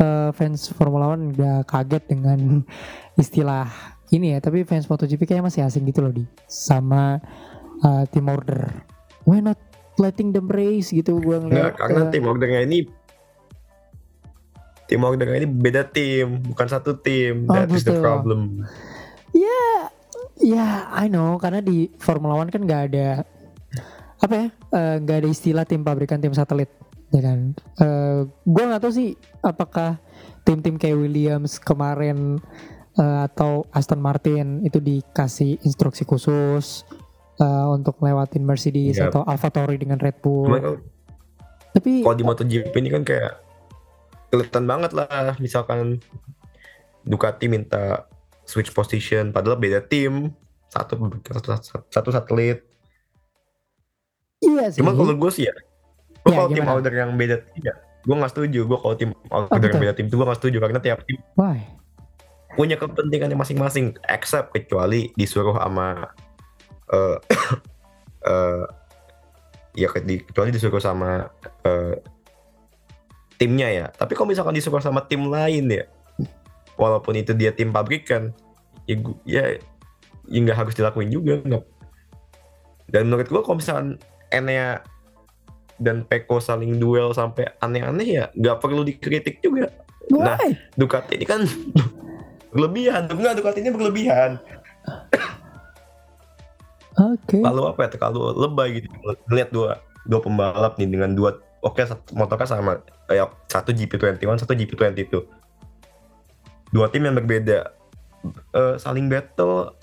uh, 0.04 0.30
fans 0.36 0.68
Formula 0.76 1.16
One 1.16 1.32
udah 1.32 1.64
kaget 1.64 2.04
dengan 2.12 2.68
istilah 3.24 3.72
ini 4.12 4.36
ya. 4.36 4.44
Tapi 4.44 4.68
fans 4.68 4.92
MotoGP 4.92 5.24
kayaknya 5.24 5.48
masih 5.48 5.64
asing 5.64 5.88
gitu 5.88 6.04
loh 6.04 6.12
di. 6.12 6.28
Sama 6.52 7.24
uh, 7.88 8.04
team 8.12 8.28
order 8.28 8.68
why 9.24 9.44
not 9.44 9.60
letting 10.00 10.32
them 10.32 10.48
race 10.48 10.94
gitu 10.94 11.20
gue 11.20 11.38
ngeliat 11.42 11.74
Nggak, 11.74 11.76
karena 11.76 12.02
uh, 12.04 12.10
tim 12.14 12.24
ordernya 12.24 12.62
ini 12.64 12.80
tim 14.88 15.04
ordernya 15.04 15.44
ini 15.44 15.50
beda 15.52 15.84
tim, 15.92 16.40
bukan 16.48 16.68
satu 16.72 16.96
tim. 16.96 17.44
Oh, 17.52 17.60
That 17.60 17.68
is 17.76 17.84
the 17.84 18.00
gitu. 18.00 18.04
problem. 18.04 18.64
ya 19.36 19.92
ya 20.40 20.90
I 20.94 21.08
know. 21.08 21.38
Karena 21.38 21.60
di 21.60 21.90
Formula 21.98 22.38
One 22.38 22.50
kan 22.50 22.64
nggak 22.64 22.84
ada 22.94 23.24
apa 24.18 24.34
ya 24.34 24.48
eh, 24.74 24.96
nggak 24.98 25.18
ada 25.22 25.30
istilah 25.30 25.64
tim 25.64 25.86
pabrikan 25.86 26.18
tim 26.18 26.34
satelit 26.34 26.70
ya 27.14 27.22
kan? 27.22 27.54
Eh 27.80 28.20
gue 28.26 28.64
nggak 28.66 28.82
tahu 28.82 28.94
sih 28.94 29.14
apakah 29.42 30.02
tim-tim 30.42 30.80
kayak 30.80 30.98
Williams 30.98 31.60
kemarin 31.60 32.40
eh, 32.96 33.20
atau 33.26 33.68
Aston 33.70 34.02
Martin 34.02 34.64
itu 34.64 34.80
dikasih 34.80 35.62
instruksi 35.62 36.04
khusus 36.04 36.88
eh, 37.38 37.68
untuk 37.70 38.02
lewatin 38.02 38.42
Mercedes 38.42 38.98
Iya. 38.98 39.14
atau 39.14 39.22
AlphaTauri 39.28 39.78
dengan 39.78 40.02
Red 40.02 40.18
Bull. 40.24 40.50
Cuman 40.50 40.82
tapi 41.78 42.02
kalau 42.02 42.18
di 42.18 42.26
MotoGP 42.26 42.74
ini 42.74 42.90
kan 42.90 43.06
kayak 43.06 43.38
kelihatan 44.34 44.66
banget 44.66 44.92
lah 44.98 45.38
misalkan 45.38 46.02
Ducati 47.08 47.48
minta 47.48 48.10
switch 48.48 48.72
position 48.72 49.36
padahal 49.36 49.60
beda 49.60 49.84
tim 49.84 50.32
satu 50.72 50.96
satu, 51.28 51.84
satu 51.92 52.10
satelit. 52.12 52.64
Iya 54.40 54.72
sih. 54.72 54.80
Cuman 54.80 54.96
kalau 54.96 55.16
gue 55.16 55.32
sih 55.36 55.46
ya 55.52 55.54
gue 56.28 56.34
Ya, 56.36 56.44
kalau 56.44 56.50
tim 56.52 56.68
order 56.68 56.94
yang 56.96 57.12
beda 57.16 57.40
tim 57.44 57.62
ya 57.64 57.76
gue 58.08 58.16
nggak 58.16 58.32
setuju. 58.32 58.60
Gue 58.64 58.78
kalau 58.80 58.96
tim 58.96 59.12
order 59.28 59.60
betul. 59.60 59.68
yang 59.68 59.82
beda 59.84 59.94
tim 59.96 60.06
itu 60.08 60.16
gue 60.16 60.28
nggak 60.28 60.40
setuju 60.40 60.58
karena 60.64 60.80
tiap 60.80 61.00
tim 61.04 61.20
why? 61.36 61.60
punya 62.58 62.74
kepentingannya 62.74 63.38
masing-masing 63.38 63.94
except 64.10 64.50
kecuali 64.50 65.14
disuruh 65.14 65.54
sama 65.62 66.10
eh 66.90 67.18
eh 68.32 68.66
ya 69.78 69.88
di- 70.02 70.26
kecuali 70.26 70.50
disuruh 70.50 70.82
sama 70.82 71.30
eh, 71.68 71.96
timnya 73.38 73.68
ya. 73.70 73.86
Tapi 73.94 74.18
kalau 74.18 74.32
misalkan 74.32 74.56
disuruh 74.58 74.82
sama 74.82 75.06
tim 75.06 75.28
lain 75.30 75.70
ya 75.70 75.86
walaupun 76.78 77.18
itu 77.18 77.34
dia 77.34 77.52
tim 77.52 77.74
pabrikan 77.74 78.32
ya 78.86 78.96
gu- 78.98 79.22
ya 79.28 79.58
ya 80.30 80.38
nggak 80.40 80.58
harus 80.58 80.74
dilakuin 80.78 81.12
juga 81.12 81.42
nggak. 81.44 81.66
Dan 82.88 83.12
menurut 83.12 83.28
gua 83.28 83.42
kalau 83.44 83.60
misalkan 83.60 84.00
Enea 84.32 84.80
dan 85.78 86.08
Peko 86.08 86.40
saling 86.40 86.80
duel 86.80 87.12
sampai 87.12 87.52
aneh-aneh 87.60 88.08
ya 88.08 88.26
nggak 88.34 88.58
perlu 88.64 88.86
dikritik 88.88 89.44
juga. 89.44 89.70
Nah, 90.08 90.40
why? 90.40 90.56
Ducati 90.80 91.20
ini 91.20 91.26
kan 91.28 91.44
berlebihan. 92.56 93.12
Enggak 93.12 93.36
Ducati 93.42 93.60
ini 93.60 93.70
berlebihan. 93.76 94.40
Oke. 96.98 97.44
Kalau 97.44 97.70
apa 97.70 97.86
ya 97.86 97.98
kalau 98.00 98.34
lebay 98.34 98.82
gitu. 98.82 98.88
Ngeliat 99.30 99.50
dua 99.54 99.78
dua 100.08 100.20
pembalap 100.24 100.80
nih 100.80 100.88
dengan 100.88 101.12
dua 101.14 101.38
oke 101.62 101.84
satu 101.84 102.16
motornya 102.16 102.48
sama 102.48 102.80
kayak 103.12 103.28
satu 103.52 103.76
GP21 103.76 104.24
satu 104.40 104.54
GP22 104.56 105.14
dua 106.72 106.92
tim 106.92 107.04
yang 107.08 107.16
berbeda. 107.16 107.72
Eh, 108.56 108.76
saling 108.80 109.08
battle. 109.08 109.76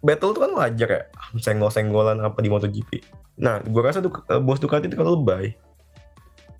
Battle 0.00 0.32
itu 0.32 0.40
kan 0.40 0.52
wajar 0.56 0.88
ya. 0.88 1.02
Senggol-senggolan 1.36 2.24
apa 2.24 2.40
di 2.40 2.48
MotoGP. 2.48 3.04
Nah 3.40 3.60
gua 3.68 3.92
rasa 3.92 4.00
Duk- 4.00 4.24
eh, 4.26 4.40
bos 4.40 4.58
Ducati 4.58 4.88
itu 4.88 4.96
kalau 4.96 5.20
lebay. 5.20 5.54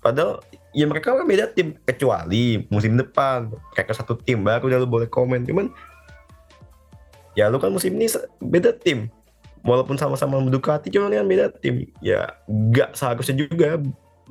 Padahal 0.01 0.41
ya 0.73 0.85
mereka 0.85 1.13
kan 1.13 1.25
beda 1.25 1.49
tim. 1.51 1.77
Kecuali 1.85 2.65
musim 2.69 2.97
depan. 2.97 3.49
Kayak 3.73 3.87
ke 3.91 3.93
satu 3.97 4.13
tim 4.17 4.45
baru 4.45 4.69
udah 4.69 4.79
lu 4.81 4.89
boleh 4.89 5.09
komen. 5.09 5.45
Cuman 5.45 5.73
ya 7.33 7.49
lu 7.49 7.57
kan 7.57 7.73
musim 7.73 7.97
ini 7.97 8.07
beda 8.39 8.77
tim. 8.77 9.09
Walaupun 9.61 9.93
sama-sama 9.97 10.41
Ducati 10.49 10.89
cuma 10.93 11.09
kan 11.09 11.25
beda 11.25 11.53
tim. 11.61 11.89
Ya 12.01 12.37
nggak 12.45 12.93
seharusnya 12.93 13.45
juga. 13.45 13.81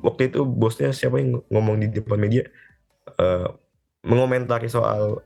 Waktu 0.01 0.33
itu 0.33 0.41
bosnya 0.47 0.89
siapa 0.95 1.21
yang 1.21 1.45
ngomong 1.53 1.77
di 1.77 1.87
depan 1.93 2.17
media? 2.17 2.47
Eh, 3.21 3.47
mengomentari 4.01 4.65
soal 4.65 5.21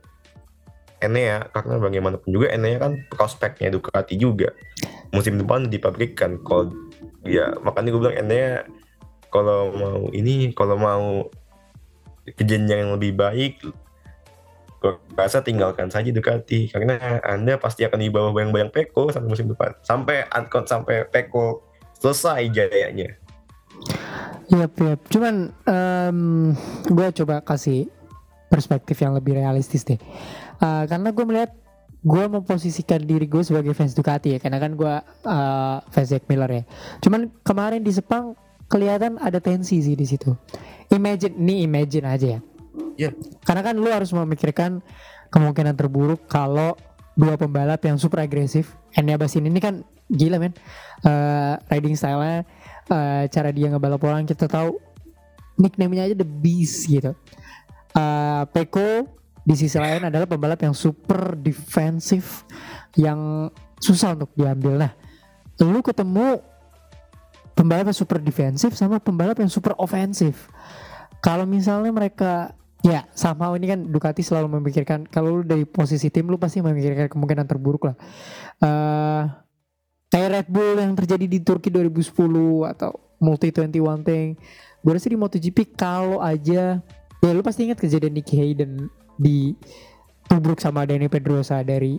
Enea 1.03 1.47
karena 1.51 1.75
bagaimanapun 1.79 2.29
juga 2.31 2.51
Enea 2.51 2.79
kan 2.79 2.97
prospeknya 3.11 3.71
Ducati 3.71 4.15
juga. 4.15 4.51
Musim 5.11 5.39
depan 5.39 5.67
dipabrikan 5.67 6.39
kalau 6.43 6.71
ya 7.23 7.55
makanya 7.63 7.89
gue 7.95 8.01
bilang 8.01 8.17
Enea 8.19 8.63
kalau 9.31 9.71
mau 9.75 9.99
ini 10.15 10.55
kalau 10.55 10.75
mau 10.79 11.27
ke 12.25 12.41
jenjang 12.41 12.87
yang 12.87 12.91
lebih 12.97 13.13
baik 13.13 13.61
gue 14.81 14.93
rasa 15.17 15.41
tinggalkan 15.41 15.89
saja 15.89 16.09
Ducati 16.13 16.69
karena 16.69 17.21
anda 17.25 17.57
pasti 17.57 17.85
akan 17.85 17.99
di 18.01 18.09
bawah 18.09 18.33
bayang-bayang 18.33 18.69
Peko 18.69 19.09
sampai 19.09 19.29
musim 19.29 19.49
depan. 19.49 19.73
Sampai 19.81 20.25
Ancon 20.29 20.65
sampai 20.65 21.05
Peko 21.09 21.63
selesai 21.97 22.49
jayanya. 22.53 23.17
Yap, 24.53 24.77
yap. 24.77 24.99
Cuman 25.09 25.49
gue 26.85 27.07
coba 27.23 27.41
kasih 27.41 27.89
perspektif 28.55 28.95
yang 29.03 29.11
lebih 29.11 29.35
realistis 29.35 29.83
deh. 29.83 29.99
Eh, 30.63 30.83
karena 30.87 31.11
gue 31.11 31.25
melihat 31.27 31.51
gue 32.05 32.23
memposisikan 32.31 33.03
diri 33.03 33.27
gue 33.27 33.43
sebagai 33.43 33.75
fans 33.75 33.91
Ducati 33.91 34.37
ya, 34.37 34.39
karena 34.39 34.63
kan 34.63 34.71
gue 34.79 34.93
eh, 35.27 35.77
fans 35.91 36.07
Jack 36.07 36.31
Miller 36.31 36.47
ya. 36.47 36.63
Cuman 37.03 37.27
kemarin 37.43 37.83
di 37.83 37.91
Sepang 37.91 38.39
kelihatan 38.71 39.19
ada 39.19 39.43
tensi 39.43 39.83
sih 39.83 39.93
di 39.99 40.07
situ. 40.07 40.31
Imagine, 40.87 41.35
ini 41.35 41.67
imagine 41.67 42.07
aja 42.07 42.27
ya. 42.37 42.39
Iya. 42.95 43.11
Karena 43.43 43.61
kan 43.61 43.75
lu 43.75 43.91
harus 43.91 44.15
memikirkan 44.15 44.79
kemungkinan 45.29 45.75
terburuk 45.75 46.31
kalau 46.31 46.79
dua 47.19 47.35
pembalap 47.35 47.83
yang 47.83 47.99
super 47.99 48.23
agresif, 48.23 48.79
Enya 48.95 49.19
Basin 49.19 49.43
ini 49.47 49.59
kan 49.59 49.83
gila 50.07 50.39
men, 50.39 50.53
Eh, 51.05 51.53
riding 51.69 51.93
style-nya, 51.93 52.41
eh, 52.89 53.23
cara 53.29 53.49
dia 53.53 53.69
ngebalap 53.69 54.01
orang 54.09 54.25
kita 54.25 54.49
tahu 54.49 54.81
nickname-nya 55.61 56.09
aja 56.09 56.15
the 56.17 56.25
beast 56.25 56.89
gitu. 56.89 57.13
Eh, 57.95 58.43
Peko 58.51 59.07
di 59.45 59.55
sisi 59.55 59.79
lain 59.79 60.03
adalah 60.03 60.27
pembalap 60.27 60.59
yang 60.59 60.75
super 60.75 61.39
defensif 61.39 62.43
yang 62.99 63.47
susah 63.79 64.17
untuk 64.19 64.35
diambil. 64.35 64.83
Nah, 64.83 64.91
lu 65.63 65.79
ketemu 65.79 66.43
pembalap 67.55 67.87
yang 67.87 67.97
super 67.97 68.19
defensif 68.19 68.75
sama 68.75 68.99
pembalap 68.99 69.39
yang 69.39 69.47
super 69.47 69.71
ofensif. 69.79 70.51
Kalau 71.23 71.47
misalnya 71.47 71.95
mereka 71.95 72.51
ya 72.83 73.07
sama 73.15 73.49
ini 73.55 73.65
kan 73.65 73.79
Ducati 73.87 74.21
selalu 74.21 74.59
memikirkan 74.59 75.07
kalau 75.07 75.41
lu 75.41 75.43
dari 75.47 75.63
posisi 75.65 76.11
tim 76.11 76.27
lu 76.27 76.37
pasti 76.37 76.59
memikirkan 76.59 77.07
kemungkinan 77.07 77.47
terburuk 77.47 77.89
lah. 77.89 77.95
Eh 78.59 79.23
kayak 80.11 80.29
Red 80.31 80.47
Bull 80.51 80.75
yang 80.83 80.93
terjadi 80.99 81.25
di 81.25 81.39
Turki 81.39 81.71
2010 81.71 82.11
atau 82.75 82.91
Multi 83.23 83.49
21 83.55 84.03
thing. 84.03 84.35
Gue 84.83 84.91
rasa 84.91 85.07
di 85.07 85.17
MotoGP 85.17 85.73
kalau 85.79 86.19
aja 86.19 86.83
ya 87.23 87.31
lu 87.31 87.41
pasti 87.45 87.67
ingat 87.69 87.79
kejadian 87.79 88.15
Nicky 88.15 88.35
Hayden 88.39 88.91
di 89.15 89.55
tubruk 90.27 90.59
sama 90.59 90.83
Danny 90.83 91.07
Pedrosa 91.07 91.61
dari 91.61 91.95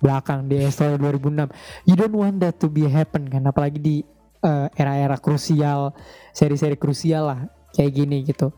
belakang 0.00 0.48
di 0.48 0.64
Australia 0.64 0.96
2006. 0.96 1.88
You 1.88 1.94
don't 1.96 2.16
want 2.16 2.40
that 2.40 2.56
to 2.62 2.72
be 2.72 2.88
happen 2.88 3.28
kan 3.28 3.44
apalagi 3.44 3.78
di 3.78 3.96
eh, 4.40 4.66
era-era 4.76 5.20
krusial, 5.20 5.92
seri-seri 6.32 6.76
krusial 6.80 7.28
lah 7.28 7.40
kayak 7.76 7.92
gini 7.92 8.24
gitu. 8.24 8.50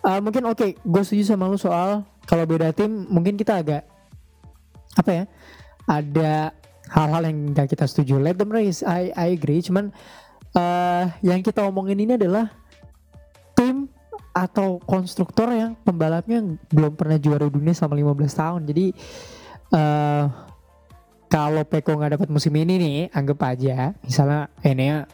Eh, 0.00 0.20
mungkin 0.20 0.48
oke, 0.48 0.76
gue 0.80 1.02
setuju 1.04 1.36
sama 1.36 1.48
lu 1.48 1.60
soal 1.60 2.04
kalau 2.24 2.44
beda 2.44 2.72
tim 2.72 3.08
mungkin 3.08 3.36
kita 3.36 3.60
agak 3.64 3.82
apa 4.96 5.10
ya? 5.12 5.24
Ada 5.88 6.32
hal-hal 6.92 7.22
yang 7.28 7.38
gak 7.56 7.72
kita 7.72 7.84
setuju. 7.88 8.20
Let 8.20 8.36
them 8.36 8.52
race, 8.52 8.84
I 8.84 9.12
I 9.16 9.36
agree. 9.36 9.64
Cuman 9.64 9.92
eh 10.50 11.04
yang 11.22 11.40
kita 11.46 11.62
omongin 11.62 12.00
ini 12.02 12.18
adalah 12.18 12.50
tim 13.54 13.86
atau 14.40 14.80
konstruktor 14.88 15.52
yang 15.52 15.76
pembalapnya 15.84 16.40
belum 16.72 16.96
pernah 16.96 17.20
juara 17.20 17.44
dunia 17.52 17.76
selama 17.76 18.16
15 18.16 18.40
tahun. 18.40 18.60
Jadi 18.64 18.86
eh 19.76 20.24
kalau 21.30 21.62
Peko 21.62 21.94
nggak 21.94 22.18
dapat 22.18 22.28
musim 22.32 22.50
ini 22.58 22.74
nih, 22.74 22.98
anggap 23.14 23.38
aja 23.46 23.94
misalnya 24.02 24.50
Enea 24.66 25.06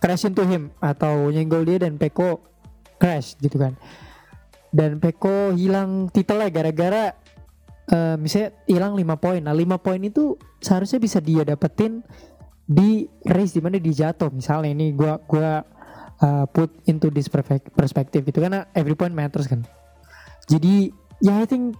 crash 0.00 0.26
into 0.26 0.42
him 0.42 0.74
atau 0.80 1.28
nyenggol 1.30 1.62
dia 1.62 1.78
dan 1.86 2.00
Peko 2.00 2.40
crash 2.96 3.36
gitu 3.38 3.60
kan. 3.60 3.76
Dan 4.72 4.98
Peko 4.98 5.54
hilang 5.54 6.08
titelnya 6.10 6.48
gara-gara 6.50 7.14
eh, 7.86 8.16
misalnya 8.16 8.50
hilang 8.66 8.96
5 8.96 9.22
poin. 9.22 9.40
Nah, 9.44 9.54
5 9.54 9.78
poin 9.78 10.00
itu 10.00 10.34
seharusnya 10.58 10.98
bisa 10.98 11.18
dia 11.20 11.44
dapetin 11.44 12.02
di 12.70 13.06
race 13.26 13.54
di 13.54 13.60
mana 13.60 13.78
dia 13.78 14.08
jatuh. 14.08 14.30
Misalnya 14.30 14.70
ini 14.74 14.94
gua 14.94 15.18
gua 15.26 15.62
uh, 16.22 16.44
put 16.50 16.70
into 16.86 17.08
this 17.12 17.28
perspective 17.74 18.22
gitu 18.24 18.38
karena 18.40 18.68
every 18.76 18.94
point 18.94 19.12
matters 19.12 19.48
kan. 19.50 19.64
Jadi 20.46 20.90
ya 21.22 21.40
I 21.40 21.46
think 21.46 21.76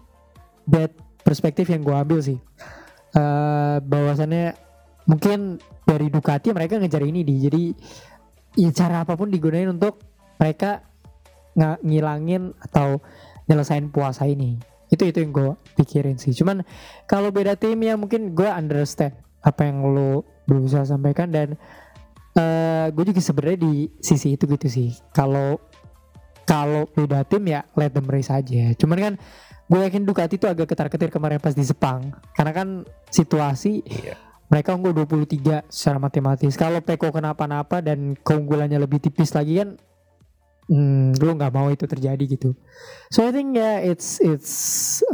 that 0.68 0.92
perspektif 1.24 1.68
yang 1.68 1.84
gua 1.84 2.02
ambil 2.04 2.20
sih. 2.20 2.38
eh 3.10 3.76
bahwasannya 3.82 4.54
mungkin 5.10 5.58
dari 5.82 6.06
Ducati 6.06 6.54
mereka 6.54 6.78
ngejar 6.78 7.02
ini 7.02 7.26
di 7.26 7.42
jadi 7.42 7.62
ya 8.54 8.70
cara 8.70 9.02
apa 9.02 9.18
pun 9.18 9.26
digunain 9.26 9.66
untuk 9.66 9.98
mereka 10.38 10.86
nggak 11.58 11.82
ngilangin 11.82 12.54
atau 12.62 13.02
nyelesain 13.50 13.90
puasa 13.90 14.30
ini 14.30 14.62
itu 14.90 15.06
itu 15.06 15.22
yang 15.22 15.34
gue 15.34 15.50
pikirin 15.78 16.18
sih 16.18 16.34
cuman 16.34 16.62
kalau 17.10 17.34
beda 17.34 17.58
tim 17.58 17.78
ya 17.82 17.94
mungkin 17.94 18.34
gue 18.34 18.46
understand 18.46 19.14
apa 19.42 19.66
yang 19.66 19.82
lo 19.86 20.26
berusaha 20.46 20.86
sampaikan 20.86 21.30
dan 21.30 21.58
uh, 22.36 22.86
gue 22.92 23.04
juga 23.10 23.20
sebenarnya 23.22 23.58
di 23.64 23.90
sisi 23.98 24.34
itu 24.36 24.44
gitu 24.46 24.66
sih. 24.68 24.94
Kalau 25.10 25.58
kalau 26.46 26.90
beda 26.90 27.22
tim 27.22 27.46
ya 27.46 27.62
let 27.78 27.94
them 27.94 28.06
race 28.10 28.30
aja. 28.30 28.74
Cuman 28.74 28.98
kan 28.98 29.12
gue 29.70 29.80
yakin 29.86 30.02
Ducati 30.02 30.34
itu 30.34 30.46
agak 30.50 30.66
ketar-ketir 30.74 31.14
kemarin 31.14 31.38
pas 31.38 31.54
di 31.54 31.62
Jepang 31.62 32.10
karena 32.34 32.50
kan 32.50 32.68
situasi 33.06 33.86
iya. 33.86 34.18
mereka 34.50 34.74
unggul 34.74 34.90
23 34.90 35.70
secara 35.70 35.98
matematis. 36.02 36.58
Kalau 36.58 36.82
Peko 36.82 37.14
kenapa-napa 37.14 37.78
dan 37.78 38.18
keunggulannya 38.18 38.82
lebih 38.82 38.98
tipis 38.98 39.30
lagi 39.30 39.62
kan 39.62 39.78
hmm, 40.66 41.22
lu 41.22 41.38
nggak 41.38 41.54
mau 41.54 41.70
itu 41.70 41.86
terjadi 41.86 42.24
gitu. 42.26 42.50
So 43.14 43.22
I 43.22 43.30
think 43.30 43.54
ya 43.54 43.62
yeah, 43.62 43.76
it's 43.94 44.18
it's 44.18 44.54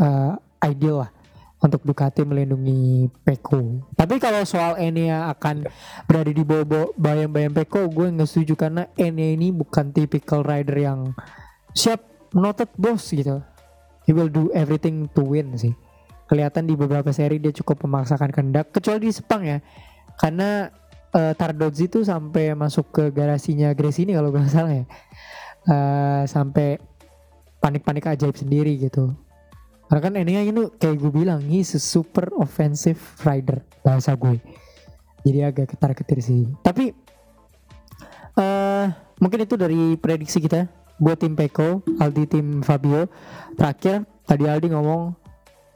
uh, 0.01 0.41
ideal 0.65 1.05
lah 1.05 1.16
untuk 1.57 1.81
Ducati 1.89 2.21
melindungi 2.21 3.09
Peko. 3.25 3.89
Tapi 3.97 4.21
kalau 4.21 4.45
soal 4.45 4.77
Enya 4.77 5.33
akan 5.33 5.65
berada 6.05 6.29
di 6.29 6.45
bawah 6.45 6.93
bayang-bayang 7.01 7.57
Peko, 7.57 7.89
gue 7.89 8.13
nggak 8.13 8.29
setuju 8.29 8.55
karena 8.55 8.85
Enya 9.01 9.33
ini 9.33 9.49
bukan 9.51 9.89
tipikal 9.91 10.45
rider 10.45 10.77
yang 10.77 11.17
siap 11.73 12.05
noted 12.37 12.69
boss 12.77 13.09
gitu. 13.09 13.41
He 14.05 14.13
will 14.13 14.31
do 14.31 14.53
everything 14.53 15.09
to 15.17 15.25
win 15.25 15.57
sih. 15.57 15.73
Kelihatan 16.29 16.69
di 16.69 16.75
beberapa 16.77 17.11
seri 17.11 17.41
dia 17.41 17.55
cukup 17.55 17.87
memaksakan 17.87 18.31
kehendak, 18.31 18.71
kecuali 18.71 19.09
di 19.09 19.13
Sepang 19.15 19.43
ya. 19.43 19.59
Karena 20.19 20.71
uh, 21.15 21.33
Tardozzi 21.35 21.89
itu 21.89 22.05
sampai 22.05 22.53
masuk 22.53 22.93
ke 22.93 23.05
garasinya 23.11 23.73
Grace 23.73 24.03
ini 24.03 24.15
kalau 24.15 24.31
gak 24.31 24.51
salah 24.51 24.75
ya. 24.75 24.85
Uh, 25.67 26.23
sampai 26.31 26.79
panik-panik 27.59 28.07
ajaib 28.07 28.39
sendiri 28.39 28.79
gitu 28.79 29.26
karena 29.87 30.03
kan 30.03 30.13
ini 30.19 30.33
kayak 30.83 30.97
gue 30.99 31.13
bilang, 31.15 31.39
he's 31.47 31.79
a 31.79 31.83
super 31.83 32.27
offensive 32.35 32.99
rider 33.23 33.63
bahasa 33.87 34.19
gue. 34.19 34.43
Jadi 35.23 35.39
agak 35.47 35.75
ketar-ketir 35.75 36.19
sih. 36.23 36.51
Tapi 36.63 36.91
uh, 38.35 38.87
mungkin 39.23 39.47
itu 39.47 39.55
dari 39.55 39.95
prediksi 39.95 40.43
kita. 40.43 40.67
Gue 40.97 41.15
tim 41.15 41.37
Peko, 41.37 41.85
Aldi 42.03 42.25
tim 42.27 42.47
Fabio. 42.67 43.07
Terakhir 43.55 44.09
tadi 44.27 44.49
Aldi 44.49 44.75
ngomong 44.75 45.15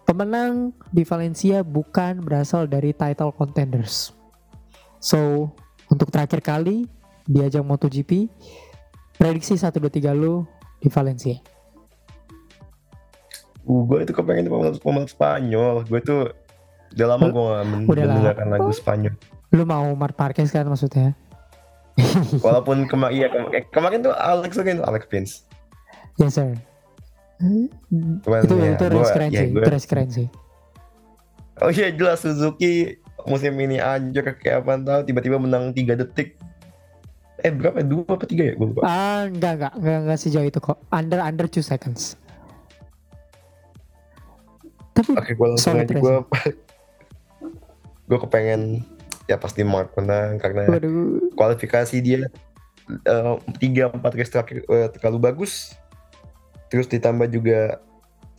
pemenang 0.09 0.75
di 0.91 1.07
Valencia 1.07 1.63
bukan 1.63 2.19
berasal 2.25 2.67
dari 2.67 2.91
title 2.91 3.31
contenders. 3.31 4.11
So 4.99 5.53
untuk 5.87 6.11
terakhir 6.11 6.43
kali 6.43 6.91
di 7.31 7.39
ajang 7.47 7.63
MotoGP 7.63 8.27
prediksi 9.21 9.55
1 9.55 9.71
2 9.71 9.87
3 9.87 10.17
lu 10.17 10.43
di 10.81 10.89
Valencia. 10.91 11.37
Gue 13.71 14.03
itu 14.03 14.11
kepengen 14.11 14.51
pembalap 14.51 15.07
Spanyol. 15.07 15.87
Gue 15.87 16.01
tuh 16.03 16.35
udah 16.99 17.07
lama 17.07 17.27
gue 17.31 17.43
gak 17.47 17.67
mendengarkan 17.87 18.49
lagu 18.51 18.71
Spanyol. 18.75 19.15
Lu 19.55 19.63
mau 19.63 19.87
Mark 19.95 20.19
Marquez 20.19 20.51
kan 20.51 20.67
maksudnya? 20.67 21.15
Walaupun 22.47 22.91
kema 22.91 23.15
iya, 23.15 23.31
kema 23.31 23.47
eh, 23.55 23.63
kemarin 23.71 24.03
tuh 24.03 24.15
Alex 24.15 24.59
tuh 24.59 24.65
Alex 24.67 25.03
Pins. 25.07 25.31
Yes 26.19 26.35
sir. 26.35 26.59
Cuman, 27.41 28.45
itu 28.45 28.55
ya, 28.61 28.77
itu 28.77 28.85
race 28.93 29.13
keren 29.17 29.31
ya, 29.33 29.41
sih, 29.41 29.49
race 29.57 29.89
keren 29.89 30.09
sih. 30.13 30.27
Oh 31.65 31.73
iya 31.73 31.89
jelas 31.89 32.21
Suzuki 32.21 33.01
musim 33.25 33.57
ini 33.57 33.81
anjir 33.81 34.25
kayak 34.25 34.65
apa 34.65 34.81
tahu 34.81 35.01
tiba-tiba 35.09 35.37
menang 35.41 35.73
3 35.73 35.97
detik. 36.05 36.37
Eh 37.41 37.49
berapa? 37.49 37.81
Dua 37.81 38.05
apa 38.05 38.29
tiga 38.29 38.53
ya? 38.53 38.55
Gue 38.57 38.77
lupa. 38.77 38.85
Ah 38.85 39.25
enggak 39.25 39.57
enggak 39.57 39.73
enggak 39.81 39.99
enggak 40.05 40.19
sejauh 40.21 40.45
itu 40.45 40.61
kok. 40.61 40.77
Under 40.93 41.21
under 41.25 41.49
2 41.49 41.65
seconds. 41.65 42.21
Tapi 44.95 45.11
Oke, 45.15 45.33
gue 45.35 45.49
langsung 45.49 45.79
aja 45.79 45.95
gue 45.95 46.15
gue 48.11 48.19
kepengen 48.27 48.83
ya 49.31 49.39
pasti 49.39 49.63
Mark 49.63 49.95
menang 49.95 50.43
karena 50.43 50.67
Waduh. 50.67 51.31
kualifikasi 51.39 51.97
dia 52.03 52.27
eh, 52.91 53.35
tiga 53.63 53.87
uh, 53.87 53.95
empat 53.95 54.13
race 54.19 54.33
terakhir 54.35 54.67
uh, 54.67 54.91
terlalu 54.91 55.19
bagus. 55.31 55.79
Terus 56.71 56.91
ditambah 56.91 57.31
juga 57.31 57.79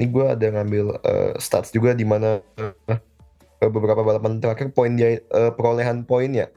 ini 0.02 0.10
gue 0.10 0.26
ada 0.26 0.48
ngambil 0.50 0.86
uh, 1.00 1.34
stats 1.38 1.70
juga 1.70 1.94
di 1.94 2.04
mana 2.04 2.42
uh, 2.58 3.70
beberapa 3.70 4.02
balapan 4.02 4.42
terakhir 4.42 4.74
poin 4.74 4.98
dia 4.98 5.22
uh, 5.30 5.54
perolehan 5.54 6.04
poinnya 6.04 6.50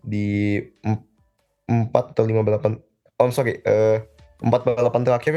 di 0.00 0.58
empat 1.68 2.16
atau 2.16 2.24
lima 2.24 2.40
balapan 2.40 2.78
oh 3.20 3.28
sorry 3.28 3.60
empat 4.40 4.60
uh, 4.64 4.74
balapan 4.80 5.02
terakhir 5.04 5.34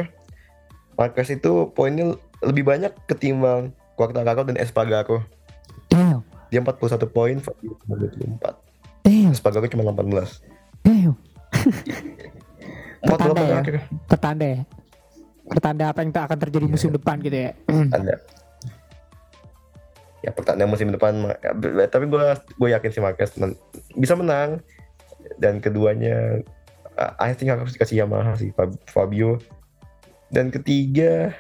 Marquez 0.96 1.36
itu 1.36 1.68
poinnya 1.76 2.16
lebih 2.40 2.64
banyak 2.64 2.96
ketimbang 3.12 3.76
Quartararo 4.00 4.48
dan 4.48 4.56
Espargaro. 4.56 5.28
Damn. 5.92 6.24
Dia 6.48 6.64
41 6.64 7.04
poin, 7.12 7.36
Fabio 7.44 7.76
24. 7.84 9.04
Damn. 9.04 9.36
Espargaro 9.36 9.68
cuma 9.68 9.84
18. 9.92 10.40
Damn. 10.88 11.20
Pertanda 13.04 13.42
ya. 13.44 13.60
Pertanda 14.08 14.46
ya. 14.48 14.62
Pertanda 15.52 15.84
apa 15.92 16.00
yang 16.00 16.16
akan 16.16 16.40
terjadi 16.40 16.64
yeah. 16.64 16.72
musim 16.72 16.90
depan 16.96 17.20
gitu 17.20 17.36
ya. 17.36 17.52
Pertanda. 17.68 18.16
Ya 20.20 20.32
pertanda 20.36 20.64
musim 20.68 20.92
depan 20.92 21.16
ya, 21.40 21.88
tapi 21.88 22.12
gue 22.12 22.26
gue 22.60 22.70
yakin 22.76 22.92
sih 22.92 23.00
Marquez 23.00 23.32
men 23.40 23.56
bisa 23.96 24.20
menang 24.20 24.60
dan 25.40 25.64
keduanya 25.64 26.44
I 27.16 27.32
think 27.32 27.56
harus 27.56 27.72
dikasih 27.72 28.04
Yamaha 28.04 28.36
sih 28.36 28.52
Fabio 28.92 29.40
dan 30.28 30.52
ketiga 30.52 31.32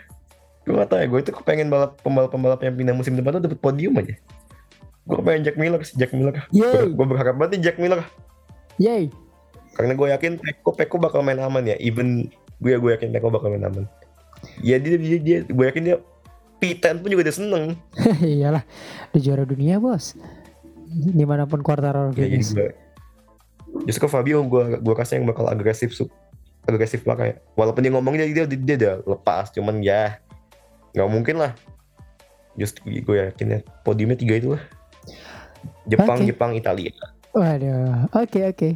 gue 0.70 0.78
gak 0.78 0.89
tau 0.93 1.01
ya 1.01 1.09
gue 1.09 1.20
itu 1.26 1.32
kepengen 1.34 1.74
balap 1.74 1.97
pembalap-pembalap 2.05 2.61
yang 2.61 2.78
pindah 2.78 2.93
musim 2.93 3.17
depan 3.17 3.41
tuh 3.41 3.49
dapat 3.49 3.57
podium 3.57 3.97
aja. 3.97 4.13
Gue 5.09 5.15
kepengen 5.17 5.41
Jack 5.41 5.57
Miller 5.57 5.82
sih 5.82 5.97
Jack 5.97 6.13
Miller. 6.13 6.45
Gue, 6.53 6.93
gue 6.93 7.05
berharap 7.09 7.41
banget 7.41 7.57
nih 7.57 7.61
Jack 7.65 7.78
Miller. 7.82 8.05
Yay. 8.78 9.09
karena 9.74 9.95
gue 9.95 10.07
yakin 10.11 10.32
Peko 10.38 10.76
Peko 10.78 10.95
bakal 11.01 11.26
main 11.26 11.41
aman 11.41 11.65
ya. 11.65 11.76
Even 11.82 12.30
gue 12.61 12.78
gue 12.78 12.91
yakin 12.93 13.09
Peko 13.09 13.34
bakal 13.34 13.49
main 13.49 13.65
aman. 13.65 13.89
Ya 14.61 14.78
dia 14.78 14.95
dia, 15.01 15.17
dia 15.17 15.38
gue 15.49 15.65
yakin 15.65 15.84
dia 15.84 15.97
P10 16.61 17.01
pun 17.01 17.09
juga 17.09 17.26
dia 17.26 17.34
seneng. 17.34 17.74
Iyalah 18.22 18.61
di 19.09 19.20
juara 19.24 19.47
dunia 19.49 19.82
bos. 19.82 20.13
Di 20.89 21.26
mana 21.26 21.49
pun 21.49 21.65
Quartararo 21.65 22.13
ya, 22.13 22.30
finish 22.30 22.53
justru 23.86 24.07
Fabio 24.09 24.41
gue 24.45 24.82
gue 24.82 24.95
kasih 24.97 25.22
yang 25.22 25.28
bakal 25.30 25.45
agresif 25.49 25.93
agresif 26.65 27.01
lah 27.05 27.17
kayak 27.17 27.41
walaupun 27.53 27.82
dia 27.86 27.91
ngomongnya 27.93 28.26
dia 28.30 28.45
dia, 28.45 28.57
dia 28.57 28.76
udah 28.76 28.93
lepas 29.17 29.53
cuman 29.53 29.82
ya 29.82 30.22
nggak 30.93 31.09
mungkin 31.09 31.35
lah. 31.41 31.51
Just 32.57 32.83
gue 32.83 33.15
yakin 33.15 33.47
ya 33.55 33.59
podiumnya 33.85 34.17
tiga 34.19 34.35
itu 34.37 34.49
lah. 34.57 34.63
Jepang 35.87 36.19
okay. 36.21 36.27
Jepang 36.29 36.51
Italia. 36.55 36.91
Waduh 37.33 38.09
oke 38.13 38.29
okay, 38.29 38.43
oke. 38.49 38.57
Okay. 38.57 38.73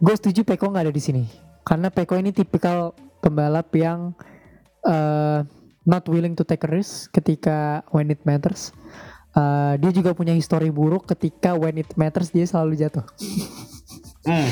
gue 0.00 0.14
setuju 0.16 0.40
Peko 0.48 0.72
nggak 0.72 0.88
ada 0.88 0.94
di 0.94 1.02
sini. 1.02 1.24
Karena 1.64 1.92
Peko 1.92 2.16
ini 2.16 2.32
tipikal 2.32 2.96
pembalap 3.20 3.68
yang 3.76 4.16
uh, 4.88 5.44
not 5.84 6.04
willing 6.08 6.32
to 6.36 6.44
take 6.44 6.64
a 6.64 6.70
risk 6.70 7.12
ketika 7.12 7.84
when 7.92 8.08
it 8.08 8.20
matters. 8.24 8.72
Uh, 9.30 9.78
dia 9.78 9.94
juga 9.94 10.10
punya 10.10 10.34
histori 10.34 10.74
buruk 10.74 11.06
ketika 11.06 11.54
when 11.54 11.78
it 11.78 11.86
matters 11.94 12.34
dia 12.34 12.48
selalu 12.48 12.80
jatuh. 12.80 13.06
Mm. 14.26 14.50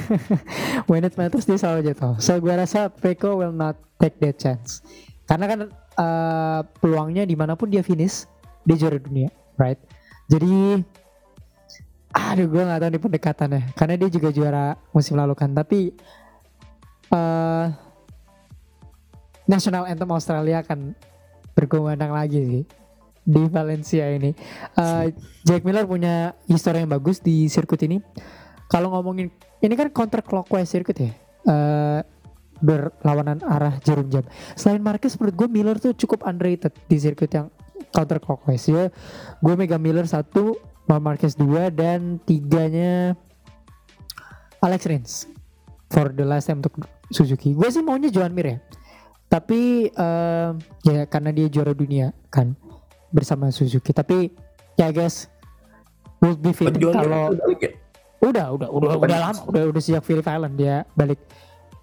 when 0.90 1.06
it 1.06 1.14
matters 1.14 1.46
dia 1.46 1.56
selalu 1.56 1.94
jatuh. 1.94 2.18
So 2.18 2.36
gue 2.42 2.52
rasa 2.52 2.90
Peko 2.90 3.38
will 3.38 3.54
not 3.54 3.78
take 4.02 4.18
that 4.20 4.36
chance. 4.40 4.82
Karena 5.24 5.48
kan 5.48 5.60
uh, 5.98 6.60
peluangnya 6.78 7.26
di 7.26 7.34
mana 7.34 7.58
pun 7.58 7.70
dia 7.70 7.82
finish 7.82 8.26
dia 8.62 8.76
juara 8.78 8.98
dunia 8.98 9.28
right 9.58 9.78
jadi 10.30 10.82
aduh 12.14 12.46
gue 12.46 12.62
nggak 12.62 12.80
tahu 12.80 12.90
nih 12.94 13.02
pendekatannya 13.02 13.62
karena 13.74 13.94
dia 13.98 14.08
juga 14.10 14.28
juara 14.30 14.78
musim 14.94 15.18
lalu 15.18 15.34
kan 15.34 15.50
tapi 15.50 15.90
uh, 17.10 17.66
national 19.44 19.84
anthem 19.84 20.10
Australia 20.10 20.64
akan 20.64 20.96
berkumandang 21.54 22.12
lagi 22.14 22.40
sih 22.40 22.64
di 23.24 23.42
Valencia 23.48 24.04
ini. 24.12 24.36
Uh, 24.76 25.08
Jack 25.42 25.64
Miller 25.64 25.88
punya 25.88 26.36
histori 26.44 26.84
yang 26.84 26.92
bagus 26.92 27.24
di 27.24 27.48
sirkuit 27.48 27.80
ini. 27.88 28.04
Kalau 28.68 28.92
ngomongin 28.92 29.32
ini 29.64 29.74
kan 29.76 29.88
counter 29.88 30.20
clockwise 30.20 30.68
sirkuit 30.68 30.98
ya. 31.00 31.10
Uh, 31.44 32.00
berlawanan 32.64 33.44
arah 33.44 33.76
jarum 33.84 34.08
jam. 34.08 34.24
Selain 34.56 34.80
Marquez 34.80 35.12
menurut 35.20 35.36
gue 35.36 35.48
Miller 35.52 35.76
tuh 35.76 35.92
cukup 35.92 36.24
underrated 36.24 36.72
di 36.88 36.96
sirkuit 36.96 37.28
yang 37.28 37.52
counter 37.92 38.16
clockwise 38.16 38.64
ya. 38.72 38.88
Gue 39.44 39.54
Mega 39.54 39.76
Miller 39.76 40.08
satu, 40.08 40.56
Marquez 40.88 41.36
dua 41.36 41.68
dan 41.68 42.16
tiganya 42.24 43.12
Alex 44.64 44.80
Rins 44.88 45.12
for 45.92 46.08
the 46.08 46.24
last 46.24 46.48
time 46.48 46.64
untuk 46.64 46.80
Suzuki. 47.12 47.52
Gue 47.52 47.68
sih 47.68 47.84
maunya 47.84 48.08
Joan 48.08 48.32
Mir 48.32 48.48
ya. 48.48 48.58
Tapi 49.28 49.92
uh, 49.92 50.56
ya 50.88 51.04
karena 51.04 51.36
dia 51.36 51.52
juara 51.52 51.76
dunia 51.76 52.16
kan 52.32 52.56
bersama 53.12 53.52
Suzuki. 53.52 53.92
Tapi 53.92 54.32
ya 54.80 54.88
guys, 54.88 55.28
will 56.24 56.38
be 56.40 56.56
fit 56.56 56.72
kalau 56.72 57.36
udah 58.24 58.56
udah 58.56 58.68
udah 58.72 58.90
udah 58.96 59.18
lama 59.20 59.40
udah 59.52 59.62
udah 59.68 59.82
sejak 59.84 60.00
Phillip 60.00 60.24
Island 60.24 60.56
dia 60.56 60.88
balik 60.96 61.20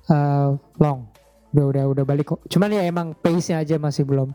uh, 0.10 0.58
long. 0.80 1.06
Udah 1.52 1.66
udah 1.68 1.84
udah 1.92 2.04
balik 2.08 2.34
kok. 2.34 2.42
Cuman 2.48 2.72
ya 2.72 2.88
emang 2.88 3.12
pace 3.14 3.52
nya 3.52 3.62
aja 3.62 3.76
masih 3.76 4.08
belum 4.08 4.32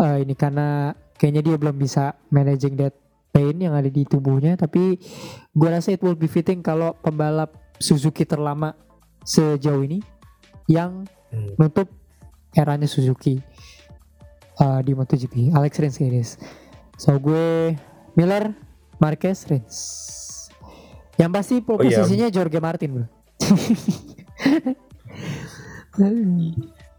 uh, 0.00 0.16
ini. 0.18 0.32
Karena 0.32 0.96
kayaknya 1.20 1.42
dia 1.44 1.56
belum 1.60 1.76
bisa 1.76 2.16
managing 2.32 2.74
that 2.80 2.96
pain 3.30 3.54
yang 3.60 3.76
ada 3.76 3.92
di 3.92 4.02
tubuhnya. 4.08 4.56
Tapi 4.56 4.96
gue 5.52 5.68
rasa 5.68 5.92
it 5.92 6.00
will 6.00 6.16
be 6.16 6.26
fitting 6.26 6.64
kalau 6.64 6.96
pembalap 7.04 7.52
Suzuki 7.78 8.26
terlama 8.26 8.74
sejauh 9.22 9.84
ini 9.84 10.02
yang 10.66 11.06
hmm. 11.30 11.60
nutup 11.60 11.86
eranya 12.56 12.88
Suzuki 12.88 13.38
uh, 14.58 14.80
di 14.80 14.96
MotoGP. 14.96 15.52
Alex 15.52 15.72
Rins 15.78 15.96
guys. 16.00 16.30
So 16.96 17.14
gue 17.20 17.76
Miller 18.16 18.56
Marquez 18.98 19.46
Rins. 19.46 19.76
Yang 21.18 21.30
pasti 21.34 21.54
oh, 21.66 21.76
posisinya 21.76 22.30
iya. 22.30 22.34
Jorge 22.34 22.62
Martin 22.62 22.90
bro 22.94 23.06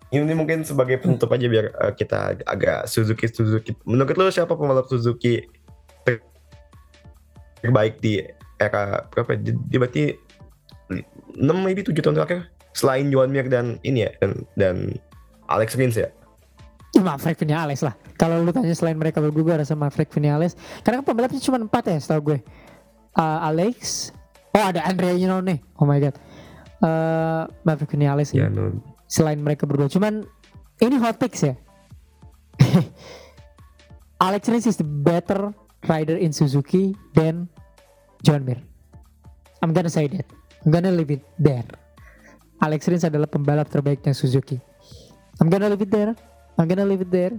ini 0.10 0.34
mungkin 0.34 0.66
sebagai 0.66 0.98
penutup 0.98 1.30
aja 1.30 1.46
biar 1.46 1.70
uh, 1.78 1.94
kita 1.94 2.42
agak 2.50 2.90
Suzuki 2.90 3.30
Suzuki. 3.30 3.78
Menurut 3.86 4.18
lo 4.18 4.34
siapa 4.34 4.58
pembalap 4.58 4.90
Suzuki 4.90 5.46
terbaik 7.62 8.02
di 8.02 8.26
era 8.58 9.06
berapa? 9.14 9.38
Dia 9.38 9.78
berarti 9.78 10.18
6 10.90 11.46
maybe 11.62 11.86
7 11.86 11.94
tahun 12.02 12.18
terakhir 12.18 12.50
selain 12.74 13.14
Johan 13.14 13.30
Mir 13.30 13.46
dan 13.46 13.78
ini 13.86 14.10
ya 14.10 14.12
dan 14.18 14.32
dan 14.58 14.76
Alex 15.46 15.78
Rins 15.78 15.98
ya. 15.98 16.10
Maverick 16.98 17.38
Vinales 17.38 17.86
lah. 17.86 17.94
Kalau 18.18 18.42
lu 18.42 18.50
tanya 18.50 18.74
selain 18.74 18.98
mereka 18.98 19.22
berdua 19.22 19.46
gue 19.46 19.56
rasa 19.62 19.78
Maverick 19.78 20.10
Vinales. 20.10 20.58
Karena 20.82 21.06
pembalapnya 21.06 21.40
cuma 21.40 21.62
4 21.62 21.70
ya 21.70 21.98
setahu 22.02 22.34
gue. 22.34 22.40
Uh, 23.14 23.40
Alex, 23.46 24.10
oh 24.58 24.64
ada 24.66 24.84
Andrea 24.84 25.14
nih. 25.16 25.60
Oh 25.78 25.86
my 25.86 26.02
god. 26.02 26.18
Uh, 26.80 27.44
Maverick 27.68 27.92
Vinales 27.92 28.32
ya. 28.32 28.48
no 28.48 28.72
selain 29.10 29.42
mereka 29.42 29.66
berdua. 29.66 29.90
Cuman 29.92 30.24
ini 30.80 30.96
hot 31.02 31.20
takes 31.20 31.44
ya. 31.44 31.58
Alex 34.26 34.48
Rins 34.48 34.68
is 34.70 34.78
the 34.78 34.88
better 34.88 35.52
rider 35.88 36.16
in 36.16 36.32
Suzuki 36.32 36.96
than 37.16 37.50
John 38.24 38.46
Mir. 38.46 38.62
I'm 39.60 39.76
gonna 39.76 39.92
say 39.92 40.08
that. 40.08 40.28
I'm 40.64 40.72
gonna 40.72 40.92
leave 40.94 41.12
it 41.12 41.24
there. 41.40 41.68
Alex 42.60 42.88
Rins 42.88 43.08
adalah 43.08 43.28
pembalap 43.28 43.68
terbaiknya 43.72 44.12
Suzuki. 44.12 44.60
I'm 45.40 45.48
gonna 45.48 45.72
leave 45.72 45.84
it 45.84 45.92
there. 45.92 46.12
I'm 46.60 46.68
gonna 46.68 46.84
leave 46.84 47.04
it 47.04 47.12
there. 47.12 47.36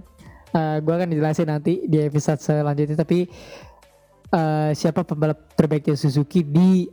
Uh, 0.51 0.83
gue 0.83 0.91
akan 0.91 1.07
dijelasin 1.13 1.47
nanti 1.47 1.85
di 1.85 2.01
episode 2.01 2.41
selanjutnya. 2.41 2.97
Tapi 2.97 3.29
uh, 4.33 4.73
siapa 4.73 5.05
pembalap 5.05 5.53
terbaiknya 5.53 5.95
Suzuki 5.95 6.41
di 6.41 6.89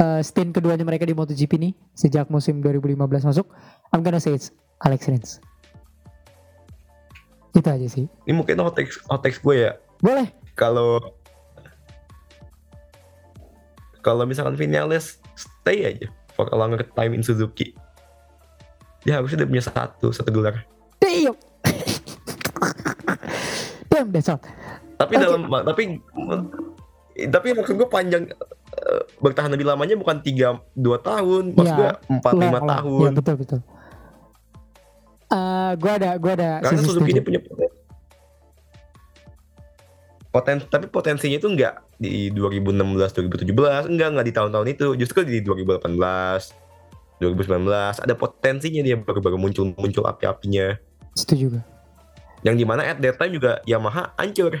uh, 0.00 0.20
stint 0.24 0.56
keduanya 0.56 0.82
mereka 0.82 1.04
di 1.04 1.12
MotoGP 1.12 1.52
nih 1.60 1.72
sejak 1.92 2.32
musim 2.32 2.64
2015 2.64 2.96
masuk. 3.28 3.46
I'm 3.92 4.00
gonna 4.00 4.18
say 4.18 4.34
it's 4.34 4.50
Alex 4.82 5.06
Rins. 5.06 5.30
Itu 7.52 7.68
aja 7.68 7.86
sih. 7.86 8.08
Ini 8.24 8.34
mungkin 8.34 8.56
hot 8.64 8.74
text 9.20 9.44
gue 9.44 9.56
ya. 9.68 9.76
Boleh. 10.00 10.32
Kalau 10.56 10.98
kalau 14.00 14.24
misalkan 14.24 14.56
Vinales 14.56 15.20
stay 15.36 15.84
aja 15.84 16.08
for 16.32 16.48
a 16.48 16.56
longer 16.56 16.80
time 16.96 17.12
in 17.12 17.20
Suzuki. 17.20 17.76
Dia 19.04 19.20
harusnya 19.20 19.44
udah 19.44 19.48
punya 19.48 19.64
satu 19.64 20.08
satu 20.12 20.30
gelar. 20.32 20.64
Damn. 21.00 21.36
Damn 23.92 24.08
that's 24.12 24.32
all. 24.32 24.40
Tapi 24.96 25.16
okay. 25.16 25.24
dalam 25.24 25.42
tapi 25.48 25.82
tapi 27.28 27.46
maksud 27.52 27.76
gue 27.76 27.88
panjang 27.88 28.24
bertahan 29.20 29.50
lebih 29.52 29.66
lamanya 29.68 29.94
bukan 29.96 30.20
tiga 30.24 30.60
dua 30.72 30.96
tahun 31.00 31.52
maksud 31.52 31.76
ya, 31.76 31.76
gue 31.76 31.90
empat 32.16 32.32
lima 32.36 32.60
tahun. 32.64 33.08
Ya, 33.08 33.12
betul 33.12 33.34
betul. 33.36 33.60
Uh, 35.30 35.72
gue 35.78 35.92
ada 35.92 36.10
gue 36.18 36.32
ada. 36.34 36.50
Karena 36.64 36.80
Suzuki 36.82 37.12
ini 37.14 37.22
punya 37.22 37.40
potensi 40.30 40.64
tapi 40.70 40.86
potensinya 40.86 41.36
itu 41.38 41.48
enggak 41.50 41.82
di 41.98 42.30
2016 42.30 43.50
2017 43.50 43.90
enggak 43.90 44.08
enggak 44.14 44.26
di 44.26 44.34
tahun-tahun 44.34 44.66
itu. 44.72 44.86
Justru 44.96 45.26
di 45.28 45.44
2018 45.44 45.96
2019 47.20 47.68
ada 48.00 48.14
potensinya 48.16 48.80
dia 48.80 48.96
baru-baru 48.96 49.36
muncul 49.36 49.76
muncul 49.76 50.04
api-apinya. 50.08 50.78
Setuju 51.14 51.52
juga 51.52 51.60
yang 52.40 52.56
di 52.56 52.64
mana 52.64 52.88
at 52.88 52.96
that 53.04 53.20
time 53.20 53.36
juga 53.36 53.60
Yamaha 53.68 54.16
hancur. 54.16 54.56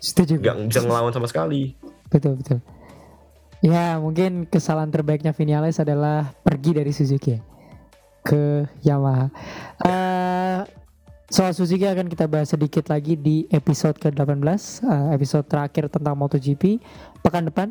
Setuju 0.00 0.40
nggak 0.40 0.72
bisa 0.72 0.80
ngelawan 0.80 1.12
sama 1.12 1.28
sekali. 1.28 1.76
Betul 2.08 2.40
betul 2.40 2.64
ya 3.64 3.96
mungkin 3.96 4.44
kesalahan 4.44 4.92
terbaiknya 4.92 5.32
Vinales 5.32 5.80
adalah 5.80 6.36
pergi 6.44 6.76
dari 6.76 6.92
Suzuki 6.92 7.32
ya 7.32 7.40
ke 8.24 8.64
Yamaha. 8.80 9.28
Uh, 9.84 10.64
soal 11.28 11.52
Suzuki 11.52 11.84
akan 11.84 12.08
kita 12.08 12.24
bahas 12.24 12.48
sedikit 12.52 12.88
lagi 12.88 13.20
di 13.20 13.44
episode 13.52 14.00
ke-18, 14.00 14.40
uh, 14.88 15.12
episode 15.12 15.44
terakhir 15.44 15.92
tentang 15.92 16.16
MotoGP 16.16 16.80
pekan 17.20 17.44
depan. 17.44 17.68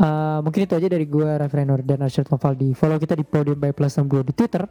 Uh, 0.00 0.40
mungkin 0.40 0.64
itu 0.64 0.72
aja 0.72 0.88
dari 0.88 1.04
gue 1.04 1.28
Refrenor 1.28 1.84
dan 1.84 2.00
Arshad 2.00 2.32
Novaldi. 2.32 2.72
Follow 2.72 2.96
kita 2.96 3.12
di 3.12 3.28
Podium 3.28 3.60
by 3.60 3.76
Plus 3.76 3.92
62 4.00 4.32
di 4.32 4.32
Twitter. 4.32 4.64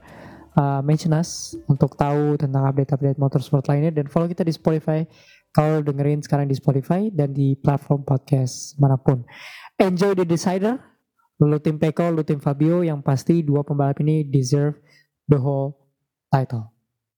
Uh, 0.58 0.82
mention 0.82 1.14
us 1.14 1.54
untuk 1.70 1.94
tahu 1.94 2.34
tentang 2.42 2.66
update-update 2.66 3.22
motorsport 3.22 3.70
lainnya 3.70 3.94
dan 3.94 4.10
follow 4.10 4.26
kita 4.26 4.42
di 4.42 4.50
Spotify 4.50 5.06
kalau 5.54 5.86
dengerin 5.86 6.26
sekarang 6.26 6.50
di 6.50 6.58
Spotify 6.58 7.14
dan 7.14 7.38
di 7.38 7.54
platform 7.54 8.02
podcast 8.02 8.74
mana 8.82 8.98
pun. 8.98 9.22
Enjoy 9.80 10.12
the 10.12 10.28
decider. 10.28 10.76
Lu 11.40 11.56
tim 11.64 11.80
Peko, 11.80 12.12
lu 12.12 12.28
tim 12.28 12.44
Fabio 12.44 12.84
yang 12.84 13.00
pasti 13.00 13.40
dua 13.40 13.64
pembalap 13.64 14.04
ini 14.04 14.28
deserve 14.28 14.76
the 15.32 15.40
whole 15.40 15.88
title. 16.28 16.79